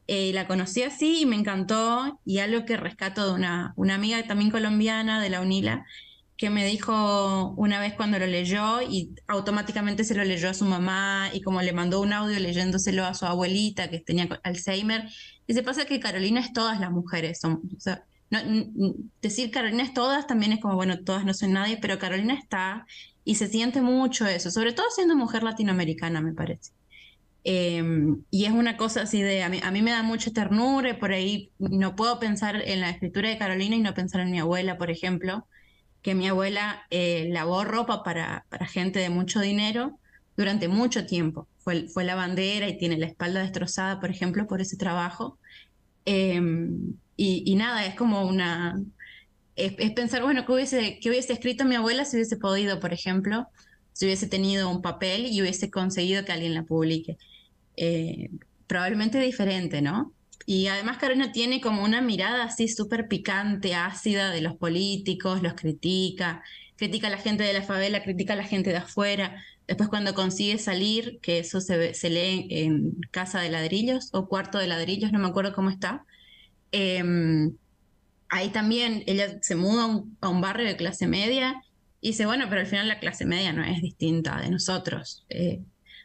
Eh, 0.09 0.33
la 0.33 0.47
conocí 0.47 0.83
así 0.83 1.23
y 1.23 1.27
me 1.27 1.37
encantó 1.37 2.21
y 2.25 2.39
algo 2.39 2.65
que 2.65 2.77
rescato 2.77 3.27
de 3.27 3.35
una, 3.35 3.73
una 3.77 3.97
amiga 3.97 4.23
también 4.27 4.51
colombiana 4.51 5.21
de 5.21 5.31
la 5.31 5.41
UNILA 5.41 5.85
que 6.37 6.51
me 6.51 6.67
dijo 6.67 7.55
una 7.57 7.81
vez 7.81 7.95
cuando 7.95 8.19
lo 8.19 8.27
leyó 8.27 8.83
y 8.83 9.15
automáticamente 9.27 10.05
se 10.05 10.15
lo 10.15 10.23
leyó 10.23 10.51
a 10.51 10.55
su 10.55 10.67
mamá 10.67 11.31
y 11.33 11.41
como 11.41 11.63
le 11.63 11.73
mandó 11.73 12.01
un 12.01 12.13
audio 12.13 12.39
leyéndoselo 12.39 13.05
a 13.05 13.15
su 13.15 13.25
abuelita 13.25 13.89
que 13.89 14.01
tenía 14.01 14.29
Alzheimer, 14.43 15.09
y 15.47 15.55
se 15.55 15.63
pasa 15.63 15.87
que 15.87 16.01
Carolina 16.01 16.41
es 16.41 16.53
todas 16.53 16.79
las 16.81 16.91
mujeres, 16.91 17.41
son, 17.41 17.63
o 17.77 17.81
sea, 17.81 18.05
no, 18.31 18.39
decir 19.23 19.51
Carolina 19.51 19.85
es 19.85 19.95
todas 19.95 20.27
también 20.27 20.53
es 20.53 20.61
como, 20.61 20.75
bueno, 20.75 20.99
todas 21.05 21.25
no 21.25 21.33
son 21.33 21.53
nadie, 21.53 21.79
pero 21.81 21.99
Carolina 21.99 22.35
está 22.35 22.87
y 23.27 23.35
se 23.35 23.49
siente 23.49 23.83
mucho 23.83 24.25
eso, 24.27 24.51
sobre 24.53 24.73
todo 24.73 24.87
siendo 24.95 25.17
mujer 25.17 25.43
latinoamericana, 25.43 26.23
me 26.23 26.33
parece. 26.33 26.71
Em, 27.45 28.23
y 28.31 28.45
es 28.45 28.53
una 28.53 28.77
cosa 28.77 29.03
así 29.03 29.21
de, 29.21 29.43
a 29.43 29.49
mí, 29.49 29.61
a 29.63 29.71
mí 29.73 29.83
me 29.83 29.91
da 29.91 30.03
mucha 30.05 30.31
ternura 30.33 30.91
y 30.91 30.95
por 30.95 31.13
ahí 31.13 31.51
no 31.59 31.97
puedo 31.97 32.21
pensar 32.21 32.57
en 32.65 32.81
la 32.81 32.91
escritura 32.91 33.29
de 33.29 33.37
Carolina 33.37 33.77
y 33.77 33.81
no 33.81 33.95
pensar 33.95 34.21
en 34.21 34.31
mi 34.31 34.39
abuela, 34.39 34.79
por 34.79 34.91
ejemplo, 34.91 35.47
que 36.03 36.15
mi 36.15 36.29
abuela 36.29 36.87
eh, 36.91 37.29
lavó 37.33 37.65
ropa 37.65 38.05
para, 38.05 38.47
para, 38.49 38.67
gente 38.67 39.01
de 39.01 39.11
mucho 39.11 39.41
dinero 39.41 39.99
durante 40.37 40.69
mucho 40.69 41.05
tiempo. 41.07 41.49
Fue, 41.59 41.89
fue 41.89 42.05
bandera 42.15 42.69
y 42.69 42.79
tiene 42.79 42.97
la 42.97 43.07
espalda 43.07 43.41
destrozada, 43.43 43.99
por 44.01 44.11
ejemplo, 44.11 44.47
por 44.47 44.61
ese 44.61 44.77
trabajo. 44.77 45.39
Em, 46.05 46.95
y, 47.17 47.57
nada, 47.57 47.87
es 47.87 47.97
como 47.97 48.25
una... 48.27 48.81
Es, 49.57 49.73
pensar, 49.93 50.23
bueno, 50.23 50.45
¿qué 50.45 50.53
hubiese, 50.53 50.99
¿qué 51.01 51.09
hubiese 51.09 51.33
escrito 51.33 51.65
mi 51.65 51.75
abuela 51.75 52.05
si 52.05 52.17
hubiese 52.17 52.37
podido, 52.37 52.79
por 52.79 52.93
ejemplo, 52.93 53.49
si 53.93 54.05
hubiese 54.05 54.29
tenido 54.29 54.69
un 54.69 54.83
papel 54.83 55.27
y 55.27 55.41
hubiese 55.41 55.71
conseguido 55.71 56.25
que 56.25 56.33
alguien 56.33 56.55
la 56.55 56.65
publique? 56.65 57.17
Eh, 57.77 58.31
probablemente 58.67 59.19
diferente, 59.19 59.81
¿no? 59.81 60.13
Y 60.45 60.69
además 60.69 60.99
Carolina 60.99 61.33
tiene 61.33 61.61
como 61.61 61.83
una 61.83 62.01
mirada 62.01 62.45
así 62.45 62.69
súper 62.69 63.09
picante, 63.09 63.75
ácida 63.75 64.31
de 64.31 64.43
los 64.43 64.55
políticos, 64.57 65.43
los 65.43 65.55
critica, 65.55 66.43
critica 66.77 67.09
a 67.09 67.11
la 67.11 67.19
gente 67.19 67.43
de 67.43 67.53
la 67.53 67.63
favela, 67.63 68.03
critica 68.03 68.35
a 68.35 68.37
la 68.37 68.45
gente 68.45 68.71
de 68.71 68.77
afuera. 68.77 69.43
Después 69.67 69.89
cuando 69.89 70.15
consigue 70.15 70.59
salir, 70.59 71.19
que 71.21 71.41
eso 71.41 71.61
se, 71.61 72.11
lee 72.11 72.47
en 72.51 72.93
Casa 73.11 73.41
de 73.41 73.51
Ladrillos 73.51 74.11
o 74.13 74.29
Cuarto 74.29 74.59
de 74.59 74.69
Ladrillos, 74.69 75.13
no 75.13 75.19
me 75.19 75.27
acuerdo 75.27 75.53
cómo 75.55 75.71
está, 75.71 76.05
em, 76.73 77.57
ahí 78.29 78.51
también 78.51 79.03
ella 79.07 79.39
se 79.43 79.57
muda 79.57 80.03
a 80.21 80.29
un, 80.29 80.41
barrio 80.41 80.67
de 80.67 80.77
clase 80.77 81.07
media 81.07 81.63
y 82.01 82.09
dice, 82.09 82.27
bueno, 82.27 82.47
pero 82.49 82.61
al 82.61 82.67
final 82.67 82.89
la 82.89 82.99
clase 82.99 83.25
media 83.25 83.53
no 83.53 83.65
es 83.65 83.81
distinta 83.81 84.41
de 84.41 84.51
nosotros. 84.51 85.25
Eh, 85.29 85.63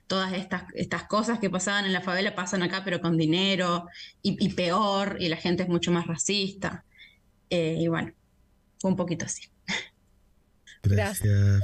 todas 0.07 0.34
estas, 0.34 0.63
estas 0.74 1.03
cosas 1.03 1.39
que 1.39 1.49
pasaban 1.49 1.86
en 1.86 1.93
la 1.93 2.01
favela 2.01 2.36
pasan 2.36 2.63
acá, 2.63 2.84
pero 2.84 2.99
con 2.99 3.17
dinero 3.17 3.88
y, 4.22 4.49
peor, 4.49 5.17
y 5.19 5.30
la 5.30 5.38
gente 5.38 5.63
es 5.63 5.69
mucho 5.69 5.91
más 5.91 6.07
racista. 6.07 6.84
Eh, 7.49 7.78
y 7.80 7.88
bueno, 7.88 8.13
fue 8.80 8.91
un 8.91 8.97
poquito 8.97 9.26
así. 9.26 9.43
Gracias. 10.84 11.61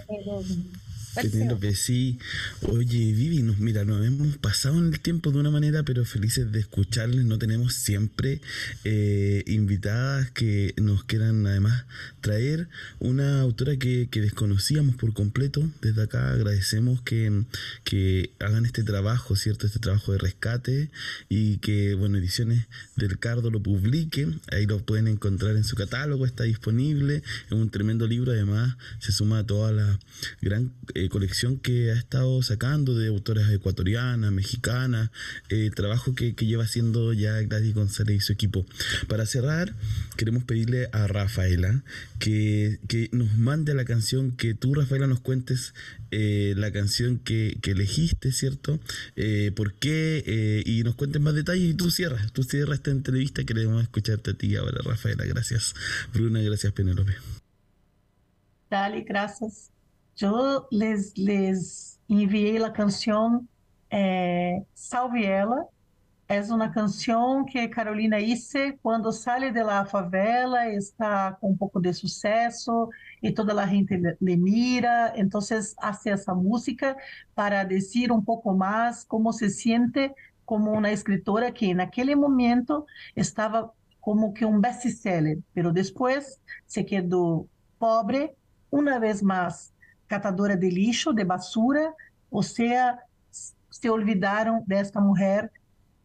Que 1.59 1.75
sí. 1.75 2.19
Oye, 2.61 3.13
Vivi, 3.13 3.41
nos, 3.41 3.59
mira, 3.59 3.85
nos 3.85 4.05
hemos 4.05 4.37
pasado 4.37 4.77
en 4.77 4.93
el 4.93 4.99
tiempo 4.99 5.31
de 5.31 5.39
una 5.39 5.51
manera, 5.51 5.83
pero 5.83 6.05
felices 6.05 6.51
de 6.51 6.59
escucharles. 6.59 7.25
No 7.25 7.37
tenemos 7.37 7.73
siempre 7.73 8.41
eh, 8.83 9.43
invitadas 9.47 10.31
que 10.31 10.73
nos 10.77 11.03
quieran 11.03 11.45
además 11.47 11.85
traer 12.21 12.67
una 12.99 13.41
autora 13.41 13.77
que, 13.77 14.07
desconocíamos 14.11 14.95
por 14.95 15.13
completo. 15.13 15.69
Desde 15.81 16.03
acá 16.03 16.31
agradecemos 16.31 17.01
que, 17.01 17.43
que 17.83 18.31
hagan 18.39 18.65
este 18.65 18.83
trabajo, 18.83 19.35
¿cierto? 19.35 19.67
Este 19.67 19.79
trabajo 19.79 20.11
de 20.11 20.17
rescate 20.17 20.89
y 21.29 21.57
que, 21.57 21.93
bueno, 21.93 22.17
Ediciones 22.17 22.65
del 22.95 23.19
Cardo 23.19 23.49
lo 23.49 23.61
publique. 23.61 24.27
Ahí 24.51 24.65
lo 24.65 24.79
pueden 24.83 25.07
encontrar 25.07 25.55
en 25.55 25.63
su 25.63 25.75
catálogo, 25.75 26.25
está 26.25 26.43
disponible. 26.43 27.23
Es 27.45 27.51
un 27.51 27.69
tremendo 27.69 28.07
libro, 28.07 28.31
además 28.31 28.75
se 28.99 29.11
suma 29.11 29.39
a 29.39 29.45
toda 29.45 29.71
la 29.71 29.99
gran... 30.41 30.73
Eh, 30.95 31.06
colección 31.09 31.57
que 31.57 31.91
ha 31.91 31.95
estado 31.95 32.41
sacando 32.41 32.95
de 32.95 33.07
autoras 33.07 33.51
ecuatorianas, 33.51 34.31
mexicanas, 34.31 35.11
eh, 35.49 35.69
trabajo 35.75 36.15
que, 36.15 36.33
lleva 36.33 36.63
haciendo 36.63 37.13
ya 37.13 37.41
Gladys 37.41 37.73
González 37.73 38.17
y 38.17 38.19
su 38.19 38.33
equipo. 38.33 38.65
Para 39.07 39.25
cerrar, 39.25 39.73
queremos 40.15 40.43
pedirle 40.43 40.89
a 40.91 41.07
Rafaela 41.07 41.83
que, 42.19 42.79
nos 43.11 43.37
mande 43.37 43.73
la 43.73 43.85
canción, 43.85 44.31
que 44.31 44.53
tú, 44.53 44.73
Rafaela, 44.73 45.07
nos 45.07 45.19
cuentes 45.19 45.73
eh, 46.11 46.53
la 46.57 46.71
canción 46.71 47.19
que, 47.19 47.59
elegiste, 47.63 48.31
¿cierto? 48.31 48.79
Eh, 49.15 49.51
¿Por 49.55 49.73
qué? 49.73 50.63
y 50.65 50.83
nos 50.83 50.95
cuentes 50.95 51.21
más 51.21 51.33
detalles 51.33 51.71
y 51.71 51.73
tú 51.73 51.91
cierras, 51.91 52.31
tú 52.31 52.43
cierras 52.43 52.77
esta 52.77 52.91
entrevista, 52.91 53.43
queremos 53.43 53.81
escucharte 53.83 54.31
a 54.31 54.33
ti 54.33 54.55
ahora, 54.55 54.81
Rafaela. 54.83 55.25
Gracias, 55.25 55.75
Bruna, 56.13 56.41
gracias, 56.41 56.73
Penélope. 56.73 57.13
Dale, 58.69 59.01
gracias. 59.01 59.71
Eu 60.19 60.65
les, 60.71 61.13
les 61.15 61.99
enviei 62.09 62.63
a 62.63 62.71
canção 62.71 63.45
é, 63.89 64.63
Salve 64.73 65.23
Ela. 65.23 65.67
É 66.29 66.41
uma 66.51 66.69
canção 66.69 67.45
que 67.45 67.69
Carolina 67.69 68.19
Isse, 68.19 68.73
quando 68.83 69.13
sai 69.13 69.49
de 69.49 69.63
la 69.63 69.85
favela, 69.85 70.67
está 70.67 71.31
com 71.33 71.51
um 71.51 71.55
pouco 71.57 71.79
de 71.79 71.93
sucesso 71.93 72.89
e 73.23 73.31
toda 73.31 73.53
a 73.61 73.65
gente 73.65 73.95
le 74.19 74.35
mira. 74.35 75.13
Então, 75.15 75.39
hace 75.77 76.09
essa 76.09 76.35
música 76.35 76.97
para 77.33 77.63
dizer 77.63 78.11
um 78.11 78.21
pouco 78.21 78.53
mais 78.53 79.05
como 79.05 79.31
se 79.31 79.49
sente 79.49 80.11
como 80.45 80.71
uma 80.71 80.91
escritora 80.91 81.51
que 81.51 81.73
naquele 81.73 82.15
momento 82.15 82.85
estava 83.15 83.71
como 84.01 84.33
que 84.33 84.45
um 84.45 84.59
best-seller, 84.59 85.39
mas 85.53 85.73
depois 85.73 86.39
se 86.65 86.83
quedou 86.83 87.47
pobre, 87.77 88.31
uma 88.71 88.99
vez 88.99 89.21
mais 89.21 89.73
catadora 90.07 90.55
de 90.55 90.69
lixo, 90.69 91.13
de 91.13 91.23
basura, 91.23 91.93
ou 92.31 92.43
seja, 92.43 92.97
se 93.69 93.89
olvidaram 93.89 94.63
desta 94.65 94.99
mulher 94.99 95.51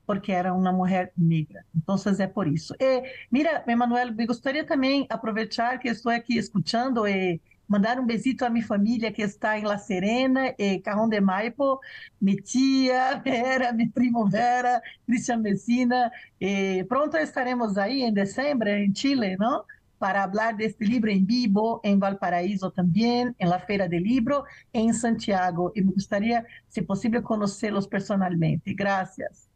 porque 0.06 0.32
era 0.32 0.52
uma 0.52 0.72
mulher 0.72 1.12
negra. 1.16 1.64
Então, 1.74 1.96
é 2.18 2.26
por 2.26 2.46
isso. 2.46 2.74
E, 2.78 3.02
mira, 3.30 3.64
Emanuel, 3.66 4.12
me 4.12 4.26
gostaria 4.26 4.64
também 4.64 5.06
aproveitar 5.08 5.78
que 5.78 5.88
estou 5.88 6.10
aqui 6.10 6.36
escutando 6.36 7.06
e 7.06 7.40
mandar 7.68 7.98
um 7.98 8.04
besito 8.04 8.44
à 8.44 8.50
minha 8.50 8.66
família 8.66 9.10
que 9.12 9.22
está 9.22 9.58
em 9.58 9.64
La 9.64 9.78
Serena, 9.78 10.54
e 10.58 10.78
Carrão 10.80 11.08
de 11.08 11.20
Maipo, 11.20 11.80
minha 12.20 12.36
tia 12.36 13.16
Vera, 13.24 13.72
minha 13.72 13.90
primo 13.90 14.26
Vera, 14.28 14.82
Cristian 15.06 15.38
Messina. 15.38 16.10
E 16.40 16.84
pronto 16.84 17.16
estaremos 17.16 17.78
aí 17.78 18.02
em 18.02 18.12
dezembro, 18.12 18.68
em 18.68 18.94
Chile, 18.94 19.36
não? 19.38 19.64
Para 20.02 20.24
hablar 20.24 20.56
de 20.56 20.64
este 20.64 20.84
libro 20.84 21.12
en 21.12 21.24
vivo 21.24 21.80
en 21.84 22.00
Valparaíso 22.00 22.72
también, 22.72 23.36
en 23.38 23.48
la 23.48 23.60
Feira 23.60 23.86
del 23.86 24.02
Libro, 24.02 24.46
en 24.72 24.94
Santiago. 24.94 25.70
Y 25.76 25.82
me 25.82 25.92
gustaría, 25.92 26.44
si 26.66 26.82
posible, 26.82 27.22
conocerlos 27.22 27.86
personalmente. 27.86 28.74
Gracias. 28.74 29.48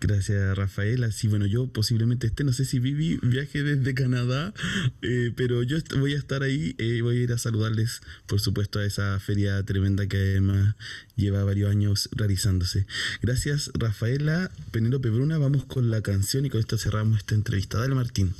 Gracias, 0.00 0.56
Rafaela. 0.56 1.10
Sí, 1.10 1.26
bueno, 1.26 1.46
yo 1.46 1.66
posiblemente 1.66 2.28
esté, 2.28 2.44
no 2.44 2.52
sé 2.52 2.64
si 2.64 2.78
Vivi 2.78 3.18
viaje 3.22 3.64
desde 3.64 3.92
Canadá, 3.92 4.54
eh, 5.02 5.32
pero 5.34 5.64
yo 5.64 5.78
voy 5.98 6.14
a 6.14 6.18
estar 6.18 6.44
ahí, 6.44 6.76
eh, 6.78 7.02
voy 7.02 7.16
a 7.16 7.20
ir 7.22 7.32
a 7.32 7.38
saludarles, 7.38 8.02
por 8.26 8.38
supuesto, 8.38 8.78
a 8.78 8.84
esa 8.84 9.18
feria 9.18 9.60
tremenda 9.64 10.06
que 10.06 10.16
además 10.16 10.76
lleva 11.16 11.42
varios 11.42 11.72
años 11.72 12.08
realizándose. 12.12 12.86
Gracias, 13.20 13.72
Rafaela. 13.74 14.52
Penélope 14.70 15.10
Bruna, 15.10 15.38
vamos 15.38 15.64
con 15.64 15.90
la 15.90 16.02
canción 16.02 16.46
y 16.46 16.50
con 16.50 16.60
esto 16.60 16.78
cerramos 16.78 17.18
esta 17.18 17.34
entrevista. 17.34 17.78
Dale, 17.78 17.96
Martín. 17.96 18.32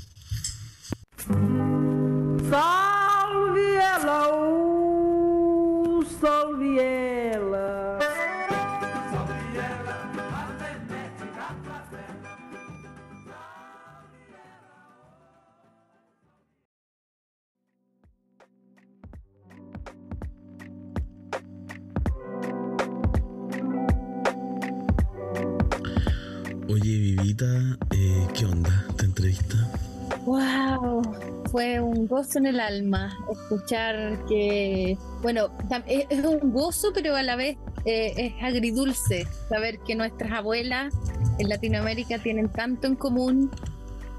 Salve 1.27 1.39
ela, 3.75 4.29
uh, 4.33 6.05
salve 6.21 6.79
ela. 6.79 7.99
Salve 9.11 9.59
ela, 9.59 9.97
a 10.31 10.47
Venete 10.57 11.27
da 11.35 11.49
favela. 11.65 12.31
Oye, 26.69 26.99
Vivita, 26.99 27.47
eh, 27.91 28.29
¿qué 28.33 28.47
onda 28.47 28.85
esta 28.91 29.05
entrevista? 29.07 29.57
¡Wow! 30.27 31.03
Fue 31.53 31.79
un 31.79 32.09
gozo 32.09 32.39
en 32.39 32.47
el 32.47 32.59
alma 32.59 33.17
escuchar 33.31 34.25
que, 34.27 34.99
bueno, 35.23 35.51
es 35.87 36.25
un 36.25 36.53
gozo, 36.53 36.89
pero 36.93 37.15
a 37.15 37.23
la 37.23 37.37
vez 37.37 37.57
eh, 37.85 38.13
es 38.17 38.33
agridulce 38.43 39.25
saber 39.49 39.79
que 39.87 39.95
nuestras 39.95 40.33
abuelas 40.33 40.93
en 41.39 41.49
Latinoamérica 41.49 42.19
tienen 42.19 42.49
tanto 42.49 42.89
en 42.89 42.97
común 42.97 43.53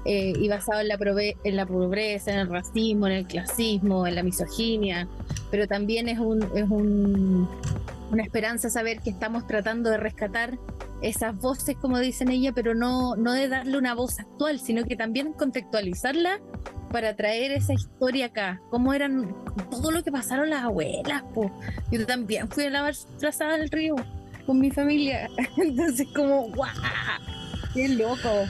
eh, 0.06 0.32
y 0.34 0.48
basado 0.48 0.80
en 0.80 0.88
la, 0.88 0.98
en 1.44 1.56
la 1.56 1.66
pobreza, 1.66 2.32
en 2.32 2.38
el 2.38 2.48
racismo, 2.48 3.06
en 3.06 3.12
el 3.12 3.26
clasismo, 3.26 4.06
en 4.06 4.14
la 4.14 4.22
misoginia, 4.22 5.06
pero 5.50 5.68
también 5.68 6.08
es, 6.08 6.18
un, 6.18 6.42
es 6.54 6.70
un, 6.70 7.46
una 8.10 8.22
esperanza 8.22 8.70
saber 8.70 9.00
que 9.00 9.10
estamos 9.10 9.46
tratando 9.46 9.90
de 9.90 9.98
rescatar 9.98 10.58
esas 11.02 11.36
voces, 11.36 11.76
como 11.76 11.98
dicen 11.98 12.30
ella, 12.30 12.52
pero 12.52 12.74
no, 12.74 13.16
no 13.16 13.32
de 13.32 13.48
darle 13.48 13.78
una 13.78 13.94
voz 13.94 14.18
actual, 14.18 14.58
sino 14.58 14.84
que 14.84 14.96
también 14.96 15.32
contextualizarla 15.32 16.40
para 16.90 17.14
traer 17.14 17.52
esa 17.52 17.74
historia 17.74 18.26
acá. 18.26 18.60
Cómo 18.70 18.92
eran 18.94 19.34
todo 19.70 19.90
lo 19.90 20.02
que 20.02 20.10
pasaron 20.10 20.50
las 20.50 20.64
abuelas, 20.64 21.22
pues. 21.34 21.50
Yo 21.90 22.04
también 22.06 22.48
fui 22.48 22.64
a 22.64 22.70
lavar 22.70 22.94
trazada 23.18 23.56
del 23.56 23.68
río 23.70 23.94
con 24.46 24.58
mi 24.58 24.70
familia. 24.70 25.28
Entonces, 25.56 26.08
como, 26.14 26.48
¡guau! 26.50 26.70
¡Qué 27.74 27.88
loco! 27.88 28.46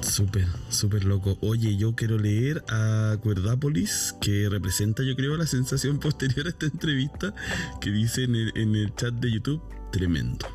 Súper, 0.00 0.46
súper 0.68 1.04
loco. 1.04 1.38
Oye, 1.40 1.76
yo 1.76 1.94
quiero 1.94 2.18
leer 2.18 2.64
a 2.68 3.16
Cuerdápolis, 3.22 4.14
que 4.20 4.48
representa, 4.48 5.02
yo 5.02 5.14
creo, 5.16 5.36
la 5.36 5.46
sensación 5.46 5.98
posterior 6.00 6.46
a 6.46 6.50
esta 6.50 6.66
entrevista, 6.66 7.34
que 7.80 7.90
dice 7.90 8.24
en 8.24 8.74
el 8.74 8.94
chat 8.94 9.14
de 9.14 9.32
YouTube, 9.32 9.62
Tremendo. 9.90 10.46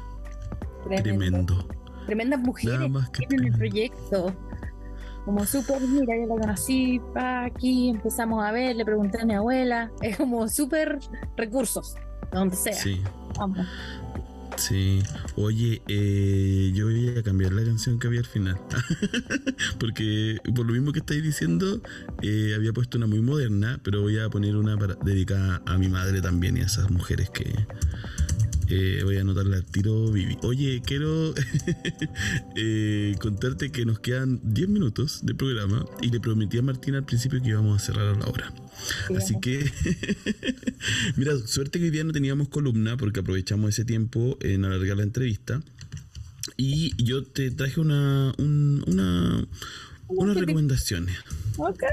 Tremendo. 1.02 1.68
Tremendas 2.06 2.40
mujeres 2.42 2.80
que 3.14 3.36
en 3.36 3.46
el 3.46 3.54
proyecto. 3.58 4.36
Como 5.26 5.46
súper, 5.46 5.80
mira, 5.82 6.16
yo 6.18 6.36
la 6.36 6.42
conocí, 6.42 7.00
aquí 7.16 7.90
empezamos 7.90 8.44
a 8.44 8.52
ver, 8.52 8.76
le 8.76 8.84
pregunté 8.84 9.22
a 9.22 9.26
mi 9.26 9.34
abuela. 9.34 9.90
Es 10.02 10.18
como 10.18 10.50
súper 10.50 11.00
recursos, 11.38 11.96
donde 12.34 12.58
sea. 12.58 12.74
Sí. 12.74 13.02
Vamos. 13.38 13.66
Sí. 14.58 15.02
Oye, 15.38 15.82
eh, 15.88 16.72
yo 16.76 16.86
voy 16.86 17.18
a 17.18 17.24
cambiar 17.24 17.54
la 17.54 17.64
canción 17.64 17.98
que 18.00 18.08
había 18.08 18.20
al 18.20 18.26
final. 18.26 18.60
Porque 19.80 20.38
por 20.56 20.66
lo 20.66 20.74
mismo 20.74 20.92
que 20.92 21.00
estáis 21.00 21.24
diciendo, 21.24 21.82
eh, 22.22 22.54
había 22.56 22.74
puesto 22.74 22.98
una 22.98 23.08
muy 23.08 23.22
moderna, 23.22 23.80
pero 23.82 24.02
voy 24.02 24.20
a 24.20 24.30
poner 24.30 24.58
una 24.58 24.78
para- 24.78 24.96
dedicada 24.96 25.62
a 25.66 25.78
mi 25.78 25.88
madre 25.88 26.22
también 26.22 26.58
y 26.58 26.60
a 26.62 26.66
esas 26.66 26.92
mujeres 26.92 27.30
que 27.30 27.52
eh, 28.76 29.04
voy 29.04 29.18
a 29.18 29.22
anotarle 29.22 29.56
al 29.58 29.66
tiro 29.66 30.12
Vivi. 30.12 30.38
Oye, 30.42 30.82
quiero 30.86 31.34
eh, 32.56 33.16
contarte 33.20 33.72
que 33.72 33.86
nos 33.86 34.00
quedan 34.00 34.40
10 34.44 34.70
minutos 34.70 35.20
de 35.24 35.36
programa 35.36 35.86
y 36.02 36.10
le 36.10 36.20
prometí 36.20 36.58
a 36.58 36.62
Martina 36.62 36.98
al 36.98 37.06
principio 37.06 37.42
que 37.42 37.50
íbamos 37.50 37.82
a 37.82 37.86
cerrar 37.86 38.08
a 38.16 38.18
la 38.18 38.26
hora. 38.28 38.54
Así 39.16 39.36
que, 39.42 39.64
mira, 41.16 41.38
suerte 41.46 41.80
que 41.80 41.86
hoy 41.86 41.92
día 41.92 42.04
no 42.04 42.12
teníamos 42.12 42.50
columna 42.50 42.98
porque 42.98 43.20
aprovechamos 43.20 43.70
ese 43.70 43.86
tiempo 43.86 44.38
en 44.42 44.66
alargar 44.66 44.98
la 44.98 45.04
entrevista. 45.04 45.62
Y 46.58 46.92
yo 47.04 47.24
te 47.24 47.52
traje 47.52 47.80
una, 47.80 48.34
un- 48.38 48.84
una, 48.88 49.46
unas 50.08 50.36
recomendaciones. 50.38 51.16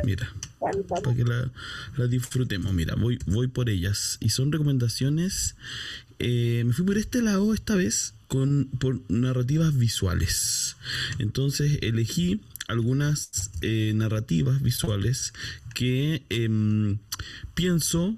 Mira. 0.05 0.33
Para 0.61 1.15
que 1.17 1.25
la, 1.25 1.51
la 1.97 2.07
disfrutemos. 2.07 2.73
Mira, 2.73 2.95
voy, 2.95 3.19
voy 3.27 3.49
por 3.49 3.69
ellas. 3.71 4.19
Y 4.21 4.29
son 4.31 4.53
recomendaciones. 4.53 5.57
eh, 6.19 6.63
me 6.67 6.73
fui 6.73 6.85
por 6.85 6.99
este 6.99 7.23
lado 7.23 7.55
esta 7.55 7.75
vez 7.75 8.15
con 8.29 8.67
por 8.79 9.01
narrativas 9.09 9.77
visuales. 9.77 10.77
Entonces 11.19 11.79
elegí 11.83 12.41
algunas 12.69 13.51
eh, 13.63 13.93
narrativas 13.97 14.63
visuales 14.63 15.33
que 15.75 16.23
em, 16.29 16.99
pienso 17.55 18.17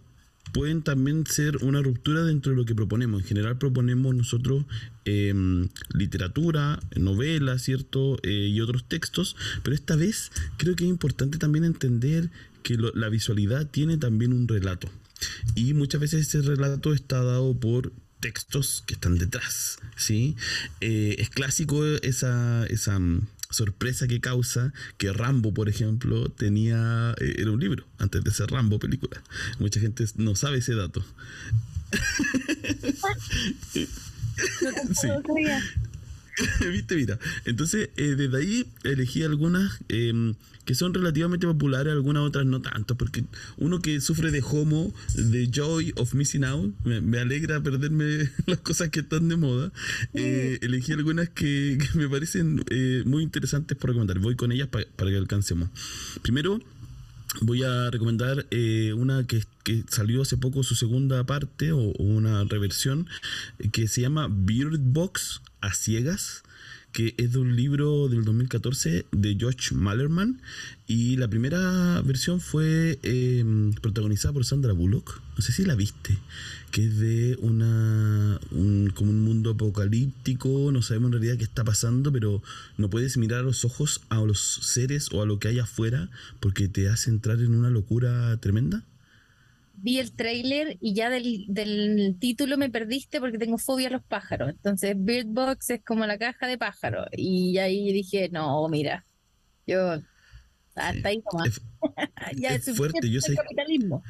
pueden 0.52 0.82
también 0.82 1.26
ser 1.26 1.58
una 1.64 1.82
ruptura 1.82 2.22
dentro 2.22 2.52
de 2.52 2.56
lo 2.56 2.64
que 2.64 2.74
proponemos. 2.74 3.22
En 3.22 3.28
general 3.28 3.58
proponemos 3.58 4.14
nosotros 4.14 4.64
em, 5.04 5.68
literatura, 5.92 6.80
novela, 6.96 7.58
¿cierto? 7.58 8.18
Eh, 8.22 8.48
y 8.48 8.60
otros 8.60 8.88
textos, 8.88 9.36
pero 9.62 9.74
esta 9.74 9.96
vez 9.96 10.30
creo 10.58 10.76
que 10.76 10.84
es 10.84 10.90
importante 10.90 11.38
también 11.38 11.64
entender 11.64 12.30
que 12.62 12.76
la 12.94 13.08
visualidad 13.08 13.68
tiene 13.68 13.96
también 13.96 14.32
un 14.32 14.46
relato. 14.46 14.88
Y 15.54 15.74
muchas 15.74 16.00
veces 16.00 16.28
ese 16.28 16.42
relato 16.42 16.92
está 16.92 17.22
dado 17.22 17.58
por 17.58 17.92
textos 18.20 18.84
que 18.86 18.94
están 18.94 19.18
detrás, 19.18 19.78
¿sí? 19.96 20.36
Eh, 20.80 21.16
es 21.18 21.28
clásico 21.30 21.84
esa, 21.84 22.64
esa 22.66 23.00
sorpresa 23.52 24.08
que 24.08 24.20
causa 24.20 24.72
que 24.98 25.12
Rambo, 25.12 25.54
por 25.54 25.68
ejemplo, 25.68 26.28
tenía, 26.30 27.14
eh, 27.20 27.36
era 27.38 27.50
un 27.50 27.60
libro 27.60 27.86
antes 27.98 28.24
de 28.24 28.30
ser 28.30 28.50
Rambo 28.50 28.78
película. 28.78 29.22
Mucha 29.58 29.80
gente 29.80 30.04
no 30.16 30.34
sabe 30.34 30.58
ese 30.58 30.74
dato. 30.74 31.04
Sí. 33.72 33.86
¿Viste? 36.72 36.96
Mira. 36.96 37.18
Entonces, 37.44 37.90
eh, 37.96 38.14
desde 38.16 38.36
ahí 38.36 38.66
elegí 38.84 39.22
algunas 39.22 39.78
eh, 39.88 40.34
que 40.64 40.74
son 40.74 40.94
relativamente 40.94 41.46
populares, 41.46 41.92
algunas 41.92 42.22
otras 42.22 42.46
no 42.46 42.62
tanto, 42.62 42.96
porque 42.96 43.24
uno 43.56 43.80
que 43.82 44.00
sufre 44.00 44.30
de 44.30 44.42
homo, 44.42 44.94
de 45.14 45.50
joy 45.52 45.92
of 45.96 46.14
missing 46.14 46.44
out, 46.44 46.72
me, 46.84 47.00
me 47.00 47.18
alegra 47.18 47.60
perderme 47.62 48.30
las 48.46 48.59
cosas 48.59 48.88
que 48.90 49.00
están 49.00 49.28
de 49.28 49.36
moda. 49.36 49.72
eh, 50.14 50.59
elegí 50.62 50.92
algunas 50.92 51.28
que, 51.28 51.78
que 51.80 51.98
me 51.98 52.09
parecen 52.09 52.64
eh, 52.70 53.02
muy 53.04 53.22
interesantes 53.22 53.76
por 53.76 53.90
recomendar. 53.90 54.18
Voy 54.20 54.36
con 54.36 54.52
ellas 54.52 54.68
pa- 54.68 54.86
para 54.96 55.10
que 55.10 55.16
alcancemos. 55.16 55.68
Primero, 56.22 56.60
voy 57.40 57.62
a 57.64 57.90
recomendar 57.90 58.46
eh, 58.50 58.92
una 58.96 59.26
que, 59.26 59.42
que 59.64 59.84
salió 59.88 60.22
hace 60.22 60.36
poco 60.36 60.62
su 60.62 60.74
segunda 60.76 61.24
parte 61.24 61.72
o, 61.72 61.78
o 61.80 62.02
una 62.04 62.44
reversión 62.44 63.06
que 63.72 63.88
se 63.88 64.00
llama 64.02 64.28
Beard 64.30 64.78
Box 64.78 65.40
a 65.62 65.72
ciegas 65.72 66.43
que 66.93 67.14
es 67.16 67.32
de 67.32 67.39
un 67.39 67.56
libro 67.56 68.09
del 68.09 68.24
2014 68.24 69.06
de 69.10 69.36
George 69.39 69.74
Malerman 69.74 70.40
y 70.86 71.16
la 71.16 71.26
primera 71.28 72.02
versión 72.02 72.39
fue 72.39 72.98
eh, 73.02 73.72
protagonizada 73.80 74.34
por 74.34 74.44
Sandra 74.44 74.74
Bullock. 74.74 75.22
No 75.36 75.43
sé 75.43 75.52
si 75.52 75.64
la 75.64 75.74
viste 75.74 76.18
que 76.70 76.86
es 76.86 76.98
de 76.98 77.39
una 77.40 78.39
un, 78.51 78.93
como 78.94 79.10
un 79.10 79.20
mundo 79.20 79.51
apocalíptico 79.51 80.70
no 80.72 80.82
sabemos 80.82 81.09
en 81.09 81.12
realidad 81.12 81.36
qué 81.36 81.44
está 81.44 81.64
pasando 81.64 82.10
pero 82.12 82.43
no 82.78 82.89
puedes 82.89 83.16
mirar 83.16 83.40
a 83.40 83.43
los 83.43 83.64
ojos 83.64 84.01
a 84.09 84.20
los 84.20 84.40
seres 84.40 85.10
o 85.12 85.22
a 85.22 85.26
lo 85.26 85.39
que 85.39 85.48
hay 85.48 85.59
afuera 85.59 86.10
porque 86.40 86.68
te 86.68 86.89
hace 86.89 87.10
entrar 87.10 87.40
en 87.40 87.55
una 87.55 87.68
locura 87.68 88.36
tremenda 88.39 88.84
Vi 89.84 89.98
el 89.98 90.12
tráiler 90.14 90.78
y 90.80 90.94
ya 90.94 91.10
del, 91.10 91.44
del 91.48 92.16
título 92.20 92.56
me 92.56 92.70
perdiste 92.70 93.18
porque 93.20 93.36
tengo 93.38 93.59
fobia 93.59 93.88
a 93.88 93.90
los 93.90 94.02
pájaros. 94.04 94.50
Entonces, 94.50 94.94
Bird 94.96 95.26
Box 95.26 95.70
es 95.70 95.82
como 95.84 96.06
la 96.06 96.18
caja 96.18 96.46
de 96.46 96.56
pájaros. 96.56 97.06
Y 97.16 97.59
ahí 97.59 97.92
dije, 97.92 98.28
no, 98.30 98.68
mira, 98.68 99.04
yo 99.66 100.00
hasta 100.76 101.09
ahí 101.09 101.22
nomás. 101.32 101.48
Es- 101.48 101.62
ya 102.40 102.54
es 102.54 102.76
fuerte, 102.76 103.10
yo 103.10 103.20
sé- 103.20 103.34
capitalismo. 103.34 104.02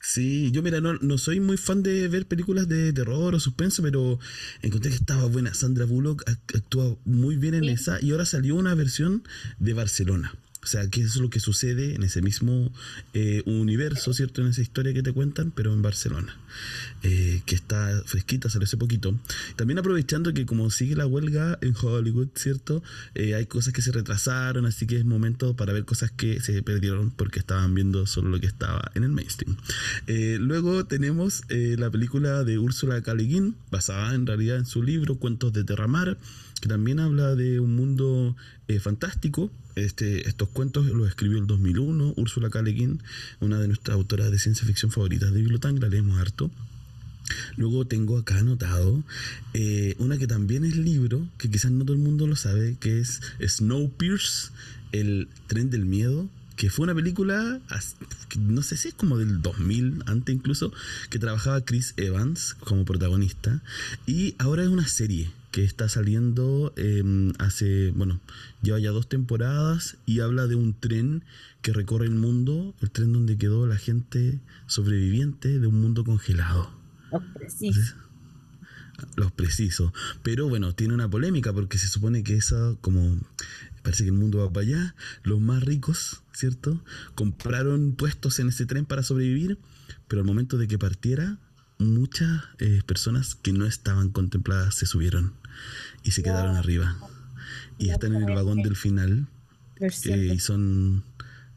Sí, 0.00 0.50
yo 0.52 0.62
mira, 0.62 0.80
no, 0.80 0.94
no 0.94 1.18
soy 1.18 1.38
muy 1.40 1.56
fan 1.56 1.82
de 1.82 2.08
ver 2.08 2.26
películas 2.26 2.66
de 2.68 2.92
terror 2.92 3.34
o 3.34 3.40
suspenso, 3.40 3.82
pero 3.82 4.18
encontré 4.62 4.90
que 4.90 4.96
estaba 4.96 5.26
buena. 5.26 5.54
Sandra 5.54 5.84
Bullock 5.86 6.24
act- 6.26 6.56
actúa 6.56 6.96
muy 7.04 7.36
bien 7.36 7.54
en 7.54 7.64
Sí. 7.64 7.70
esa 7.70 7.98
y 8.00 8.10
ahora 8.12 8.24
salió 8.24 8.56
una 8.56 8.74
versión 8.74 9.22
de 9.58 9.74
Barcelona. 9.74 10.32
Sea, 10.68 10.82
eso 10.82 11.00
es 11.00 11.16
lo 11.16 11.30
que 11.30 11.40
sucede 11.40 11.94
en 11.94 12.02
ese 12.02 12.20
mismo 12.20 12.70
eh, 13.14 13.42
universo, 13.46 14.12
¿cierto? 14.12 14.42
En 14.42 14.48
esa 14.48 14.60
historia 14.60 14.92
que 14.92 15.02
te 15.02 15.12
cuentan, 15.12 15.50
pero 15.50 15.72
en 15.72 15.80
Barcelona. 15.80 16.36
Eh, 17.02 17.40
que 17.46 17.54
está 17.54 18.02
fresquita, 18.04 18.50
salió 18.50 18.64
hace 18.64 18.76
poquito. 18.76 19.18
También 19.56 19.78
aprovechando 19.78 20.34
que 20.34 20.44
como 20.44 20.70
sigue 20.70 20.94
la 20.94 21.06
huelga 21.06 21.58
en 21.62 21.74
Hollywood, 21.80 22.28
¿cierto? 22.34 22.82
Eh, 23.14 23.34
hay 23.34 23.46
cosas 23.46 23.72
que 23.72 23.80
se 23.80 23.92
retrasaron, 23.92 24.66
así 24.66 24.86
que 24.86 24.98
es 24.98 25.04
momento 25.04 25.56
para 25.56 25.72
ver 25.72 25.86
cosas 25.86 26.10
que 26.10 26.40
se 26.40 26.62
perdieron 26.62 27.10
porque 27.10 27.38
estaban 27.38 27.74
viendo 27.74 28.06
solo 28.06 28.28
lo 28.28 28.40
que 28.40 28.46
estaba 28.46 28.90
en 28.94 29.04
el 29.04 29.10
mainstream. 29.10 29.56
Luego 30.06 30.84
tenemos 30.84 31.42
la 31.48 31.90
película 31.90 32.44
de 32.44 32.58
Úrsula 32.58 33.00
Guin, 33.00 33.56
basada 33.70 34.14
en 34.14 34.26
realidad 34.26 34.58
en 34.58 34.66
su 34.66 34.82
libro 34.82 35.16
Cuentos 35.16 35.52
de 35.52 35.64
Terramar, 35.64 36.18
que 36.60 36.68
también 36.68 37.00
habla 37.00 37.34
de 37.34 37.60
un 37.60 37.76
mundo 37.76 38.36
eh, 38.66 38.80
fantástico. 38.80 39.50
Este, 39.76 40.28
estos 40.28 40.48
cuentos 40.48 40.86
los 40.86 41.08
escribió 41.08 41.38
el 41.38 41.46
2001 41.46 42.14
Úrsula 42.16 42.50
K. 42.50 42.62
Le 42.62 42.72
Guin, 42.72 43.02
una 43.40 43.58
de 43.58 43.68
nuestras 43.68 43.94
autoras 43.94 44.30
de 44.30 44.38
ciencia 44.38 44.66
ficción 44.66 44.90
favoritas 44.90 45.32
de 45.32 45.40
Bibliotank, 45.40 45.80
la 45.80 45.88
leemos 45.88 46.18
harto. 46.18 46.50
Luego 47.56 47.86
tengo 47.86 48.16
acá 48.16 48.38
anotado 48.38 49.04
eh, 49.52 49.94
una 49.98 50.18
que 50.18 50.26
también 50.26 50.64
es 50.64 50.76
libro, 50.76 51.28
que 51.36 51.50
quizás 51.50 51.70
no 51.70 51.84
todo 51.84 51.94
el 51.94 52.02
mundo 52.02 52.26
lo 52.26 52.36
sabe, 52.36 52.76
que 52.80 53.00
es 53.00 53.20
Snowpiercer, 53.46 54.50
el 54.92 55.28
tren 55.46 55.68
del 55.68 55.84
miedo, 55.84 56.28
que 56.56 56.70
fue 56.70 56.84
una 56.84 56.94
película, 56.94 57.60
no 58.36 58.62
sé 58.62 58.76
si 58.76 58.88
es 58.88 58.94
como 58.94 59.18
del 59.18 59.42
2000, 59.42 60.02
antes 60.06 60.34
incluso, 60.34 60.72
que 61.10 61.18
trabajaba 61.18 61.64
Chris 61.64 61.94
Evans 61.96 62.56
como 62.60 62.84
protagonista. 62.84 63.62
Y 64.06 64.34
ahora 64.38 64.62
es 64.62 64.68
una 64.68 64.88
serie 64.88 65.30
que 65.58 65.64
está 65.64 65.88
saliendo 65.88 66.72
eh, 66.76 67.32
hace, 67.40 67.90
bueno, 67.90 68.20
lleva 68.62 68.78
ya 68.78 68.90
dos 68.90 69.08
temporadas 69.08 69.96
y 70.06 70.20
habla 70.20 70.46
de 70.46 70.54
un 70.54 70.72
tren 70.72 71.24
que 71.62 71.72
recorre 71.72 72.06
el 72.06 72.14
mundo, 72.14 72.76
el 72.80 72.92
tren 72.92 73.12
donde 73.12 73.36
quedó 73.36 73.66
la 73.66 73.76
gente 73.76 74.38
sobreviviente 74.68 75.58
de 75.58 75.66
un 75.66 75.80
mundo 75.80 76.04
congelado 76.04 76.70
Los 77.10 77.24
precisos. 77.34 77.96
los 79.16 79.32
precisos. 79.32 79.90
Pero 80.22 80.48
bueno, 80.48 80.76
tiene 80.76 80.94
una 80.94 81.10
polémica 81.10 81.52
porque 81.52 81.76
se 81.76 81.88
supone 81.88 82.22
que 82.22 82.36
eso, 82.36 82.78
como 82.80 83.18
parece 83.82 84.04
que 84.04 84.10
el 84.10 84.16
mundo 84.16 84.38
va 84.38 84.52
para 84.52 84.64
allá, 84.64 84.94
los 85.24 85.40
más 85.40 85.64
ricos, 85.64 86.22
¿cierto? 86.32 86.80
Compraron 87.16 87.96
puestos 87.96 88.38
en 88.38 88.50
ese 88.50 88.64
tren 88.64 88.86
para 88.86 89.02
sobrevivir, 89.02 89.58
pero 90.06 90.20
al 90.20 90.26
momento 90.28 90.56
de 90.56 90.68
que 90.68 90.78
partiera, 90.78 91.36
muchas 91.78 92.44
eh, 92.60 92.82
personas 92.86 93.34
que 93.34 93.52
no 93.52 93.66
estaban 93.66 94.10
contempladas 94.10 94.76
se 94.76 94.86
subieron 94.86 95.32
y 96.02 96.12
se 96.12 96.22
quedaron 96.22 96.56
arriba. 96.56 96.96
Y 97.78 97.90
están 97.90 98.14
en 98.14 98.28
el 98.28 98.34
vagón 98.34 98.62
del 98.62 98.76
final 98.76 99.28
eh, 99.80 100.32
y 100.34 100.38
son 100.40 101.04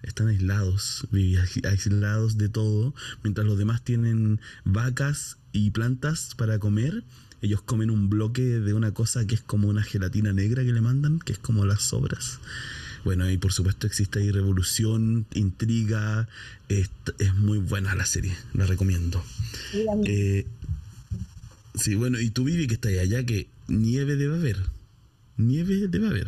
están 0.03 0.27
aislados, 0.27 1.07
aislados 1.63 2.37
de 2.37 2.49
todo, 2.49 2.93
mientras 3.23 3.45
los 3.45 3.57
demás 3.57 3.83
tienen 3.83 4.39
vacas 4.63 5.37
y 5.51 5.71
plantas 5.71 6.35
para 6.35 6.59
comer. 6.59 7.03
Ellos 7.41 7.61
comen 7.63 7.89
un 7.89 8.09
bloque 8.09 8.41
de 8.41 8.73
una 8.73 8.93
cosa 8.93 9.25
que 9.25 9.35
es 9.35 9.41
como 9.41 9.67
una 9.67 9.83
gelatina 9.83 10.31
negra 10.31 10.63
que 10.63 10.71
le 10.71 10.81
mandan, 10.81 11.19
que 11.19 11.33
es 11.33 11.39
como 11.39 11.65
las 11.65 11.81
sobras. 11.81 12.39
Bueno, 13.03 13.29
y 13.31 13.37
por 13.37 13.51
supuesto 13.51 13.87
existe 13.87 14.19
ahí 14.19 14.29
revolución, 14.29 15.25
intriga. 15.33 16.27
Es, 16.69 16.91
es 17.17 17.33
muy 17.33 17.57
buena 17.57 17.95
la 17.95 18.05
serie, 18.05 18.35
la 18.53 18.67
recomiendo. 18.67 19.23
Eh, 20.05 20.45
sí, 21.73 21.95
bueno, 21.95 22.19
y 22.19 22.29
tú 22.29 22.43
Vivi 22.43 22.67
que 22.67 22.75
está 22.75 22.89
allá, 22.89 23.25
que 23.25 23.47
nieve 23.71 24.15
debe 24.15 24.35
haber. 24.35 24.57
Nieve 25.37 25.87
debe 25.87 26.07
haber. 26.07 26.27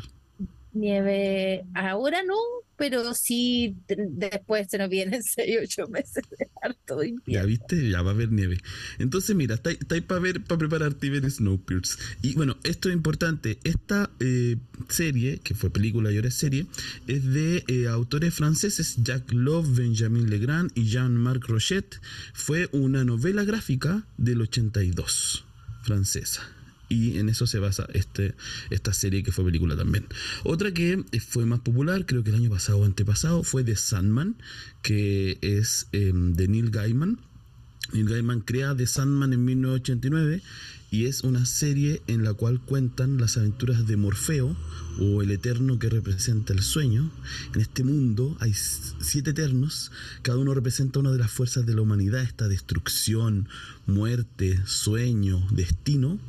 Nieve, 0.74 1.66
ahora 1.76 2.24
no, 2.24 2.36
pero 2.76 3.14
sí 3.14 3.76
después 3.88 4.68
se 4.70 4.78
nos 4.78 4.90
vienen 4.90 5.22
6, 5.24 5.58
8 5.64 5.88
meses 5.88 6.24
de 6.38 6.50
harto 6.62 7.00
Ya 7.28 7.44
viste, 7.44 7.90
ya 7.90 8.02
va 8.02 8.12
a 8.12 8.14
haber 8.14 8.32
nieve. 8.32 8.60
Entonces, 8.98 9.36
mira, 9.36 9.56
está, 9.56 9.70
ahí 9.70 10.02
para 10.02 10.20
ver, 10.20 10.44
para 10.44 10.58
prepararte 10.58 11.08
y 11.08 11.10
ver 11.12 11.30
Snowpiercer. 11.30 12.00
Y 12.22 12.34
bueno, 12.34 12.58
esto 12.64 12.90
es 12.90 12.96
importante. 12.96 13.60
Esta 13.64 14.10
eh, 14.20 14.58
serie, 14.90 15.40
que 15.40 15.54
fue 15.54 15.70
película 15.70 16.12
y 16.12 16.16
ahora 16.16 16.30
es 16.30 16.36
serie, 16.36 16.66
es 17.08 17.24
de 17.32 17.64
eh, 17.68 17.88
autores 17.88 18.34
franceses 18.34 18.96
Jacques 19.04 19.34
Love, 19.34 19.76
Benjamin 19.76 20.30
Legrand 20.30 20.72
y 20.76 20.86
Jean-Marc 20.86 21.46
Rochet. 21.48 22.00
Fue 22.34 22.68
una 22.72 23.04
novela 23.04 23.44
gráfica 23.44 24.06
del 24.18 24.42
82 24.42 25.46
francesa 25.84 26.42
y 26.90 27.18
en 27.18 27.30
eso 27.30 27.48
se 27.48 27.60
basa 27.60 27.88
este, 27.94 28.36
esta 28.70 28.94
serie 28.94 29.24
que 29.24 29.32
fue 29.32 29.46
película 29.46 29.76
también. 29.76 30.06
Otra 30.44 30.74
que 30.74 31.04
fue 31.28 31.46
más 31.46 31.60
popular, 31.60 32.06
creo 32.06 32.24
que 32.24 32.30
el 32.30 32.38
año 32.38 32.50
pasado 32.50 32.80
o 32.80 32.86
antepasado, 32.86 33.44
fue 33.44 33.64
The 33.64 33.76
Sandman, 33.76 34.36
que 34.82 35.38
es 35.42 35.88
em, 35.92 36.34
de 36.34 36.48
Neil 36.48 36.70
Gaiman. 36.70 37.20
Neil 37.94 38.10
Gaiman 38.10 38.42
crea 38.42 38.76
The 38.76 38.88
Sandman 38.88 39.34
en 39.34 39.46
1989 39.46 40.42
y 40.94 41.08
es 41.08 41.24
una 41.24 41.44
serie 41.48 42.04
en 42.06 42.24
la 42.24 42.36
cual 42.36 42.62
cuentan 42.62 43.18
las 43.18 43.38
aventuras 43.38 43.88
de 43.88 43.98
Morfeo 43.98 44.56
o 45.00 45.24
el 45.24 45.32
eterno 45.32 45.80
que 45.80 45.90
representa 45.90 46.54
el 46.54 46.62
sueño. 46.62 47.10
En 47.56 47.62
este 47.62 47.84
mundo 47.84 48.38
hay 48.40 48.54
siete 48.54 49.32
eternos, 49.32 49.92
cada 50.22 50.38
uno 50.38 50.54
representa 50.54 51.00
una 51.00 51.12
de 51.12 51.18
las 51.18 51.32
fuerzas 51.32 51.66
de 51.66 51.74
la 51.74 51.82
humanidad, 51.82 52.22
esta 52.22 52.48
destrucción, 52.48 53.50
muerte, 53.88 54.60
sueño, 54.68 55.44
destino 55.50 56.20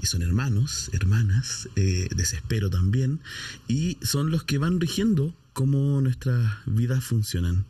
y 0.00 0.06
son 0.06 0.22
hermanos, 0.22 0.90
hermanas, 0.92 1.68
eh, 1.76 2.08
desespero 2.14 2.70
también, 2.70 3.20
y 3.68 3.98
son 4.02 4.30
los 4.30 4.44
que 4.44 4.58
van 4.58 4.80
rigiendo 4.80 5.34
cómo 5.52 6.00
nuestras 6.00 6.52
vidas 6.66 7.04
funcionan. 7.04 7.66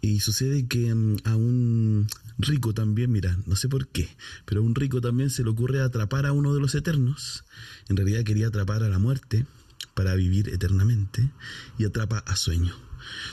Y 0.00 0.20
sucede 0.20 0.66
que 0.66 0.94
mm, 0.94 1.16
a 1.24 1.36
un 1.36 2.06
rico 2.38 2.74
también, 2.74 3.10
mira, 3.10 3.38
no 3.46 3.56
sé 3.56 3.68
por 3.68 3.88
qué, 3.88 4.08
pero 4.44 4.60
a 4.60 4.64
un 4.64 4.74
rico 4.74 5.00
también 5.00 5.30
se 5.30 5.42
le 5.42 5.50
ocurre 5.50 5.80
atrapar 5.80 6.26
a 6.26 6.32
uno 6.32 6.54
de 6.54 6.60
los 6.60 6.74
eternos. 6.74 7.44
En 7.88 7.96
realidad 7.96 8.24
quería 8.24 8.48
atrapar 8.48 8.82
a 8.82 8.88
la 8.88 8.98
muerte 8.98 9.46
para 9.94 10.14
vivir 10.14 10.50
eternamente 10.50 11.30
y 11.78 11.84
atrapa 11.84 12.18
a 12.18 12.36
sueño. 12.36 12.74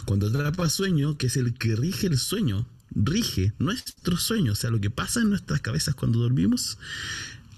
Cuando 0.05 0.27
atrapa 0.27 0.65
a 0.65 0.69
sueño, 0.69 1.17
que 1.17 1.27
es 1.27 1.37
el 1.37 1.53
que 1.53 1.75
rige 1.75 2.07
el 2.07 2.17
sueño, 2.17 2.65
rige 2.95 3.53
nuestro 3.59 4.17
sueño, 4.17 4.53
o 4.53 4.55
sea, 4.55 4.69
lo 4.69 4.79
que 4.79 4.89
pasa 4.89 5.21
en 5.21 5.29
nuestras 5.29 5.61
cabezas 5.61 5.95
cuando 5.95 6.19
dormimos, 6.19 6.77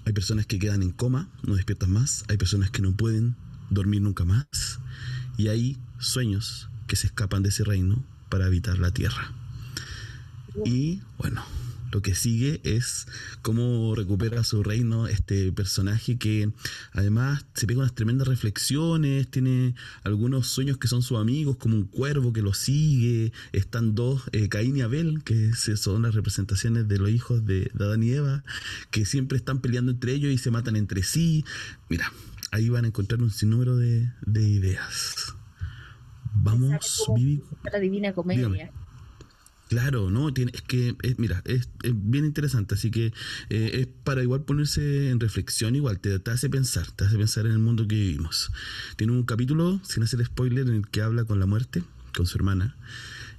hay 0.06 0.12
personas 0.12 0.46
que 0.46 0.60
quedan 0.60 0.84
en 0.84 0.92
coma, 0.92 1.28
no 1.42 1.56
despiertan 1.56 1.90
más. 1.90 2.24
Hay 2.28 2.36
personas 2.36 2.70
que 2.70 2.80
no 2.80 2.92
pueden 2.92 3.34
dormir 3.70 4.02
nunca 4.02 4.24
más. 4.24 4.78
Y 5.36 5.48
hay 5.48 5.78
sueños 5.98 6.68
que 6.86 6.94
se 6.94 7.08
escapan 7.08 7.42
de 7.42 7.48
ese 7.48 7.64
reino 7.64 8.04
para 8.28 8.46
habitar 8.46 8.78
la 8.78 8.92
tierra. 8.92 9.32
Y 10.64 11.02
bueno, 11.18 11.42
lo 11.92 12.02
que 12.02 12.14
sigue 12.14 12.60
es 12.64 13.06
cómo 13.42 13.94
recupera 13.94 14.44
su 14.44 14.62
reino 14.62 15.06
este 15.06 15.52
personaje 15.52 16.18
que 16.18 16.50
además 16.92 17.46
se 17.54 17.66
pega 17.66 17.80
unas 17.80 17.94
tremendas 17.94 18.28
reflexiones, 18.28 19.28
tiene 19.28 19.74
algunos 20.02 20.48
sueños 20.48 20.78
que 20.78 20.88
son 20.88 21.02
sus 21.02 21.18
amigos, 21.18 21.56
como 21.56 21.76
un 21.76 21.84
cuervo 21.84 22.32
que 22.32 22.42
lo 22.42 22.54
sigue, 22.54 23.32
están 23.52 23.94
dos, 23.94 24.22
eh, 24.32 24.48
Caín 24.48 24.76
y 24.76 24.82
Abel, 24.82 25.22
que 25.24 25.52
son 25.54 26.02
las 26.02 26.14
representaciones 26.14 26.88
de 26.88 26.98
los 26.98 27.10
hijos 27.10 27.44
de, 27.44 27.70
Adán 27.74 28.02
y 28.02 28.10
Eva, 28.10 28.44
que 28.90 29.04
siempre 29.04 29.38
están 29.38 29.60
peleando 29.60 29.92
entre 29.92 30.12
ellos 30.12 30.32
y 30.32 30.38
se 30.38 30.50
matan 30.50 30.76
entre 30.76 31.02
sí. 31.02 31.44
Mira, 31.88 32.12
ahí 32.50 32.68
van 32.68 32.84
a 32.84 32.88
encontrar 32.88 33.22
un 33.22 33.30
sinnúmero 33.30 33.76
de, 33.76 34.10
ideas. 34.26 35.34
Vamos, 36.34 37.04
Vivi. 37.16 37.42
La 37.72 37.78
divina 37.78 38.12
comedia. 38.12 38.72
Claro, 39.68 40.10
no, 40.10 40.32
tiene, 40.32 40.52
es 40.54 40.62
que, 40.62 40.96
es, 41.02 41.18
mira, 41.18 41.42
es, 41.44 41.68
bien 41.82 42.24
interesante, 42.24 42.76
así 42.76 42.92
que 42.92 43.12
eh, 43.50 43.70
es 43.72 43.88
para 44.04 44.22
igual 44.22 44.44
ponerse 44.44 45.10
en 45.10 45.18
reflexión, 45.18 45.74
igual 45.74 45.98
te, 45.98 46.20
hace 46.30 46.48
pensar, 46.48 46.90
te 46.92 47.04
hace 47.04 47.16
pensar 47.16 47.46
en 47.46 47.52
el 47.52 47.58
mundo 47.58 47.88
que 47.88 47.96
vivimos. 47.96 48.52
Tiene 48.96 49.12
un 49.12 49.24
capítulo, 49.24 49.80
sin 49.82 50.04
hacer 50.04 50.24
spoiler, 50.24 50.68
en 50.68 50.74
el 50.74 50.88
que 50.88 51.02
habla 51.02 51.24
con 51.24 51.40
la 51.40 51.46
muerte, 51.46 51.82
con 52.14 52.26
su 52.26 52.38
hermana, 52.38 52.76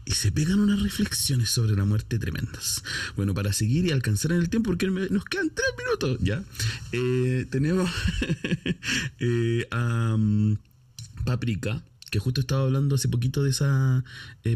y 0.03 0.11
se 0.11 0.33
pegan 0.33 0.59
unas 0.59 0.81
reflexiones 0.81 1.49
sobre 1.49 1.77
la 1.77 1.85
muerte 1.85 2.19
tremendas. 2.19 2.83
Bueno, 3.15 3.33
para 3.33 3.53
seguir 3.53 3.85
y 3.85 3.91
alcanzar 3.91 4.33
en 4.33 4.39
el 4.39 4.49
tiempo, 4.49 4.71
porque 4.71 4.87
nos 4.87 5.23
quedan 5.25 5.49
tres 5.49 5.67
minutos, 5.77 6.17
¿ya? 6.21 6.43
Eh, 6.91 7.45
tenemos 7.49 7.89
eh, 9.19 9.67
mm, 9.71 10.53
Paprika, 11.23 11.83
que 12.09 12.19
justo 12.19 12.41
estaba 12.41 12.63
hablando 12.63 12.95
hace 12.95 13.09
poquito 13.09 13.43
de 13.43 13.49
esa 13.49 14.03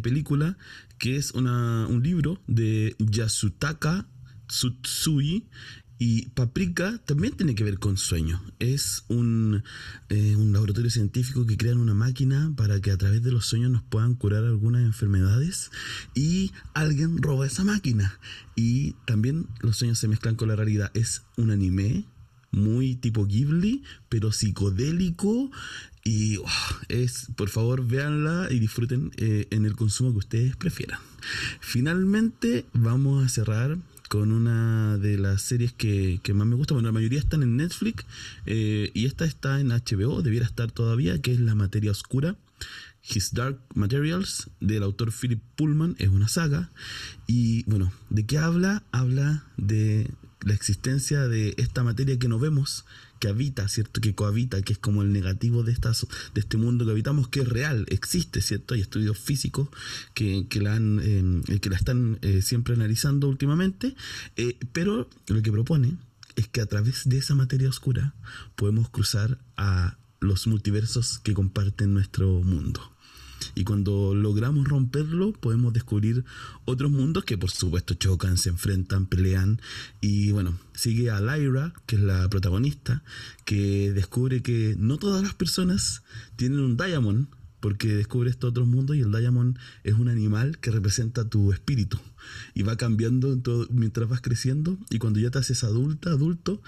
película, 0.01 0.57
que 0.97 1.17
es 1.17 1.31
un 1.31 2.01
libro 2.03 2.41
de 2.47 2.95
Yasutaka 2.99 4.07
Tsutsui. 4.51 5.47
Y 6.03 6.29
Paprika 6.29 6.99
también 7.05 7.35
tiene 7.37 7.53
que 7.53 7.63
ver 7.63 7.77
con 7.77 7.95
sueño. 7.95 8.41
Es 8.57 9.05
un, 9.07 9.63
eh, 10.09 10.35
un, 10.35 10.51
laboratorio 10.51 10.89
científico 10.89 11.45
que 11.45 11.57
crean 11.57 11.77
una 11.77 11.93
máquina 11.93 12.51
para 12.57 12.81
que 12.81 12.89
a 12.89 12.97
través 12.97 13.21
de 13.21 13.31
los 13.31 13.45
sueños 13.45 13.69
nos 13.69 13.83
puedan 13.83 14.15
curar 14.15 14.43
algunas 14.43 14.81
enfermedades. 14.81 15.69
Y 16.15 16.53
alguien 16.73 17.21
roba 17.21 17.45
esa 17.45 17.63
máquina. 17.63 18.17
Y 18.55 18.93
también 19.05 19.45
los 19.59 19.77
sueños 19.77 19.99
se 19.99 20.07
mezclan 20.07 20.35
con 20.35 20.47
la 20.47 20.55
realidad. 20.55 20.89
Es 20.95 21.21
un 21.37 21.51
anime 21.51 22.07
muy 22.49 22.95
tipo 22.95 23.27
Ghibli, 23.27 23.83
pero 24.09 24.31
psicodélico, 24.31 25.51
y 26.03 26.39
es, 26.89 27.27
por 27.35 27.49
favor, 27.49 27.85
véanla 27.85 28.47
y 28.49 28.59
disfruten 28.59 29.11
eh, 29.17 29.47
en 29.51 29.65
el 29.65 29.75
consumo 29.75 30.11
que 30.11 30.19
ustedes 30.19 30.55
prefieran. 30.55 30.99
Finalmente, 31.59 32.65
vamos 32.73 33.23
a 33.23 33.29
cerrar 33.29 33.77
con 34.09 34.31
una 34.31 34.97
de 34.97 35.17
las 35.17 35.41
series 35.41 35.71
que, 35.71 36.19
más 36.33 36.47
me 36.47 36.55
gusta. 36.55 36.73
Bueno, 36.73 36.89
la 36.89 36.93
mayoría 36.93 37.19
están 37.19 37.43
en 37.43 37.55
Netflix 37.55 38.03
eh, 38.45 38.91
y 38.93 39.05
esta 39.05 39.25
está 39.25 39.61
en 39.61 39.69
HBO, 39.69 40.21
debiera 40.21 40.45
estar 40.45 40.71
todavía, 40.71 41.21
que 41.21 41.31
es 41.31 41.39
La 41.39 41.55
Materia 41.55 41.91
Oscura. 41.91 42.35
His 43.03 43.33
Dark 43.33 43.59
Materials 43.73 44.49
del 44.59 44.83
autor 44.83 45.11
Philip 45.11 45.41
Pullman 45.55 45.95
es 45.97 46.09
una 46.09 46.27
saga 46.27 46.69
y 47.25 47.63
bueno, 47.63 47.91
¿de 48.09 48.25
qué 48.25 48.37
habla? 48.37 48.83
Habla 48.91 49.45
de 49.57 50.11
la 50.41 50.53
existencia 50.53 51.27
de 51.27 51.55
esta 51.57 51.83
materia 51.83 52.19
que 52.19 52.27
no 52.27 52.37
vemos, 52.37 52.85
que 53.21 53.27
habita, 53.27 53.67
¿cierto? 53.69 54.01
Que 54.01 54.15
cohabita, 54.15 54.61
que 54.63 54.73
es 54.73 54.79
como 54.79 55.03
el 55.03 55.13
negativo 55.13 55.61
de, 55.63 55.71
estas, 55.71 56.07
de 56.33 56.41
este 56.41 56.57
mundo 56.57 56.85
que 56.85 56.91
habitamos, 56.91 57.27
que 57.27 57.41
es 57.41 57.47
real, 57.47 57.85
existe, 57.89 58.41
¿cierto? 58.41 58.73
Hay 58.73 58.81
estudios 58.81 59.17
físicos 59.19 59.69
que, 60.15 60.47
la, 60.59 60.73
han, 60.73 61.43
eh, 61.47 61.59
que 61.59 61.69
la 61.69 61.75
están 61.77 62.17
eh, 62.23 62.41
siempre 62.41 62.73
analizando 62.73 63.29
últimamente, 63.29 63.95
eh, 64.37 64.57
pero 64.73 65.07
lo 65.27 65.41
que 65.43 65.51
propone 65.51 65.97
es 66.35 66.47
que 66.47 66.61
a 66.61 66.65
través 66.65 67.07
de 67.07 67.19
esa 67.19 67.35
materia 67.35 67.69
oscura 67.69 68.15
podemos 68.55 68.89
cruzar 68.89 69.37
a 69.55 69.97
los 70.19 70.47
multiversos 70.47 71.19
que 71.19 71.35
comparten 71.35 71.93
nuestro 71.93 72.41
mundo. 72.41 72.90
Y 73.55 73.63
cuando 73.63 74.13
logramos 74.13 74.67
romperlo, 74.67 75.33
podemos 75.33 75.73
descubrir 75.73 76.23
otros 76.65 76.91
mundos 76.91 77.25
que 77.25 77.37
por 77.37 77.51
supuesto 77.51 77.93
chocan, 77.93 78.37
se 78.37 78.49
enfrentan, 78.49 79.05
pelean. 79.05 79.61
Y 79.99 80.31
bueno, 80.31 80.57
sigue 80.73 81.09
a 81.09 81.21
Lyra, 81.21 81.73
que 81.85 81.95
es 81.95 82.01
la 82.01 82.29
protagonista, 82.29 83.03
que 83.45 83.91
descubre 83.91 84.41
que 84.41 84.75
no 84.77 84.97
todas 84.97 85.21
las 85.23 85.33
personas 85.33 86.03
tienen 86.35 86.59
un 86.59 86.77
Diamond, 86.77 87.27
porque 87.61 87.89
descubre 87.89 88.29
estos 88.29 88.49
otros 88.49 88.67
mundos 88.67 88.97
y 88.97 89.01
el 89.01 89.11
Diamond 89.11 89.57
es 89.83 89.93
un 89.93 90.09
animal 90.09 90.57
que 90.57 90.71
representa 90.71 91.29
tu 91.29 91.53
espíritu 91.53 91.99
y 92.53 92.63
va 92.63 92.75
cambiando 92.75 93.39
mientras 93.69 94.09
vas 94.09 94.21
creciendo 94.21 94.77
y 94.89 94.97
cuando 94.97 95.19
ya 95.19 95.29
te 95.29 95.39
haces 95.39 95.63
adulta, 95.63 96.09
adulto, 96.09 96.61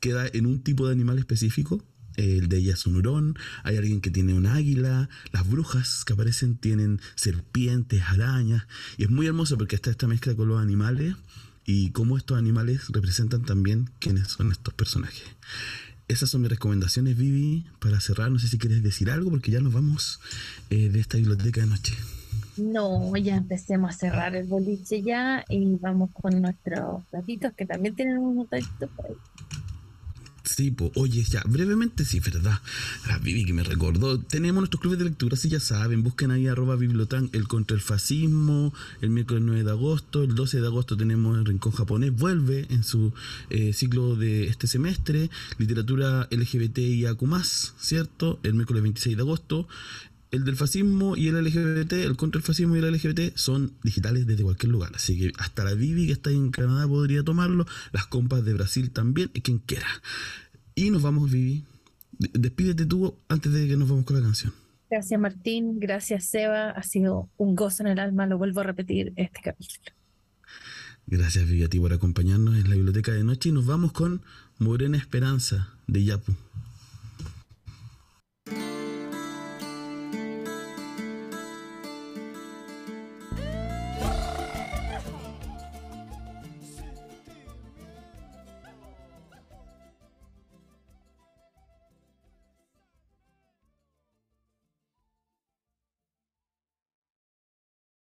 queda 0.00 0.26
en 0.32 0.46
un 0.46 0.60
tipo 0.62 0.86
de 0.86 0.92
animal 0.92 1.18
específico 1.18 1.84
el 2.20 2.48
de 2.48 2.58
ella 2.58 2.74
es 2.74 2.86
un 2.86 2.96
hurón, 2.96 3.36
hay 3.64 3.76
alguien 3.76 4.00
que 4.00 4.10
tiene 4.10 4.34
un 4.34 4.46
águila, 4.46 5.08
las 5.32 5.48
brujas 5.48 6.04
que 6.04 6.12
aparecen 6.12 6.56
tienen 6.56 7.00
serpientes, 7.14 8.02
arañas, 8.02 8.66
y 8.96 9.04
es 9.04 9.10
muy 9.10 9.26
hermoso 9.26 9.56
porque 9.56 9.76
está 9.76 9.90
esta 9.90 10.06
mezcla 10.06 10.34
con 10.34 10.48
los 10.48 10.60
animales 10.60 11.16
y 11.64 11.90
cómo 11.90 12.16
estos 12.16 12.38
animales 12.38 12.88
representan 12.88 13.42
también 13.42 13.90
quiénes 13.98 14.28
son 14.28 14.52
estos 14.52 14.74
personajes. 14.74 15.24
Esas 16.08 16.28
son 16.28 16.40
mis 16.40 16.50
recomendaciones, 16.50 17.16
Vivi, 17.16 17.66
para 17.78 18.00
cerrar. 18.00 18.32
No 18.32 18.40
sé 18.40 18.48
si 18.48 18.58
quieres 18.58 18.82
decir 18.82 19.10
algo 19.10 19.30
porque 19.30 19.52
ya 19.52 19.60
nos 19.60 19.72
vamos 19.72 20.18
eh, 20.68 20.88
de 20.88 20.98
esta 20.98 21.18
biblioteca 21.18 21.60
de 21.60 21.68
noche. 21.68 21.94
No, 22.56 23.16
ya 23.16 23.36
empecemos 23.36 23.94
a 23.94 23.96
cerrar 23.96 24.34
el 24.34 24.48
boliche 24.48 25.02
ya 25.02 25.44
y 25.48 25.76
vamos 25.76 26.10
con 26.12 26.42
nuestros 26.42 27.04
gatitos 27.12 27.52
que 27.56 27.64
también 27.64 27.94
tienen 27.94 28.18
un 28.18 28.36
botadito 28.36 28.88
por 28.88 29.06
ahí. 29.06 29.14
Sí, 30.56 30.74
oye, 30.96 31.22
ya, 31.22 31.44
brevemente, 31.46 32.04
sí, 32.04 32.18
verdad. 32.18 32.60
La 33.06 33.18
Vivi 33.18 33.44
que 33.44 33.52
me 33.52 33.62
recordó. 33.62 34.18
Tenemos 34.18 34.62
nuestros 34.62 34.80
clubes 34.80 34.98
de 34.98 35.04
lectura, 35.04 35.36
si 35.36 35.48
ya 35.48 35.60
saben, 35.60 36.02
busquen 36.02 36.32
ahí 36.32 36.48
arroba 36.48 36.74
bibliotán, 36.74 37.30
el 37.32 37.46
contra 37.46 37.76
el 37.76 37.80
fascismo, 37.80 38.74
el 39.00 39.10
miércoles 39.10 39.44
9 39.46 39.62
de 39.62 39.70
agosto, 39.70 40.24
el 40.24 40.34
12 40.34 40.60
de 40.60 40.66
agosto 40.66 40.96
tenemos 40.96 41.38
el 41.38 41.44
Rincón 41.44 41.72
Japonés, 41.72 42.12
vuelve 42.16 42.66
en 42.70 42.82
su 42.82 43.12
eh, 43.48 43.72
ciclo 43.72 44.16
de 44.16 44.48
este 44.48 44.66
semestre, 44.66 45.30
literatura 45.58 46.26
LGBTIAQ+, 46.32 47.20
¿cierto? 47.78 48.40
El 48.42 48.54
miércoles 48.54 48.82
26 48.82 49.16
de 49.16 49.22
agosto, 49.22 49.68
el 50.30 50.44
del 50.44 50.56
fascismo 50.56 51.16
y 51.16 51.28
el 51.28 51.42
LGBT, 51.42 51.92
el 51.92 52.16
contra 52.16 52.38
el 52.38 52.44
fascismo 52.44 52.76
y 52.76 52.78
el 52.78 52.92
LGBT 52.92 53.36
son 53.36 53.72
digitales 53.82 54.26
desde 54.26 54.42
cualquier 54.42 54.70
lugar. 54.72 54.92
Así 54.94 55.18
que 55.18 55.32
hasta 55.38 55.64
la 55.64 55.74
Vivi 55.74 56.06
que 56.06 56.12
está 56.12 56.30
en 56.30 56.50
Canadá 56.50 56.86
podría 56.86 57.22
tomarlo, 57.22 57.66
las 57.92 58.06
compas 58.06 58.44
de 58.44 58.54
Brasil 58.54 58.90
también, 58.90 59.30
y 59.34 59.40
quien 59.40 59.58
quiera. 59.58 59.88
Y 60.74 60.90
nos 60.90 61.02
vamos, 61.02 61.30
Vivi. 61.30 61.64
Despídete 62.18 62.86
tú 62.86 63.16
antes 63.28 63.52
de 63.52 63.66
que 63.66 63.76
nos 63.76 63.88
vamos 63.88 64.04
con 64.04 64.16
la 64.16 64.22
canción. 64.22 64.52
Gracias 64.90 65.20
Martín, 65.20 65.78
gracias 65.78 66.24
Seba, 66.24 66.70
ha 66.70 66.82
sido 66.82 67.30
un 67.36 67.54
gozo 67.54 67.84
en 67.84 67.90
el 67.90 68.00
alma, 68.00 68.26
lo 68.26 68.38
vuelvo 68.38 68.60
a 68.60 68.64
repetir 68.64 69.12
este 69.14 69.40
capítulo. 69.40 69.92
Gracias 71.06 71.46
Vivi 71.46 71.62
a 71.62 71.68
ti 71.68 71.78
por 71.78 71.92
acompañarnos 71.92 72.56
en 72.56 72.68
la 72.68 72.74
biblioteca 72.74 73.12
de 73.12 73.22
noche 73.22 73.50
y 73.50 73.52
nos 73.52 73.66
vamos 73.66 73.92
con 73.92 74.22
Morena 74.58 74.96
Esperanza 74.96 75.72
de 75.86 76.04
Yapu. 76.04 76.34